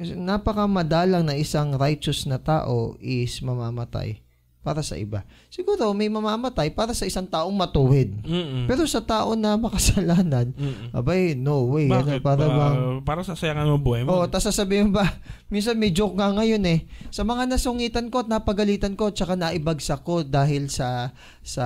napakamadalang 0.00 1.28
na 1.28 1.36
isang 1.36 1.76
righteous 1.76 2.24
na 2.24 2.40
tao 2.40 2.96
is 3.04 3.44
mamamatay 3.44 4.24
para 4.68 4.84
sa 4.84 5.00
iba. 5.00 5.24
Siguro 5.48 5.96
may 5.96 6.12
mamamatay 6.12 6.68
para 6.68 6.92
sa 6.92 7.08
isang 7.08 7.24
taong 7.24 7.56
matuwid. 7.56 8.12
Mm-mm. 8.20 8.68
Pero 8.68 8.84
sa 8.84 9.00
tao 9.00 9.32
na 9.32 9.56
makasalanan, 9.56 10.52
Mm-mm. 10.52 10.92
abay, 10.92 11.32
no 11.32 11.72
way. 11.72 11.88
Ano, 11.88 12.04
Bakit? 12.04 12.20
para 12.20 12.44
Ba- 12.44 12.52
bang... 12.52 12.76
para 13.00 13.24
sasayangan 13.24 13.64
mo 13.64 13.80
buhay 13.80 14.04
mo. 14.04 14.12
Oo, 14.12 14.28
tapos 14.28 14.52
sasabihin 14.52 14.92
ba, 14.92 15.08
minsan 15.52 15.80
may 15.80 15.88
joke 15.88 16.20
nga 16.20 16.28
ngayon 16.36 16.60
eh. 16.68 16.84
Sa 17.08 17.24
mga 17.24 17.48
nasungitan 17.48 18.12
ko 18.12 18.20
at 18.20 18.28
napagalitan 18.28 18.92
ko, 18.92 19.08
tsaka 19.08 19.40
naibagsak 19.40 20.04
ko 20.04 20.20
dahil 20.20 20.68
sa 20.68 21.16
sa 21.40 21.64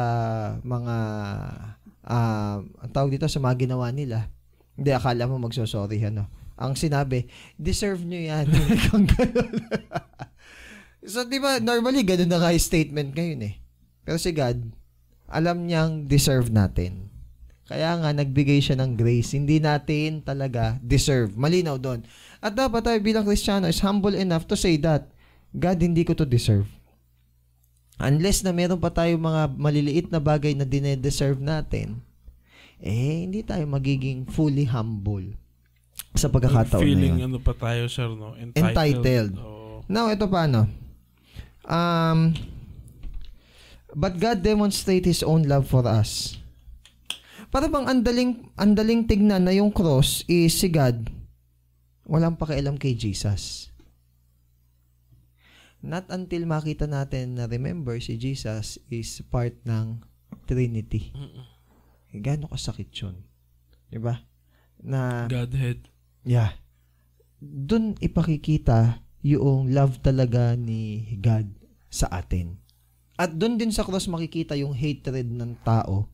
mga 0.62 0.96
ah, 2.06 2.62
ang 2.62 2.90
tawag 2.94 3.18
dito 3.18 3.26
sa 3.26 3.42
mga 3.42 3.66
ginawa 3.66 3.90
nila. 3.90 4.30
Hindi, 4.78 4.94
akala 4.94 5.26
mo 5.26 5.42
magsosorry, 5.42 5.98
ano. 6.06 6.30
Ang 6.54 6.78
sinabi, 6.78 7.26
deserve 7.58 8.06
nyo 8.06 8.20
yan. 8.22 8.46
Kung. 8.86 9.10
so, 11.06 11.26
di 11.26 11.38
ba, 11.38 11.58
normally, 11.58 12.06
ganun 12.06 12.30
na 12.30 12.38
nga 12.38 12.54
statement 12.58 13.14
ngayon 13.14 13.40
eh. 13.46 13.54
Pero 14.02 14.18
si 14.18 14.34
God, 14.34 14.58
alam 15.30 15.66
niyang 15.66 16.06
deserve 16.10 16.50
natin. 16.50 17.12
Kaya 17.70 17.96
nga, 17.96 18.10
nagbigay 18.12 18.60
siya 18.60 18.76
ng 18.76 18.98
grace. 18.98 19.32
Hindi 19.32 19.62
natin 19.62 20.20
talaga 20.20 20.76
deserve. 20.82 21.32
Malinaw 21.38 21.78
doon. 21.80 22.04
At 22.42 22.52
dapat 22.52 22.84
tayo 22.84 22.98
bilang 23.00 23.24
Kristiyano 23.24 23.70
is 23.70 23.80
humble 23.80 24.12
enough 24.12 24.44
to 24.50 24.58
say 24.58 24.76
that, 24.82 25.08
God, 25.54 25.78
hindi 25.80 26.02
ko 26.02 26.12
to 26.18 26.26
deserve. 26.26 26.66
Unless 28.02 28.42
na 28.42 28.50
meron 28.50 28.82
pa 28.82 28.90
tayo 28.90 29.14
mga 29.14 29.54
maliliit 29.54 30.10
na 30.10 30.18
bagay 30.18 30.58
na 30.58 30.66
dinedeserve 30.66 31.38
natin, 31.38 32.02
eh, 32.82 33.22
hindi 33.24 33.46
tayo 33.46 33.62
magiging 33.70 34.26
fully 34.26 34.66
humble 34.66 35.38
sa 36.18 36.26
pagkakataon 36.26 36.82
na 36.82 36.84
feeling 36.84 37.16
yun. 37.22 37.30
ano 37.30 37.38
pa 37.38 37.54
tayo, 37.54 37.86
sir, 37.86 38.10
no? 38.10 38.34
Entitled. 38.34 38.74
Entitled. 38.74 39.32
Oo. 39.38 39.86
Now, 39.86 40.10
ito 40.10 40.26
paano? 40.26 40.81
Um, 41.66 42.34
but 43.94 44.18
God 44.18 44.42
demonstrate 44.42 45.06
His 45.06 45.22
own 45.22 45.46
love 45.46 45.70
for 45.70 45.86
us. 45.86 46.38
Para 47.52 47.68
bang 47.68 47.84
andaling, 47.84 48.48
andaling 48.56 49.04
tignan 49.04 49.44
na 49.44 49.52
yung 49.52 49.68
cross 49.68 50.24
is 50.24 50.56
si 50.56 50.72
God, 50.72 51.12
walang 52.08 52.40
pakialam 52.40 52.80
kay 52.80 52.96
Jesus. 52.96 53.68
Not 55.82 56.08
until 56.08 56.46
makita 56.46 56.86
natin 56.86 57.36
na 57.36 57.50
remember 57.50 57.98
si 57.98 58.16
Jesus 58.16 58.78
is 58.88 59.20
part 59.28 59.58
ng 59.66 60.00
Trinity. 60.46 61.10
Gaano 62.14 62.48
kasakit 62.48 62.88
yun? 62.94 63.20
Diba? 63.90 64.22
Na, 64.80 65.28
Godhead. 65.28 65.90
Yeah. 66.24 66.54
Doon 67.42 67.98
ipakikita 67.98 69.02
yung 69.22 69.70
love 69.70 70.02
talaga 70.02 70.58
ni 70.58 71.14
God 71.22 71.46
sa 71.88 72.10
atin. 72.10 72.58
At 73.14 73.38
doon 73.38 73.54
din 73.54 73.70
sa 73.70 73.86
cross 73.86 74.10
makikita 74.10 74.58
yung 74.58 74.74
hatred 74.74 75.30
ng 75.30 75.62
tao 75.62 76.10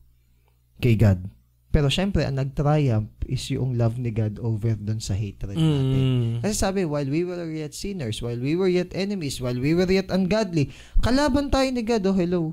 kay 0.77 0.93
God. 0.93 1.25
Pero 1.69 1.85
syempre, 1.85 2.25
ang 2.25 2.41
nag-triumph 2.41 3.13
is 3.29 3.45
yung 3.53 3.77
love 3.77 4.01
ni 4.01 4.09
God 4.09 4.41
over 4.41 4.73
doon 4.73 4.97
sa 4.97 5.13
hatred 5.13 5.53
natin. 5.53 6.01
Mm. 6.01 6.41
Kasi 6.41 6.55
sabi, 6.57 6.81
while 6.81 7.05
we 7.05 7.21
were 7.21 7.45
yet 7.45 7.77
sinners, 7.77 8.25
while 8.25 8.37
we 8.37 8.57
were 8.57 8.69
yet 8.69 8.89
enemies, 8.97 9.37
while 9.37 9.57
we 9.57 9.77
were 9.77 9.89
yet 9.89 10.09
ungodly, 10.09 10.73
kalaban 10.97 11.53
tayo 11.53 11.69
ni 11.69 11.85
God, 11.85 12.09
oh 12.09 12.17
hello. 12.17 12.43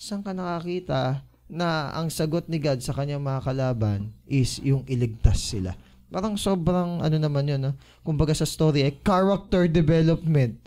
Saan 0.00 0.24
ka 0.24 0.32
nakakita 0.32 1.24
na 1.52 1.92
ang 1.92 2.08
sagot 2.08 2.48
ni 2.48 2.56
God 2.56 2.80
sa 2.80 2.96
kanyang 2.96 3.20
mga 3.20 3.44
kalaban 3.44 4.12
is 4.24 4.56
yung 4.64 4.84
iligtas 4.88 5.52
sila? 5.52 5.76
Parang 6.06 6.38
sobrang 6.38 7.02
ano 7.02 7.16
naman 7.18 7.50
yun, 7.50 7.60
no? 7.60 7.72
kumbaga 8.06 8.30
sa 8.30 8.46
story, 8.46 8.86
eh, 8.86 8.94
character 9.02 9.66
development. 9.66 10.62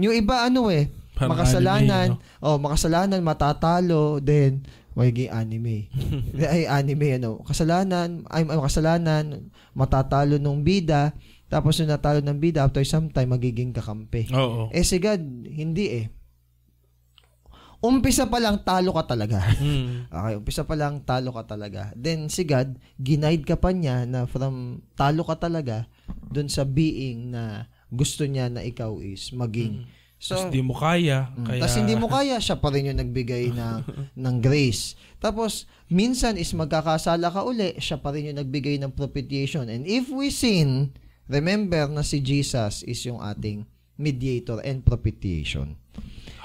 Yung 0.00 0.16
iba 0.16 0.48
ano 0.48 0.72
eh, 0.72 0.88
Parang 1.12 1.36
makasalanan, 1.36 2.08
anime, 2.16 2.40
oh, 2.40 2.56
makasalanan, 2.56 3.20
matatalo, 3.20 4.22
then 4.22 4.64
magiging 4.98 5.30
anime. 5.30 5.86
ay 6.54 6.66
anime 6.66 7.22
ano, 7.22 7.38
kasalanan, 7.46 8.26
ay 8.32 8.42
ay, 8.42 8.56
makasalanan, 8.58 9.24
matatalo 9.76 10.42
nung 10.42 10.66
bida, 10.66 11.14
tapos 11.46 11.78
yung 11.78 11.88
natalo 11.92 12.18
ng 12.18 12.38
bida 12.42 12.66
after 12.66 12.82
some 12.82 13.08
time 13.12 13.30
magiging 13.30 13.70
kakampi. 13.70 14.26
Oo. 14.34 14.68
Eh 14.74 14.82
si 14.82 14.98
God, 14.98 15.22
hindi 15.46 16.02
eh. 16.02 16.06
Umpisa 17.78 18.26
pa 18.26 18.42
lang 18.42 18.58
talo 18.66 18.90
ka 18.90 19.14
talaga. 19.14 19.38
Mm. 19.62 20.06
Okay, 20.18 20.34
umpisa 20.34 20.66
pa 20.66 20.74
lang 20.74 20.98
talo 21.06 21.30
ka 21.30 21.46
talaga. 21.46 21.94
Then 21.94 22.26
si 22.26 22.42
God, 22.42 22.74
ginaid 22.98 23.46
ka 23.46 23.54
pa 23.54 23.70
niya 23.70 24.02
na 24.02 24.26
from 24.26 24.82
talo 24.98 25.22
ka 25.22 25.38
talaga 25.38 25.86
dun 26.26 26.50
sa 26.50 26.66
being 26.66 27.30
na 27.30 27.70
gusto 27.88 28.26
niya 28.26 28.50
na 28.50 28.66
ikaw 28.66 28.98
is 28.98 29.30
maging. 29.30 29.86
So, 30.18 30.34
Tapos 30.34 30.50
di 30.50 30.62
mo 30.66 30.74
kaya. 30.74 31.30
Mm. 31.30 31.46
Kaya, 31.46 31.60
Tapos 31.62 31.78
hindi 31.78 31.94
mo 31.94 32.10
kaya, 32.18 32.42
siya 32.42 32.58
pa 32.58 32.74
rin 32.74 32.90
yung 32.90 32.98
nagbigay 32.98 33.54
ng, 33.54 33.78
ng 34.26 34.36
grace. 34.42 34.98
Tapos, 35.22 35.70
minsan 35.86 36.34
is 36.34 36.50
magkakasala 36.58 37.30
ka 37.30 37.46
uli, 37.46 37.78
siya 37.78 38.02
pa 38.02 38.10
rin 38.10 38.34
yung 38.34 38.42
nagbigay 38.42 38.82
ng 38.82 38.90
propitiation. 38.98 39.70
And 39.70 39.86
if 39.86 40.10
we 40.10 40.34
sin, 40.34 40.90
remember 41.30 41.86
na 41.86 42.02
si 42.02 42.18
Jesus 42.18 42.82
is 42.82 42.98
yung 43.06 43.22
ating 43.22 43.62
mediator 43.94 44.58
and 44.66 44.82
propitiation. 44.82 45.78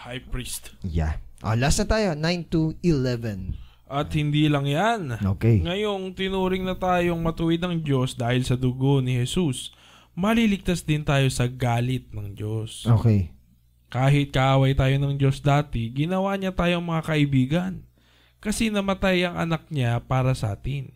High 0.04 0.20
priest. 0.28 0.76
Yeah. 0.84 1.24
Ah, 1.40 1.56
last 1.56 1.80
na 1.80 1.88
tayo, 1.88 2.12
9 2.12 2.52
to 2.52 2.76
11. 2.84 3.56
At 3.88 4.12
hindi 4.12 4.52
lang 4.52 4.68
yan. 4.68 5.16
Okay. 5.40 5.64
Ngayong 5.64 6.12
tinuring 6.12 6.68
na 6.68 6.76
tayong 6.76 7.24
matuwid 7.24 7.64
ng 7.64 7.80
Diyos 7.80 8.12
dahil 8.12 8.44
sa 8.44 8.60
dugo 8.60 9.00
ni 9.00 9.16
Jesus, 9.16 9.72
maliligtas 10.12 10.84
din 10.84 11.08
tayo 11.08 11.24
sa 11.32 11.48
galit 11.48 12.12
ng 12.12 12.36
Diyos. 12.36 12.84
Okay. 12.84 13.32
Kahit 13.88 14.36
kaaway 14.36 14.76
tayo 14.76 14.92
ng 15.00 15.16
Diyos 15.16 15.40
dati, 15.40 15.88
ginawa 15.88 16.36
niya 16.36 16.52
tayong 16.52 16.84
mga 16.84 17.04
kaibigan. 17.08 17.74
Kasi 18.44 18.68
namatay 18.68 19.24
ang 19.24 19.40
anak 19.40 19.72
niya 19.72 20.04
para 20.04 20.36
sa 20.36 20.52
atin. 20.52 20.92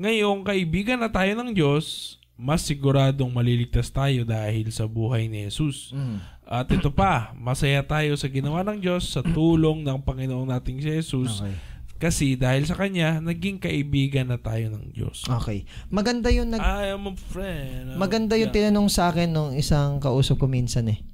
Ngayong 0.00 0.40
kaibigan 0.46 1.04
na 1.04 1.12
tayo 1.12 1.36
ng 1.36 1.52
Diyos, 1.52 2.16
mas 2.38 2.62
siguradong 2.62 3.34
maliligtas 3.34 3.90
tayo 3.90 4.22
dahil 4.22 4.70
sa 4.70 4.86
buhay 4.86 5.26
ni 5.26 5.42
Jesus. 5.50 5.90
Mm. 5.90 6.22
At 6.48 6.64
ito 6.72 6.88
pa, 6.88 7.36
masaya 7.36 7.84
tayo 7.84 8.16
sa 8.16 8.24
ginawa 8.32 8.64
ng 8.64 8.80
Diyos 8.80 9.12
sa 9.12 9.20
tulong 9.36 9.84
ng 9.84 10.00
Panginoong 10.00 10.48
nating 10.48 10.80
si 10.80 10.88
Jesus. 10.88 11.44
Okay. 11.44 11.52
Kasi 11.98 12.40
dahil 12.40 12.64
sa 12.64 12.72
Kanya, 12.72 13.20
naging 13.20 13.60
kaibigan 13.60 14.32
na 14.32 14.40
tayo 14.40 14.72
ng 14.72 14.96
Diyos. 14.96 15.28
Okay. 15.28 15.68
Maganda 15.92 16.32
yung 16.32 16.48
nag 16.48 16.62
I 16.62 16.96
am 16.96 17.10
a 17.10 17.14
friend. 17.14 17.92
of 17.92 18.00
maganda 18.00 18.38
yung 18.40 18.48
God. 18.48 18.56
tinanong 18.56 18.88
sa 18.88 19.12
akin 19.12 19.28
nung 19.28 19.52
isang 19.52 20.00
kausap 20.00 20.40
ko 20.40 20.48
minsan 20.48 20.88
eh. 20.88 21.04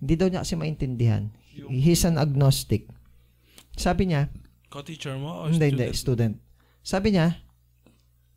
Hindi 0.00 0.14
daw 0.16 0.32
niya 0.32 0.46
kasi 0.46 0.56
maintindihan. 0.56 1.28
He's 1.68 2.06
an 2.06 2.16
agnostic. 2.16 2.88
Sabi 3.76 4.14
niya, 4.14 4.32
Co-teacher 4.72 5.18
mo? 5.18 5.44
O 5.44 5.50
hindi, 5.50 5.74
hindi, 5.74 5.90
student? 5.90 5.98
student. 5.98 6.34
Sabi 6.86 7.08
niya, 7.12 7.42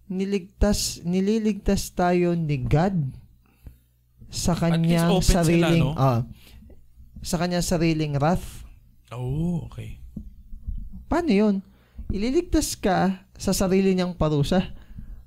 niligtas, 0.10 1.06
nililigtas 1.08 1.94
tayo 1.96 2.36
ni 2.36 2.60
God 2.60 3.14
sa 4.32 4.56
kanyang 4.56 5.12
open 5.12 5.24
sila, 5.24 5.44
sariling, 5.44 5.84
no? 5.84 5.96
ah, 5.96 6.24
sa 7.22 7.38
kanyang 7.38 7.66
sariling 7.66 8.18
wrath. 8.18 8.66
Oh, 9.14 9.66
okay. 9.70 10.02
Paano 11.08 11.32
yun? 11.32 11.56
Ililigtas 12.12 12.76
ka 12.76 13.28
sa 13.38 13.52
sarili 13.56 13.96
niyang 13.96 14.18
parusa. 14.18 14.62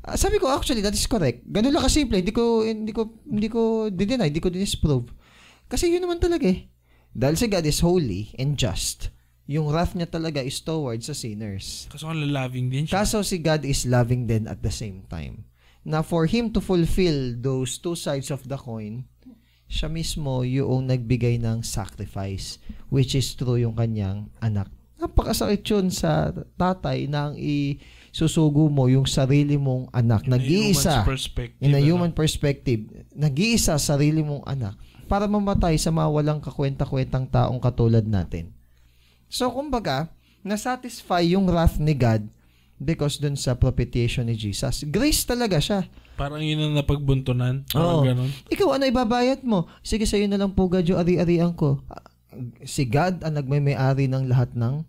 Ah, 0.04 0.20
sabi 0.20 0.36
ko, 0.36 0.52
actually, 0.52 0.84
that 0.84 0.92
is 0.92 1.08
correct. 1.08 1.48
Ganun 1.48 1.72
lang 1.72 1.84
kasimple. 1.84 2.20
Hindi 2.20 2.34
ko, 2.36 2.60
hindi 2.60 2.92
ko, 2.92 3.08
hindi 3.24 3.48
ko 3.48 3.88
deny, 3.88 4.28
hindi 4.28 4.42
ko 4.44 4.52
disprove. 4.52 5.08
Kasi 5.64 5.88
yun 5.88 6.04
naman 6.04 6.20
talaga 6.20 6.44
eh. 6.44 6.68
Dahil 7.14 7.40
si 7.40 7.46
God 7.48 7.64
is 7.64 7.80
holy 7.80 8.36
and 8.36 8.58
just, 8.60 9.14
yung 9.48 9.70
wrath 9.72 9.96
niya 9.96 10.10
talaga 10.10 10.44
is 10.44 10.60
towards 10.60 11.08
sa 11.08 11.16
sinners. 11.16 11.88
Kaso 11.88 12.12
loving 12.12 12.68
din 12.68 12.84
siya. 12.84 13.00
Kaso 13.00 13.24
si 13.24 13.40
God 13.40 13.64
is 13.64 13.88
loving 13.88 14.28
then 14.28 14.44
at 14.44 14.60
the 14.60 14.72
same 14.72 15.06
time. 15.08 15.48
Na 15.84 16.00
for 16.00 16.24
Him 16.24 16.52
to 16.52 16.60
fulfill 16.64 17.36
those 17.36 17.76
two 17.76 17.96
sides 17.96 18.32
of 18.32 18.44
the 18.48 18.56
coin, 18.56 19.04
siya 19.74 19.90
mismo 19.90 20.46
yung 20.46 20.86
nagbigay 20.86 21.42
ng 21.42 21.66
sacrifice, 21.66 22.62
which 22.94 23.18
is 23.18 23.34
true 23.34 23.58
yung 23.58 23.74
kanyang 23.74 24.30
anak. 24.38 24.70
Napakasakit 25.02 25.66
yun 25.66 25.90
sa 25.90 26.30
tatay 26.54 27.10
nang 27.10 27.34
isusugo 27.34 28.70
mo 28.70 28.86
yung 28.86 29.10
sarili 29.10 29.58
mong 29.58 29.90
anak. 29.90 30.30
Nag-iisa. 30.30 31.02
In 31.58 31.74
a 31.74 31.82
ano? 31.82 31.88
human 31.90 32.12
perspective, 32.14 32.86
nag-iisa 33.10 33.74
sarili 33.82 34.22
mong 34.22 34.46
anak 34.46 34.78
para 35.10 35.26
mamatay 35.26 35.74
sa 35.76 35.90
mga 35.90 36.08
walang 36.08 36.40
kakwenta-kwentang 36.40 37.26
taong 37.28 37.58
katulad 37.58 38.06
natin. 38.06 38.54
So, 39.26 39.50
kumbaga, 39.50 40.14
nasatisfy 40.46 41.34
yung 41.34 41.50
wrath 41.50 41.82
ni 41.82 41.92
God 41.92 42.30
because 42.78 43.18
dun 43.18 43.34
sa 43.34 43.58
propitiation 43.58 44.30
ni 44.30 44.38
Jesus. 44.38 44.86
Grace 44.86 45.26
talaga 45.26 45.58
siya. 45.58 45.90
Parang 46.14 46.38
yun 46.38 46.60
ang 46.60 46.74
napagbuntunan. 46.74 47.66
Parang 47.68 48.00
Oo. 48.00 48.06
ganun. 48.06 48.30
Ikaw, 48.46 48.68
ano 48.72 48.84
ibabayad 48.86 49.42
mo? 49.42 49.66
Sige, 49.80 50.06
sa'yo 50.06 50.26
na 50.26 50.38
lang 50.38 50.54
po, 50.54 50.66
God, 50.66 50.86
yung 50.86 50.98
ari-arian 50.98 51.52
ko. 51.52 51.82
Si 52.62 52.82
God 52.84 53.22
ang 53.22 53.34
nagmay-ari 53.34 54.06
ng 54.06 54.26
lahat 54.26 54.54
ng 54.54 54.82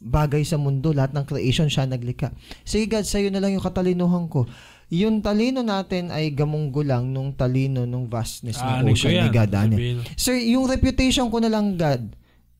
bagay 0.00 0.40
sa 0.42 0.56
mundo, 0.56 0.92
lahat 0.92 1.12
ng 1.12 1.24
creation 1.24 1.68
siya 1.68 1.84
naglikha. 1.84 2.32
Sige 2.60 2.88
God, 2.88 3.04
sa'yo 3.04 3.28
na 3.28 3.38
lang 3.38 3.52
yung 3.52 3.64
katalinuhan 3.64 4.28
ko. 4.28 4.48
Yung 4.90 5.20
talino 5.20 5.60
natin 5.60 6.08
ay 6.10 6.32
gamunggo 6.32 6.82
lang 6.82 7.08
nung 7.08 7.32
talino 7.32 7.84
nung 7.84 8.04
vastness 8.04 8.58
Ah, 8.58 8.80
ng 8.80 8.88
ano 8.88 8.88
ocean 8.90 9.12
yan? 9.12 9.22
ni 9.22 9.30
God. 9.30 9.52
Ano? 9.54 9.74
Sir, 10.12 10.34
yung 10.40 10.66
reputation 10.66 11.28
ko 11.28 11.38
na 11.38 11.48
lang 11.48 11.76
God, 11.76 12.16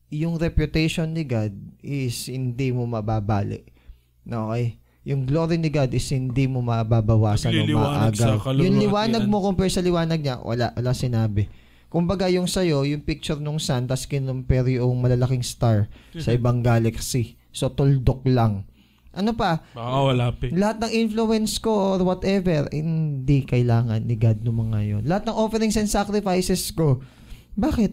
yung 0.09 0.37
reputation 0.37 1.11
ni 1.11 1.21
God 1.21 1.51
is 1.81 2.29
hindi 2.29 2.69
mo 2.69 2.85
mababali. 2.85 3.65
Okay? 4.23 4.80
Yung 5.01 5.25
glory 5.25 5.57
ni 5.57 5.73
God 5.73 5.89
is 5.91 6.05
hindi 6.13 6.45
mo 6.45 6.61
mababawasan 6.61 7.49
o 7.49 7.65
kaluluwa 8.37 8.61
Yung 8.61 8.77
liwanag 8.77 9.25
yan. 9.25 9.31
mo 9.33 9.41
compare 9.41 9.73
sa 9.73 9.81
liwanag 9.81 10.21
niya, 10.21 10.37
wala, 10.45 10.69
wala 10.77 10.93
sinabi. 10.93 11.49
Kumbaga 11.89 12.29
yung 12.29 12.45
sa'yo, 12.45 12.85
yung 12.85 13.01
picture 13.01 13.41
nung 13.41 13.57
sun, 13.57 13.89
tas 13.89 14.05
kinumpare 14.05 14.77
yung 14.77 15.01
malalaking 15.01 15.41
star 15.43 15.89
sa 16.15 16.31
ibang 16.31 16.61
galaxy. 16.61 17.35
So, 17.51 17.67
tuldok 17.67 18.23
lang. 18.29 18.63
Ano 19.11 19.35
pa? 19.35 19.59
baka 19.75 19.99
wala 20.07 20.31
pa 20.31 20.47
eh. 20.47 20.55
Lahat 20.55 20.79
ng 20.79 20.91
influence 20.95 21.59
ko 21.59 21.97
or 21.97 21.99
whatever, 22.07 22.71
hindi 22.71 23.43
kailangan 23.43 24.07
ni 24.07 24.15
God 24.15 24.39
ng 24.39 24.55
mga 24.55 24.79
yun. 24.87 25.03
Lahat 25.03 25.27
ng 25.27 25.35
offerings 25.35 25.75
and 25.75 25.91
sacrifices 25.91 26.71
ko, 26.71 27.03
bakit? 27.59 27.91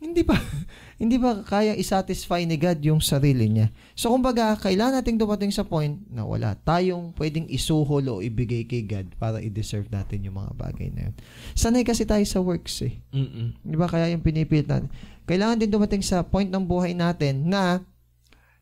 Hindi 0.00 0.24
ba, 0.24 0.40
hindi 0.98 1.14
ba 1.14 1.46
kaya 1.46 1.78
isatisfy 1.78 2.42
ni 2.42 2.58
God 2.58 2.82
yung 2.82 2.98
sarili 2.98 3.46
niya? 3.46 3.70
So, 3.94 4.10
kumbaga, 4.10 4.58
kailangan 4.58 4.98
nating 4.98 5.22
dumating 5.22 5.54
sa 5.54 5.62
point 5.62 5.94
na 6.10 6.26
wala 6.26 6.58
tayong 6.66 7.14
pwedeng 7.14 7.46
isuhol 7.46 8.02
o 8.10 8.18
ibigay 8.18 8.66
kay 8.66 8.82
God 8.82 9.14
para 9.14 9.38
i-deserve 9.38 9.86
natin 9.94 10.26
yung 10.26 10.42
mga 10.42 10.58
bagay 10.58 10.90
na 10.90 11.06
yun. 11.06 11.14
Sanay 11.54 11.86
kasi 11.86 12.02
tayo 12.02 12.26
sa 12.26 12.42
works 12.42 12.82
eh. 12.82 12.98
Mm-mm. 13.14 13.54
Di 13.62 13.78
ba? 13.78 13.86
Kaya 13.86 14.10
yung 14.10 14.26
pinipilit 14.26 14.66
natin. 14.66 14.90
Kailangan 15.22 15.62
din 15.62 15.70
dumating 15.70 16.02
sa 16.02 16.26
point 16.26 16.50
ng 16.50 16.66
buhay 16.66 16.98
natin 16.98 17.46
na 17.46 17.78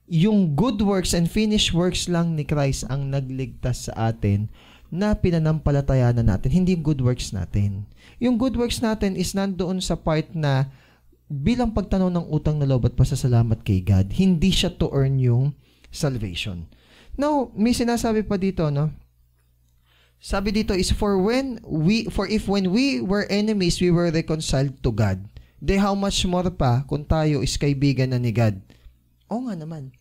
yung 0.04 0.52
good 0.52 0.84
works 0.84 1.16
and 1.16 1.32
finished 1.32 1.72
works 1.72 2.04
lang 2.04 2.36
ni 2.36 2.44
Christ 2.44 2.84
ang 2.92 3.08
nagligtas 3.08 3.88
sa 3.88 4.12
atin 4.12 4.52
na 4.92 5.16
pinanampalatayanan 5.18 6.30
natin, 6.30 6.52
hindi 6.52 6.78
yung 6.78 6.84
good 6.84 7.02
works 7.02 7.34
natin. 7.34 7.88
Yung 8.22 8.38
good 8.38 8.54
works 8.54 8.78
natin 8.78 9.18
is 9.18 9.34
nandoon 9.34 9.82
sa 9.82 9.98
part 9.98 10.30
na 10.36 10.70
bilang 11.26 11.74
pagtanaw 11.74 12.10
ng 12.10 12.26
utang 12.30 12.58
na 12.58 12.66
loob 12.66 12.86
at 12.86 12.94
pasasalamat 12.94 13.62
kay 13.66 13.82
God, 13.82 14.14
hindi 14.14 14.54
siya 14.54 14.70
to 14.78 14.90
earn 14.94 15.18
yung 15.18 15.54
salvation. 15.90 16.70
Now, 17.18 17.50
may 17.56 17.74
sinasabi 17.74 18.22
pa 18.22 18.38
dito, 18.38 18.68
no? 18.70 18.94
Sabi 20.16 20.48
dito 20.50 20.72
is 20.72 20.90
for 20.90 21.20
when 21.20 21.60
we 21.62 22.08
for 22.08 22.24
if 22.24 22.48
when 22.48 22.72
we 22.72 23.04
were 23.04 23.28
enemies 23.28 23.76
we 23.84 23.92
were 23.92 24.08
reconciled 24.08 24.72
to 24.80 24.90
God. 24.90 25.20
Then 25.60 25.84
how 25.84 25.92
much 25.92 26.24
more 26.24 26.48
pa 26.48 26.88
kung 26.88 27.04
tayo 27.04 27.44
is 27.44 27.56
kaibigan 27.60 28.10
na 28.12 28.18
ni 28.20 28.32
God? 28.32 28.56
Oo 29.28 29.44
nga 29.46 29.54
naman. 29.54 29.92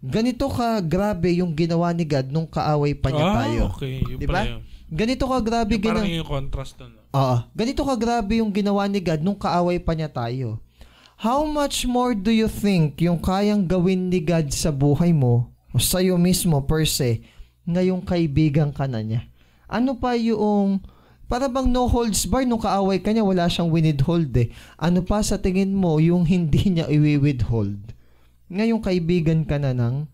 Ganito 0.00 0.48
ka 0.48 0.80
grabe 0.80 1.30
yung 1.38 1.52
ginawa 1.54 1.92
ni 1.92 2.02
God 2.08 2.32
nung 2.32 2.48
kaaway 2.48 2.96
pa 2.96 3.12
niya 3.12 3.26
ah, 3.26 3.36
tayo. 3.44 3.62
okay. 3.76 4.00
Yung 4.00 4.20
Di 4.20 4.26
ba? 4.26 4.42
Ganito 4.90 5.24
ka 5.28 5.38
grabe 5.38 5.76
Yung 5.76 5.84
parang 5.84 6.06
ginawa. 6.08 6.18
yung 6.18 6.30
contrast 6.30 6.74
doon. 6.80 6.92
Oo. 7.14 7.36
Ganito 7.54 7.82
ka 7.84 7.94
grabe 7.94 8.42
yung 8.42 8.50
ginawa 8.50 8.88
ni 8.90 8.98
God 8.98 9.20
nung 9.22 9.38
kaaway 9.38 9.78
pa 9.78 9.92
niya 9.94 10.10
tayo. 10.10 10.58
How 11.20 11.44
much 11.44 11.84
more 11.84 12.16
do 12.16 12.32
you 12.32 12.48
think 12.48 12.96
yung 13.04 13.20
kayang 13.20 13.68
gawin 13.68 14.08
ni 14.08 14.24
God 14.24 14.48
sa 14.56 14.72
buhay 14.72 15.12
mo 15.12 15.52
o 15.68 15.76
sa'yo 15.76 16.16
mismo 16.16 16.64
per 16.64 16.88
se 16.88 17.20
ngayong 17.68 18.08
kaibigan 18.08 18.72
ka 18.72 18.88
na 18.88 19.04
niya? 19.04 19.28
Ano 19.68 20.00
pa 20.00 20.16
yung 20.16 20.80
para 21.28 21.52
bang 21.52 21.68
no 21.68 21.92
holds 21.92 22.24
bar 22.24 22.48
nung 22.48 22.64
kaaway 22.64 23.04
ka 23.04 23.12
niya 23.12 23.20
wala 23.20 23.52
siyang 23.52 23.68
winidhold 23.68 24.32
eh. 24.40 24.48
Ano 24.80 25.04
pa 25.04 25.20
sa 25.20 25.36
tingin 25.36 25.76
mo 25.76 26.00
yung 26.00 26.24
hindi 26.32 26.72
niya 26.72 26.88
iwi-withhold? 26.88 27.92
Ngayong 28.48 28.80
kaibigan 28.80 29.44
ka 29.44 29.60
na 29.60 29.76
ng 29.76 30.08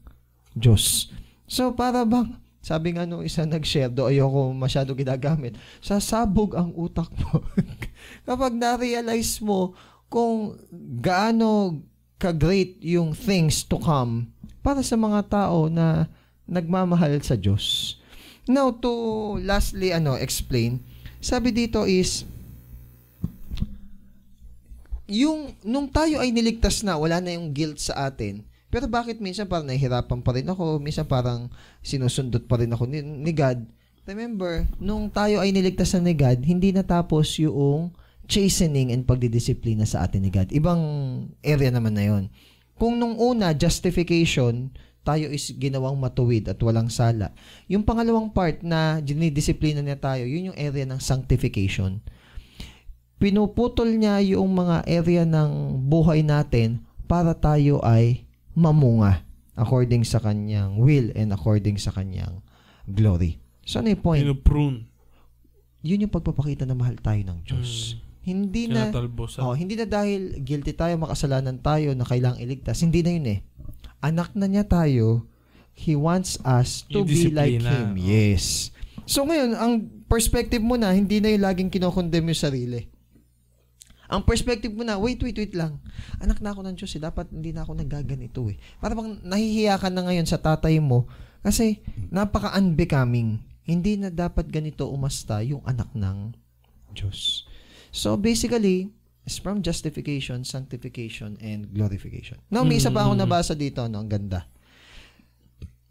Diyos. 0.59 1.15
So 1.47 1.71
para 1.71 2.03
bang 2.03 2.35
sabi 2.67 2.99
nga 2.99 3.07
nung 3.07 3.23
isa 3.23 3.47
nag-share, 3.47 3.95
do 3.95 4.11
ayoko 4.11 4.51
masyado 4.51 4.91
ginagamit, 4.99 5.55
sasabog 5.79 6.59
ang 6.59 6.75
utak 6.75 7.15
mo. 7.15 7.47
Kapag 8.27 8.59
na-realize 8.59 9.39
mo 9.39 9.79
kung 10.07 10.57
gaano 11.03 11.83
ka-great 12.17 12.81
yung 12.81 13.13
things 13.13 13.67
to 13.67 13.77
come 13.77 14.33
para 14.65 14.81
sa 14.81 14.97
mga 14.97 15.21
tao 15.29 15.69
na 15.69 16.09
nagmamahal 16.47 17.19
sa 17.21 17.37
Diyos. 17.37 17.99
Now, 18.47 18.71
to 18.71 18.91
lastly, 19.43 19.91
ano, 19.91 20.15
explain, 20.15 20.79
sabi 21.19 21.51
dito 21.51 21.83
is, 21.85 22.23
yung, 25.11 25.55
nung 25.67 25.91
tayo 25.91 26.23
ay 26.23 26.31
niligtas 26.31 26.87
na, 26.87 26.95
wala 26.95 27.19
na 27.19 27.35
yung 27.35 27.51
guilt 27.51 27.83
sa 27.83 28.07
atin, 28.07 28.47
pero 28.71 28.87
bakit 28.91 29.19
minsan 29.23 29.47
parang 29.47 29.67
nahihirapan 29.67 30.23
pa 30.23 30.35
rin 30.35 30.47
ako, 30.47 30.79
minsan 30.79 31.07
parang 31.07 31.51
sinusundot 31.83 32.47
pa 32.47 32.59
rin 32.59 32.71
ako 32.71 32.87
ni, 32.87 33.03
ni 33.03 33.35
God. 33.35 33.63
Remember, 34.07 34.63
nung 34.79 35.11
tayo 35.11 35.43
ay 35.43 35.51
niligtas 35.51 35.95
na 35.99 36.07
ni 36.07 36.15
God, 36.15 36.39
hindi 36.47 36.71
natapos 36.71 37.43
yung 37.43 37.91
chastening 38.27 38.91
and 38.91 39.07
pagdidisiplina 39.07 39.87
sa 39.87 40.07
atin 40.07 40.27
ni 40.27 40.31
God. 40.31 40.51
Ibang 40.51 40.83
area 41.43 41.71
naman 41.71 41.95
na 41.95 42.05
yon. 42.07 42.25
Kung 42.77 43.01
nung 43.01 43.17
una, 43.17 43.57
justification, 43.57 44.69
tayo 45.07 45.31
is 45.31 45.55
ginawang 45.55 45.97
matuwid 45.97 46.51
at 46.51 46.59
walang 46.59 46.91
sala. 46.91 47.31
Yung 47.71 47.87
pangalawang 47.87 48.35
part 48.35 48.61
na 48.67 48.99
dinidisiplina 48.99 49.81
niya 49.81 49.97
tayo, 49.97 50.27
yun 50.27 50.53
yung 50.53 50.59
area 50.59 50.83
ng 50.83 50.99
sanctification. 50.99 52.03
Pinuputol 53.17 53.97
niya 53.97 54.21
yung 54.37 54.53
mga 54.53 54.85
area 54.85 55.25
ng 55.25 55.81
buhay 55.89 56.21
natin 56.21 56.85
para 57.09 57.33
tayo 57.33 57.81
ay 57.81 58.27
mamunga 58.53 59.25
according 59.57 60.05
sa 60.05 60.21
kanyang 60.21 60.77
will 60.77 61.09
and 61.17 61.33
according 61.33 61.81
sa 61.81 61.95
kanyang 61.95 62.45
glory. 62.85 63.41
So, 63.65 63.81
ano 63.81 63.95
yung 63.95 64.05
point? 64.05 64.21
Pinuprune. 64.21 64.91
Yun 65.81 66.05
yung 66.05 66.13
pagpapakita 66.13 66.69
na 66.69 66.77
mahal 66.77 66.99
tayo 67.01 67.23
ng 67.25 67.41
Diyos. 67.47 67.97
Hindi 68.27 68.67
na. 68.67 68.91
Oh, 69.39 69.55
hindi 69.55 69.79
na 69.79 69.87
dahil 69.87 70.43
guilty 70.43 70.75
tayo, 70.75 70.99
makasalanan 70.99 71.63
tayo 71.63 71.95
na 71.95 72.03
kailangang 72.03 72.43
iligtas. 72.43 72.83
Hindi 72.83 73.07
na 73.07 73.11
yun 73.15 73.27
eh. 73.39 73.41
Anak 74.03 74.35
na 74.35 74.51
niya 74.51 74.67
tayo. 74.67 75.31
He 75.79 75.95
wants 75.95 76.43
us 76.43 76.83
to 76.91 77.07
Yung 77.07 77.07
be 77.07 77.31
like. 77.31 77.63
Him. 77.63 77.95
Oh. 77.95 77.95
Yes. 77.95 78.75
So 79.07 79.23
ngayon, 79.23 79.55
ang 79.55 79.73
perspective 80.11 80.59
mo 80.59 80.75
na, 80.75 80.91
hindi 80.91 81.23
na 81.23 81.31
yung 81.31 81.47
laging 81.47 81.71
kinokondemn 81.71 82.35
yung 82.35 82.43
sarili. 82.51 82.91
Ang 84.11 84.27
perspective 84.27 84.75
mo 84.75 84.83
na, 84.83 84.99
wait, 84.99 85.23
wait, 85.23 85.39
wait 85.39 85.55
lang. 85.55 85.79
Anak 86.19 86.43
na 86.43 86.51
ako 86.51 86.67
ng 86.67 86.75
Diyos 86.75 86.91
eh. 86.99 87.03
Dapat 87.03 87.31
hindi 87.31 87.55
na 87.55 87.63
ako 87.63 87.79
nagaganito 87.79 88.43
eh. 88.51 88.59
Para 88.83 88.99
bang 88.99 89.23
nahihiya 89.23 89.79
ka 89.79 89.87
na 89.87 90.03
ngayon 90.03 90.27
sa 90.27 90.43
tatay 90.43 90.83
mo 90.83 91.07
kasi 91.47 91.79
napaka-unbecoming. 92.11 93.39
Hindi 93.63 93.99
na 93.99 94.11
dapat 94.11 94.51
ganito 94.51 94.91
umasta 94.91 95.43
yung 95.47 95.63
anak 95.63 95.91
ng 95.95 96.35
Diyos. 96.95 97.46
So 97.97 98.21
basically, 98.21 98.93
it's 99.25 99.41
from 99.41 99.65
justification, 99.65 100.45
sanctification, 100.45 101.41
and 101.41 101.73
glorification. 101.73 102.37
Now, 102.53 102.61
may 102.61 102.77
isa 102.77 102.93
pa 102.93 103.09
ako 103.09 103.17
Mm. 103.17 103.21
nabasa 103.25 103.57
dito, 103.57 103.81
no? 103.89 104.05
Ang 104.05 104.13
ganda. 104.13 104.45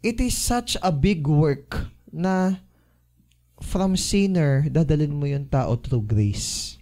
It 0.06 0.22
is 0.22 0.38
such 0.38 0.78
a 0.78 0.94
big 0.94 1.26
work 1.26 1.90
na 2.14 2.62
from 3.58 3.98
sinner, 3.98 4.70
dadalhin 4.70 5.18
mo 5.18 5.26
yung 5.26 5.50
tao 5.50 5.74
through 5.74 6.06
grace. 6.06 6.78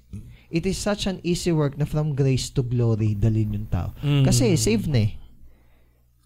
It 0.52 0.68
is 0.68 0.76
such 0.76 1.08
an 1.08 1.24
easy 1.24 1.50
work 1.50 1.80
na 1.80 1.88
from 1.88 2.12
grace 2.12 2.52
to 2.52 2.60
glory, 2.60 3.16
dalhin 3.16 3.56
yung 3.56 3.72
tao. 3.72 3.96
Mm. 4.04 4.28
Kasi 4.28 4.52
save 4.60 4.84
na 4.92 5.08
eh. 5.08 5.16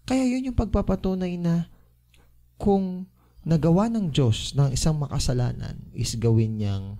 Kaya 0.03 0.27
yun 0.27 0.51
yung 0.51 0.59
pagpapatunay 0.59 1.39
na 1.39 1.71
kung 2.59 3.07
nagawa 3.47 3.87
ng 3.87 4.11
Diyos 4.11 4.51
ng 4.59 4.75
isang 4.75 4.99
makasalanan 4.99 5.79
is 5.95 6.19
gawin 6.19 6.59
niyang 6.59 6.99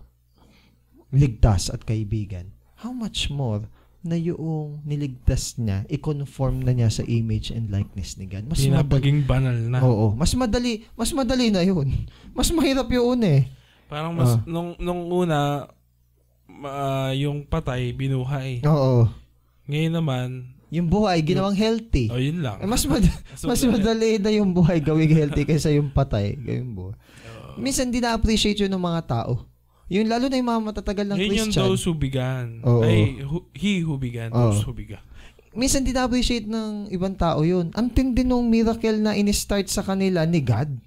ligtas 1.09 1.67
at 1.67 1.81
kaibigan, 1.81 2.49
how 2.77 2.89
much 2.89 3.27
more 3.27 3.65
na 3.99 4.15
yung 4.15 4.79
niligtas 4.81 5.59
niya, 5.59 5.83
i-conform 5.87 6.63
na 6.63 6.71
niya 6.71 6.87
sa 6.87 7.03
image 7.03 7.51
and 7.51 7.67
likeness 7.67 8.15
ni 8.15 8.23
God. 8.25 8.47
Mas 8.47 8.57
madali. 8.57 8.71
Pinapaging 8.71 9.19
banal 9.23 9.57
na. 9.59 9.83
Oo, 9.83 10.15
mas 10.15 10.31
madali, 10.33 10.87
mas 10.93 11.11
madali 11.11 11.51
na 11.51 11.59
yun. 11.61 11.91
Mas 12.31 12.47
mahirap 12.49 12.87
yun 12.87 13.19
eh. 13.21 13.51
Parang 13.85 14.15
mas, 14.15 14.31
Ah. 14.31 14.39
nung, 14.45 14.71
nung 14.77 15.03
una, 15.09 15.67
ma- 16.47 17.11
yung 17.11 17.43
patay, 17.43 17.91
binuhay. 17.91 18.63
Oo. 18.63 19.09
Ngayon 19.67 19.93
naman, 19.93 20.27
Yung 20.69 20.85
buhay, 20.85 21.19
ginawang 21.19 21.57
healthy. 21.57 22.07
oh, 22.07 22.21
yun 22.21 22.39
lang. 22.39 22.61
Eh, 22.61 22.69
mas, 22.69 22.85
mad- 22.85 23.09
mas 23.49 23.59
madali 23.59 24.15
na 24.15 24.29
yung 24.29 24.53
buhay 24.53 24.77
gawing 24.77 25.09
healthy 25.09 25.41
kaysa 25.43 25.73
yung 25.73 25.89
patay. 25.89 26.37
Gawing 26.37 26.71
buhay. 26.71 26.95
Minsan 27.57 27.89
di 27.89 27.97
na-appreciate 27.97 28.55
yun 28.55 28.69
ng 28.69 28.79
mga 28.79 29.01
tao. 29.03 29.48
Yung 29.89 30.05
lalo 30.05 30.29
na 30.29 30.37
yung 30.37 30.47
mga 30.47 30.63
matatagal 30.69 31.05
ng 31.05 31.17
Yun 31.17 31.25
yung 31.25 31.49
Christian. 31.49 31.65
those 31.65 31.81
who 31.81 31.93
began. 31.93 32.61
Oo. 32.61 32.85
Ay, 32.85 33.19
who- 33.19 33.49
he 33.51 33.81
who 33.81 33.97
began, 33.97 34.29
Oo. 34.29 34.49
those 34.49 34.61
who 34.61 34.71
began. 34.71 35.01
Minsan 35.49 35.81
di 35.81 35.89
na-appreciate 35.89 36.45
ng 36.45 36.93
ibang 36.93 37.17
tao 37.17 37.41
yun. 37.41 37.73
Ang 37.73 37.89
tindi 37.89 38.21
nung 38.21 38.45
miracle 38.45 38.95
na 38.95 39.17
in-start 39.17 39.65
sa 39.65 39.81
kanila 39.81 40.21
ni 40.23 40.39
God. 40.39 40.77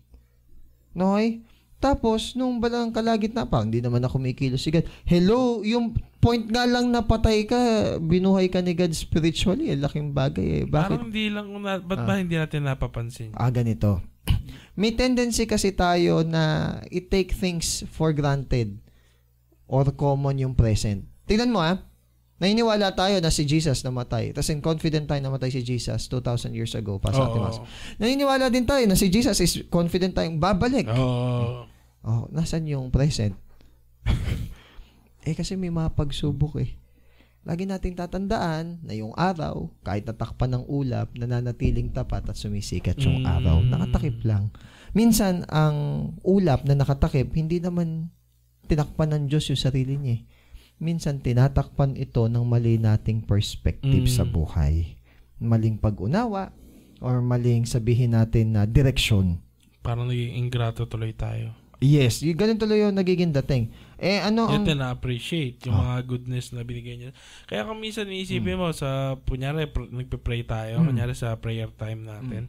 No? 0.95 1.19
eh? 1.19 1.43
Tapos, 1.77 2.39
nung 2.39 2.63
balang 2.63 2.95
kalagit 2.95 3.35
na 3.35 3.43
pa, 3.43 3.59
hindi 3.59 3.83
naman 3.83 3.99
ako 3.99 4.23
kumikilos 4.23 4.63
si 4.63 4.71
God. 4.71 4.87
Hello, 5.03 5.67
yung 5.67 5.91
point 6.23 6.47
nga 6.47 6.63
lang 6.63 6.95
na 6.95 7.03
patay 7.03 7.43
ka, 7.43 7.59
binuhay 7.99 8.47
ka 8.47 8.63
ni 8.63 8.71
God 8.71 8.95
spiritually, 8.95 9.67
eh, 9.67 9.75
laking 9.75 10.15
bagay 10.15 10.63
eh. 10.63 10.65
Bakit? 10.65 10.95
Parang 10.95 11.11
hindi 11.11 11.27
lang, 11.27 11.51
na, 11.51 11.83
ba't 11.83 11.99
Ah. 11.99 12.07
ba 12.07 12.23
hindi 12.23 12.39
natin 12.39 12.71
napapansin? 12.71 13.35
Ah, 13.35 13.51
ganito. 13.51 13.99
May 14.79 14.95
tendency 14.95 15.43
kasi 15.43 15.75
tayo 15.75 16.23
na 16.23 16.43
i-take 16.87 17.35
things 17.35 17.83
for 17.91 18.15
granted 18.15 18.79
or 19.67 19.89
common 19.93 20.39
yung 20.39 20.55
present. 20.55 21.07
Tingnan 21.25 21.51
mo 21.51 21.63
ah, 21.63 21.81
naniniwala 22.39 22.91
tayo 22.93 23.23
na 23.23 23.31
si 23.31 23.47
Jesus 23.47 23.87
namatay. 23.87 24.35
Tapos 24.35 24.51
in 24.51 24.59
confident 24.59 25.07
tayo 25.07 25.23
namatay 25.23 25.55
si 25.55 25.63
Jesus 25.63 26.11
2,000 26.11 26.53
years 26.53 26.75
ago 26.75 26.99
pa 26.99 27.15
sa 27.15 27.23
Oo. 27.23 27.31
Atimas. 27.31 27.57
Naniniwala 27.97 28.51
din 28.51 28.67
tayo 28.67 28.83
na 28.85 28.99
si 28.99 29.07
Jesus 29.07 29.39
is 29.39 29.63
confident 29.71 30.13
tayong 30.13 30.43
babalik. 30.43 30.91
Oo. 30.91 31.65
Oh, 32.03 32.27
nasan 32.35 32.67
yung 32.67 32.91
present? 32.91 33.39
eh 35.23 35.35
kasi 35.39 35.55
may 35.55 35.71
mga 35.71 35.95
pagsubok 35.95 36.59
eh. 36.59 36.75
Lagi 37.43 37.67
nating 37.67 37.99
tatandaan 37.99 38.87
na 38.87 38.95
yung 38.95 39.11
araw, 39.19 39.67
kahit 39.83 40.07
natakpan 40.07 40.55
ng 40.55 40.65
ulap, 40.67 41.11
nananatiling 41.15 41.91
tapat 41.91 42.23
at 42.27 42.39
sumisikat 42.39 42.99
yung 43.03 43.23
Mm. 43.23 43.27
araw. 43.27 43.57
Nakatakip 43.67 44.23
lang. 44.23 44.55
Minsan, 44.95 45.43
ang 45.51 45.75
ulap 46.23 46.63
na 46.63 46.79
nakatakip, 46.79 47.35
hindi 47.35 47.59
naman 47.59 48.15
tinakpan 48.65 49.11
ng 49.11 49.23
Diyos 49.27 49.49
yung 49.49 49.59
sarili 49.59 49.95
niya. 49.97 50.17
eh. 50.17 50.23
Minsan, 50.79 51.19
tinatakpan 51.19 51.95
ito 51.95 52.27
ng 52.27 52.43
mali 52.43 52.75
nating 52.75 53.23
perspective 53.23 54.03
Mm. 54.03 54.11
sa 54.11 54.25
buhay. 54.25 54.99
Maling 55.39 55.79
pag-unawa 55.79 56.51
or 56.99 57.19
maling 57.19 57.63
sabihin 57.65 58.13
natin 58.13 58.53
na 58.53 58.63
direksyon. 58.65 59.39
Parang 59.79 60.07
naging 60.07 60.39
ingrato 60.39 60.87
tuloy 60.87 61.11
tayo. 61.13 61.55
Yes, 61.79 62.23
yung 62.23 62.35
ganun 62.35 62.55
tuloy 62.57 62.79
yung 62.79 62.95
nagiging 62.95 63.31
dating. 63.33 63.67
Eh, 63.99 64.19
ano 64.19 64.47
ang... 64.47 64.63
Yun 64.63 64.79
na-appreciate 64.79 65.67
yung 65.67 65.75
Ah. 65.75 65.99
mga 65.99 66.01
goodness 66.09 66.51
na 66.51 66.63
binigay 66.63 66.95
niya. 66.95 67.11
Kaya 67.45 67.67
kung 67.67 67.79
minsan 67.79 68.07
iisipin 68.07 68.55
mo 68.55 68.71
sa, 68.71 69.19
kunyari, 69.21 69.67
pr- 69.67 69.91
nagpe-pray 69.91 70.43
tayo, 70.43 70.79
Mm. 70.79 70.87
kunyari 70.89 71.15
sa 71.15 71.35
prayer 71.37 71.71
time 71.73 72.07
natin, 72.07 72.47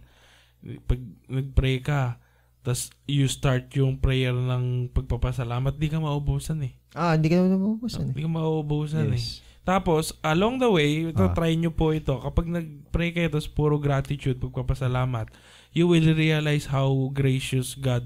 pag 0.85 1.01
nag-pray 1.27 1.81
ka, 1.81 2.21
tas 2.63 2.87
you 3.05 3.27
start 3.27 3.67
yung 3.75 3.99
prayer 3.99 4.31
ng 4.31 4.89
pagpapasalamat, 4.89 5.75
di 5.75 5.87
ka 5.87 5.99
maubusan 5.99 6.63
eh. 6.63 6.73
Ah, 6.93 7.13
hindi 7.13 7.27
ka 7.27 7.37
naman 7.37 7.57
mabubusan 7.57 8.09
eh. 8.09 8.13
Di 8.13 8.21
ka 8.21 8.29
maubusan 8.29 9.11
eh. 9.11 9.19
Yes. 9.19 9.43
Tapos, 9.63 10.11
along 10.19 10.59
the 10.59 10.67
way, 10.67 11.09
ito, 11.09 11.23
Ah. 11.23 11.31
try 11.31 11.55
nyo 11.55 11.71
po 11.71 11.91
ito. 11.91 12.19
Kapag 12.19 12.47
nag-pray 12.47 13.11
kayo, 13.11 13.31
tapos 13.31 13.47
puro 13.47 13.79
gratitude, 13.79 14.35
pagpapasalamat, 14.37 15.31
you 15.71 15.87
will 15.87 16.03
realize 16.11 16.67
how 16.67 16.87
gracious 17.09 17.73
God 17.73 18.03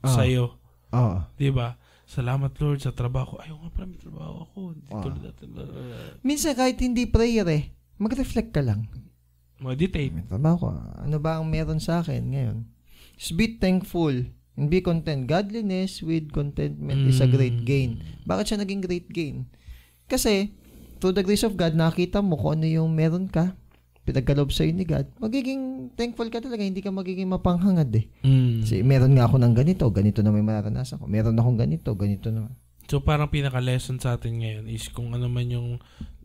Ah. 0.00 0.12
sa'yo. 0.14 0.56
Oo. 0.92 1.16
Di 1.34 1.48
ba? 1.48 1.76
Salamat 2.04 2.56
Lord 2.56 2.80
sa 2.80 2.92
trabaho. 2.92 3.36
Ayaw 3.36 3.56
nga 3.58 3.70
pala 3.70 3.86
may 3.86 4.00
trabaho 4.00 4.34
ako. 4.42 4.58
Hindi 4.72 4.88
Ah. 4.88 5.20
natin. 5.20 5.48
Uh, 5.52 6.16
Minsan 6.22 6.56
kahit 6.56 6.78
hindi 6.78 7.04
prayer 7.04 7.44
eh, 7.46 7.68
mag-reflect 7.96 8.52
ka 8.52 8.64
lang. 8.64 8.88
meditate. 9.58 10.14
May 10.14 10.22
trabaho 10.22 10.56
ko. 10.56 10.66
Ano 11.02 11.18
ba 11.18 11.36
ang 11.36 11.50
meron 11.50 11.82
sa 11.82 11.98
akin 11.98 12.22
ngayon? 12.30 12.58
Just 13.18 13.34
be 13.34 13.58
thankful 13.58 14.14
and 14.54 14.66
be 14.70 14.78
content. 14.78 15.26
Godliness 15.26 16.00
with 16.00 16.30
contentment 16.30 17.10
is 17.10 17.18
a 17.18 17.26
great 17.26 17.62
Mm. 17.62 17.66
gain. 17.66 17.90
Bakit 18.22 18.44
siya 18.46 18.58
naging 18.62 18.82
great 18.86 19.10
gain? 19.10 19.50
Kasi, 20.06 20.54
through 21.02 21.12
the 21.12 21.26
grace 21.26 21.42
of 21.42 21.58
God, 21.58 21.74
nakita 21.74 22.22
mo 22.22 22.38
kung 22.38 22.62
ano 22.62 22.66
yung 22.70 22.94
meron 22.94 23.26
ka, 23.26 23.58
pinagkalob 24.02 24.48
sa'yo 24.48 24.72
ni 24.72 24.88
God, 24.88 25.04
magiging 25.20 25.92
thankful 25.92 26.32
ka 26.32 26.40
talaga, 26.40 26.64
hindi 26.64 26.80
ka 26.80 26.88
magiging 26.88 27.28
mapanghangad 27.28 27.92
eh. 27.92 28.08
Mm. 28.24 28.64
Kasi 28.64 28.80
meron 28.80 29.12
nga 29.12 29.28
ako 29.28 29.36
ng 29.36 29.52
ganito, 29.52 29.84
ganito 29.92 30.24
na 30.24 30.32
may 30.32 30.40
mararanasan 30.40 30.96
ko. 30.96 31.04
Meron 31.04 31.36
akong 31.36 31.60
ganito, 31.60 31.92
ganito 31.92 32.32
na. 32.32 32.48
So 32.88 33.04
parang 33.04 33.28
pinaka-lesson 33.28 34.00
sa 34.00 34.16
atin 34.16 34.40
ngayon 34.40 34.64
is 34.72 34.88
kung 34.88 35.12
ano 35.12 35.28
man 35.28 35.44
yung 35.52 35.76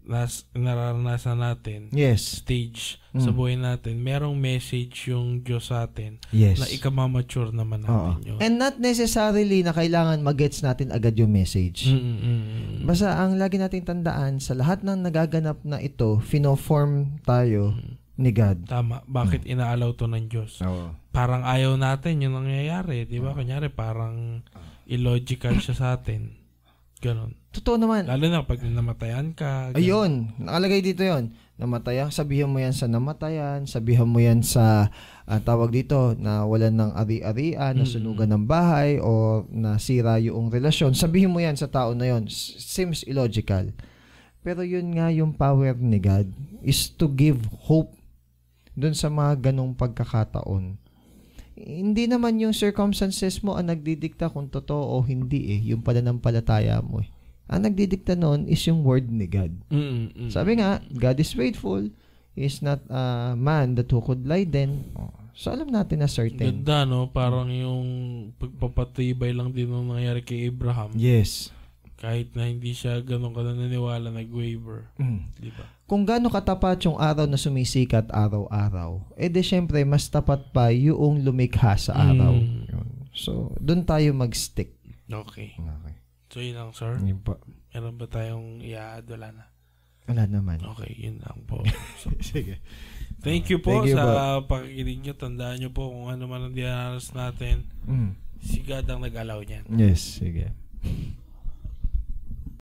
nas, 0.03 0.43
nararanasan 0.51 1.39
natin, 1.39 1.87
Yes. 1.89 2.43
stage 2.43 2.99
sa 3.13 3.29
Mm. 3.29 3.35
buhay 3.35 3.55
natin, 3.55 3.99
merong 3.99 4.35
message 4.35 5.07
yung 5.07 5.39
Diyos 5.39 5.71
sa 5.71 5.85
atin 5.85 6.19
Yes. 6.29 6.59
na 6.59 6.67
ikamamature 6.67 7.49
naman 7.49 7.83
Oo. 7.83 7.87
natin 7.87 8.19
yun. 8.25 8.37
And 8.39 8.59
not 8.59 8.77
necessarily 8.77 9.63
na 9.63 9.71
kailangan 9.71 10.19
magets 10.19 10.59
natin 10.59 10.91
agad 10.91 11.15
yung 11.15 11.31
message. 11.31 11.87
Mm, 11.87 11.99
mm, 11.99 12.19
mm. 12.19 12.77
Basta 12.83 13.15
ang 13.15 13.39
lagi 13.39 13.55
nating 13.55 13.85
tandaan, 13.85 14.43
sa 14.43 14.53
lahat 14.53 14.83
ng 14.83 14.99
nagaganap 15.01 15.63
na 15.63 15.79
ito, 15.79 16.19
fino-form 16.19 17.23
tayo 17.23 17.77
ni 18.13 18.29
God. 18.29 18.69
Tama. 18.69 19.01
Bakit 19.05 19.47
inaalaw 19.47 19.95
to 19.95 20.05
ng 20.05 20.27
Diyos? 20.27 20.61
Oo. 20.61 20.93
Parang 21.09 21.41
ayaw 21.41 21.73
natin 21.77 22.21
yung 22.21 22.35
nangyayari. 22.35 23.05
Di 23.05 23.17
ba? 23.17 23.33
Kunyari, 23.33 23.69
parang 23.69 24.41
illogical 24.85 25.57
siya 25.57 25.73
sa 25.73 25.87
atin. 25.95 26.42
Ganon. 27.03 27.35
Totoo 27.51 27.75
naman. 27.75 28.07
Lalo 28.07 28.25
na 28.31 28.47
pag 28.47 28.63
namatayan 28.63 29.35
ka. 29.35 29.69
ganon. 29.69 29.77
Ayun, 29.77 30.11
nakalagay 30.39 30.79
dito 30.79 31.03
yon 31.03 31.35
Namatayan, 31.53 32.09
sabihan 32.09 32.49
mo 32.49 32.57
yan 32.57 32.73
sa 32.73 32.89
namatayan, 32.89 33.69
sabihan 33.69 34.09
mo 34.09 34.17
yan 34.17 34.41
sa 34.41 34.89
ah, 35.23 35.37
tawag 35.37 35.69
dito 35.69 36.17
na 36.17 36.47
walan 36.49 36.73
ng 36.73 36.91
ari-arian, 36.97 37.77
na 37.77 37.85
Mm. 37.85 37.93
sunugan 37.93 38.31
ng 38.33 38.43
bahay 38.43 38.97
o 38.97 39.43
nasira 39.47 40.17
yung 40.17 40.49
relasyon. 40.49 40.97
Sabihin 40.97 41.29
mo 41.29 41.37
yan 41.37 41.53
sa 41.53 41.69
tao 41.69 41.93
na 41.93 42.09
yon. 42.09 42.25
Seems 42.27 43.05
illogical. 43.05 43.69
Pero 44.41 44.65
yun 44.65 44.91
nga 44.91 45.07
yung 45.07 45.31
power 45.31 45.77
ni 45.77 46.01
God 46.01 46.27
is 46.59 46.89
to 46.89 47.05
give 47.07 47.37
hope 47.63 47.93
dun 48.73 48.91
sa 48.91 49.07
mga 49.07 49.53
ganong 49.53 49.77
pagkakataon. 49.77 50.81
Hindi 51.53 52.09
naman 52.09 52.41
yung 52.41 52.53
circumstances 52.53 53.41
mo 53.45 53.53
ang 53.57 53.69
nagdidikta 53.69 54.29
kung 54.33 54.49
totoo 54.49 54.97
o 54.97 55.05
hindi 55.05 55.57
eh. 55.57 55.59
Yung 55.73 55.85
pananampalataya 55.85 56.81
mo 56.81 57.05
eh. 57.05 57.09
Ang 57.51 57.69
nagdidikta 57.69 58.17
nun 58.17 58.49
is 58.49 58.63
yung 58.65 58.81
word 58.81 59.11
ni 59.11 59.29
God. 59.29 59.53
Mm, 59.69 60.27
mm. 60.27 60.31
Sabi 60.33 60.57
nga, 60.57 60.81
God 60.89 61.17
is 61.21 61.35
faithful, 61.35 61.85
is 62.33 62.65
not 62.65 62.81
a 62.89 63.37
man 63.37 63.77
that 63.77 63.91
who 63.93 64.01
could 64.01 64.25
lie 64.25 64.47
then. 64.47 64.89
Oh, 64.97 65.13
So 65.33 65.49
alam 65.49 65.73
natin 65.73 66.05
na 66.05 66.09
certain. 66.09 66.61
Ganda, 66.61 66.85
no? 66.85 67.09
Parang 67.09 67.49
yung 67.49 67.85
pagpapatibay 68.37 69.33
lang 69.33 69.49
din 69.49 69.65
nung 69.65 69.89
nangyari 69.89 70.21
kay 70.21 70.45
Abraham. 70.45 70.93
Yes. 70.93 71.49
Kahit 72.03 72.35
na 72.35 72.51
hindi 72.51 72.75
siya 72.75 72.99
ganun 72.99 73.31
ka 73.31 73.47
naniniwala, 73.47 74.11
nag-waver. 74.11 74.91
Mm. 74.99 75.23
Di 75.39 75.55
ba? 75.55 75.63
Kung 75.87 76.03
gaano 76.03 76.27
katapat 76.27 76.83
yung 76.83 76.99
araw 76.99 77.23
na 77.23 77.39
sumisikat 77.39 78.11
araw-araw, 78.11 79.15
eh 79.15 79.31
de 79.31 79.39
syempre 79.39 79.87
mas 79.87 80.11
tapat 80.11 80.51
pa 80.51 80.67
yung 80.75 81.23
lumikha 81.23 81.79
sa 81.79 81.95
araw. 81.95 82.35
Mm. 82.35 83.07
So, 83.15 83.55
doon 83.55 83.87
tayo 83.87 84.11
mag-stick. 84.11 84.75
Okay. 85.07 85.55
Okay. 85.55 85.95
So, 86.27 86.43
yun 86.43 86.59
lang, 86.59 86.75
sir. 86.75 86.99
Yun 86.99 87.23
po. 87.23 87.39
Meron 87.71 87.95
ba 87.95 88.05
tayong 88.11 88.59
i-add? 88.59 89.07
Wala 89.07 89.31
na. 89.31 89.43
Wala 90.03 90.27
naman. 90.27 90.59
Okay, 90.59 90.91
yun 90.99 91.23
lang 91.23 91.39
po. 91.47 91.63
So, 92.03 92.11
Sige. 92.19 92.59
thank 93.23 93.47
you 93.47 93.63
po 93.63 93.79
Thank 93.79 93.93
you 93.93 93.95
sa 93.95 94.43
pakikinig 94.43 94.99
nyo. 95.07 95.13
Tandaan 95.15 95.63
nyo 95.63 95.71
po 95.71 95.87
kung 95.87 96.11
ano 96.11 96.27
man 96.27 96.51
ang 96.51 96.55
dinanas 96.57 97.15
natin. 97.15 97.63
Mm. 97.87 98.19
Si 98.43 98.59
God 98.59 98.91
ang 98.91 98.99
nag-allow 99.07 99.39
niyan. 99.39 99.71
Yes, 99.71 100.19
sige. 100.19 100.51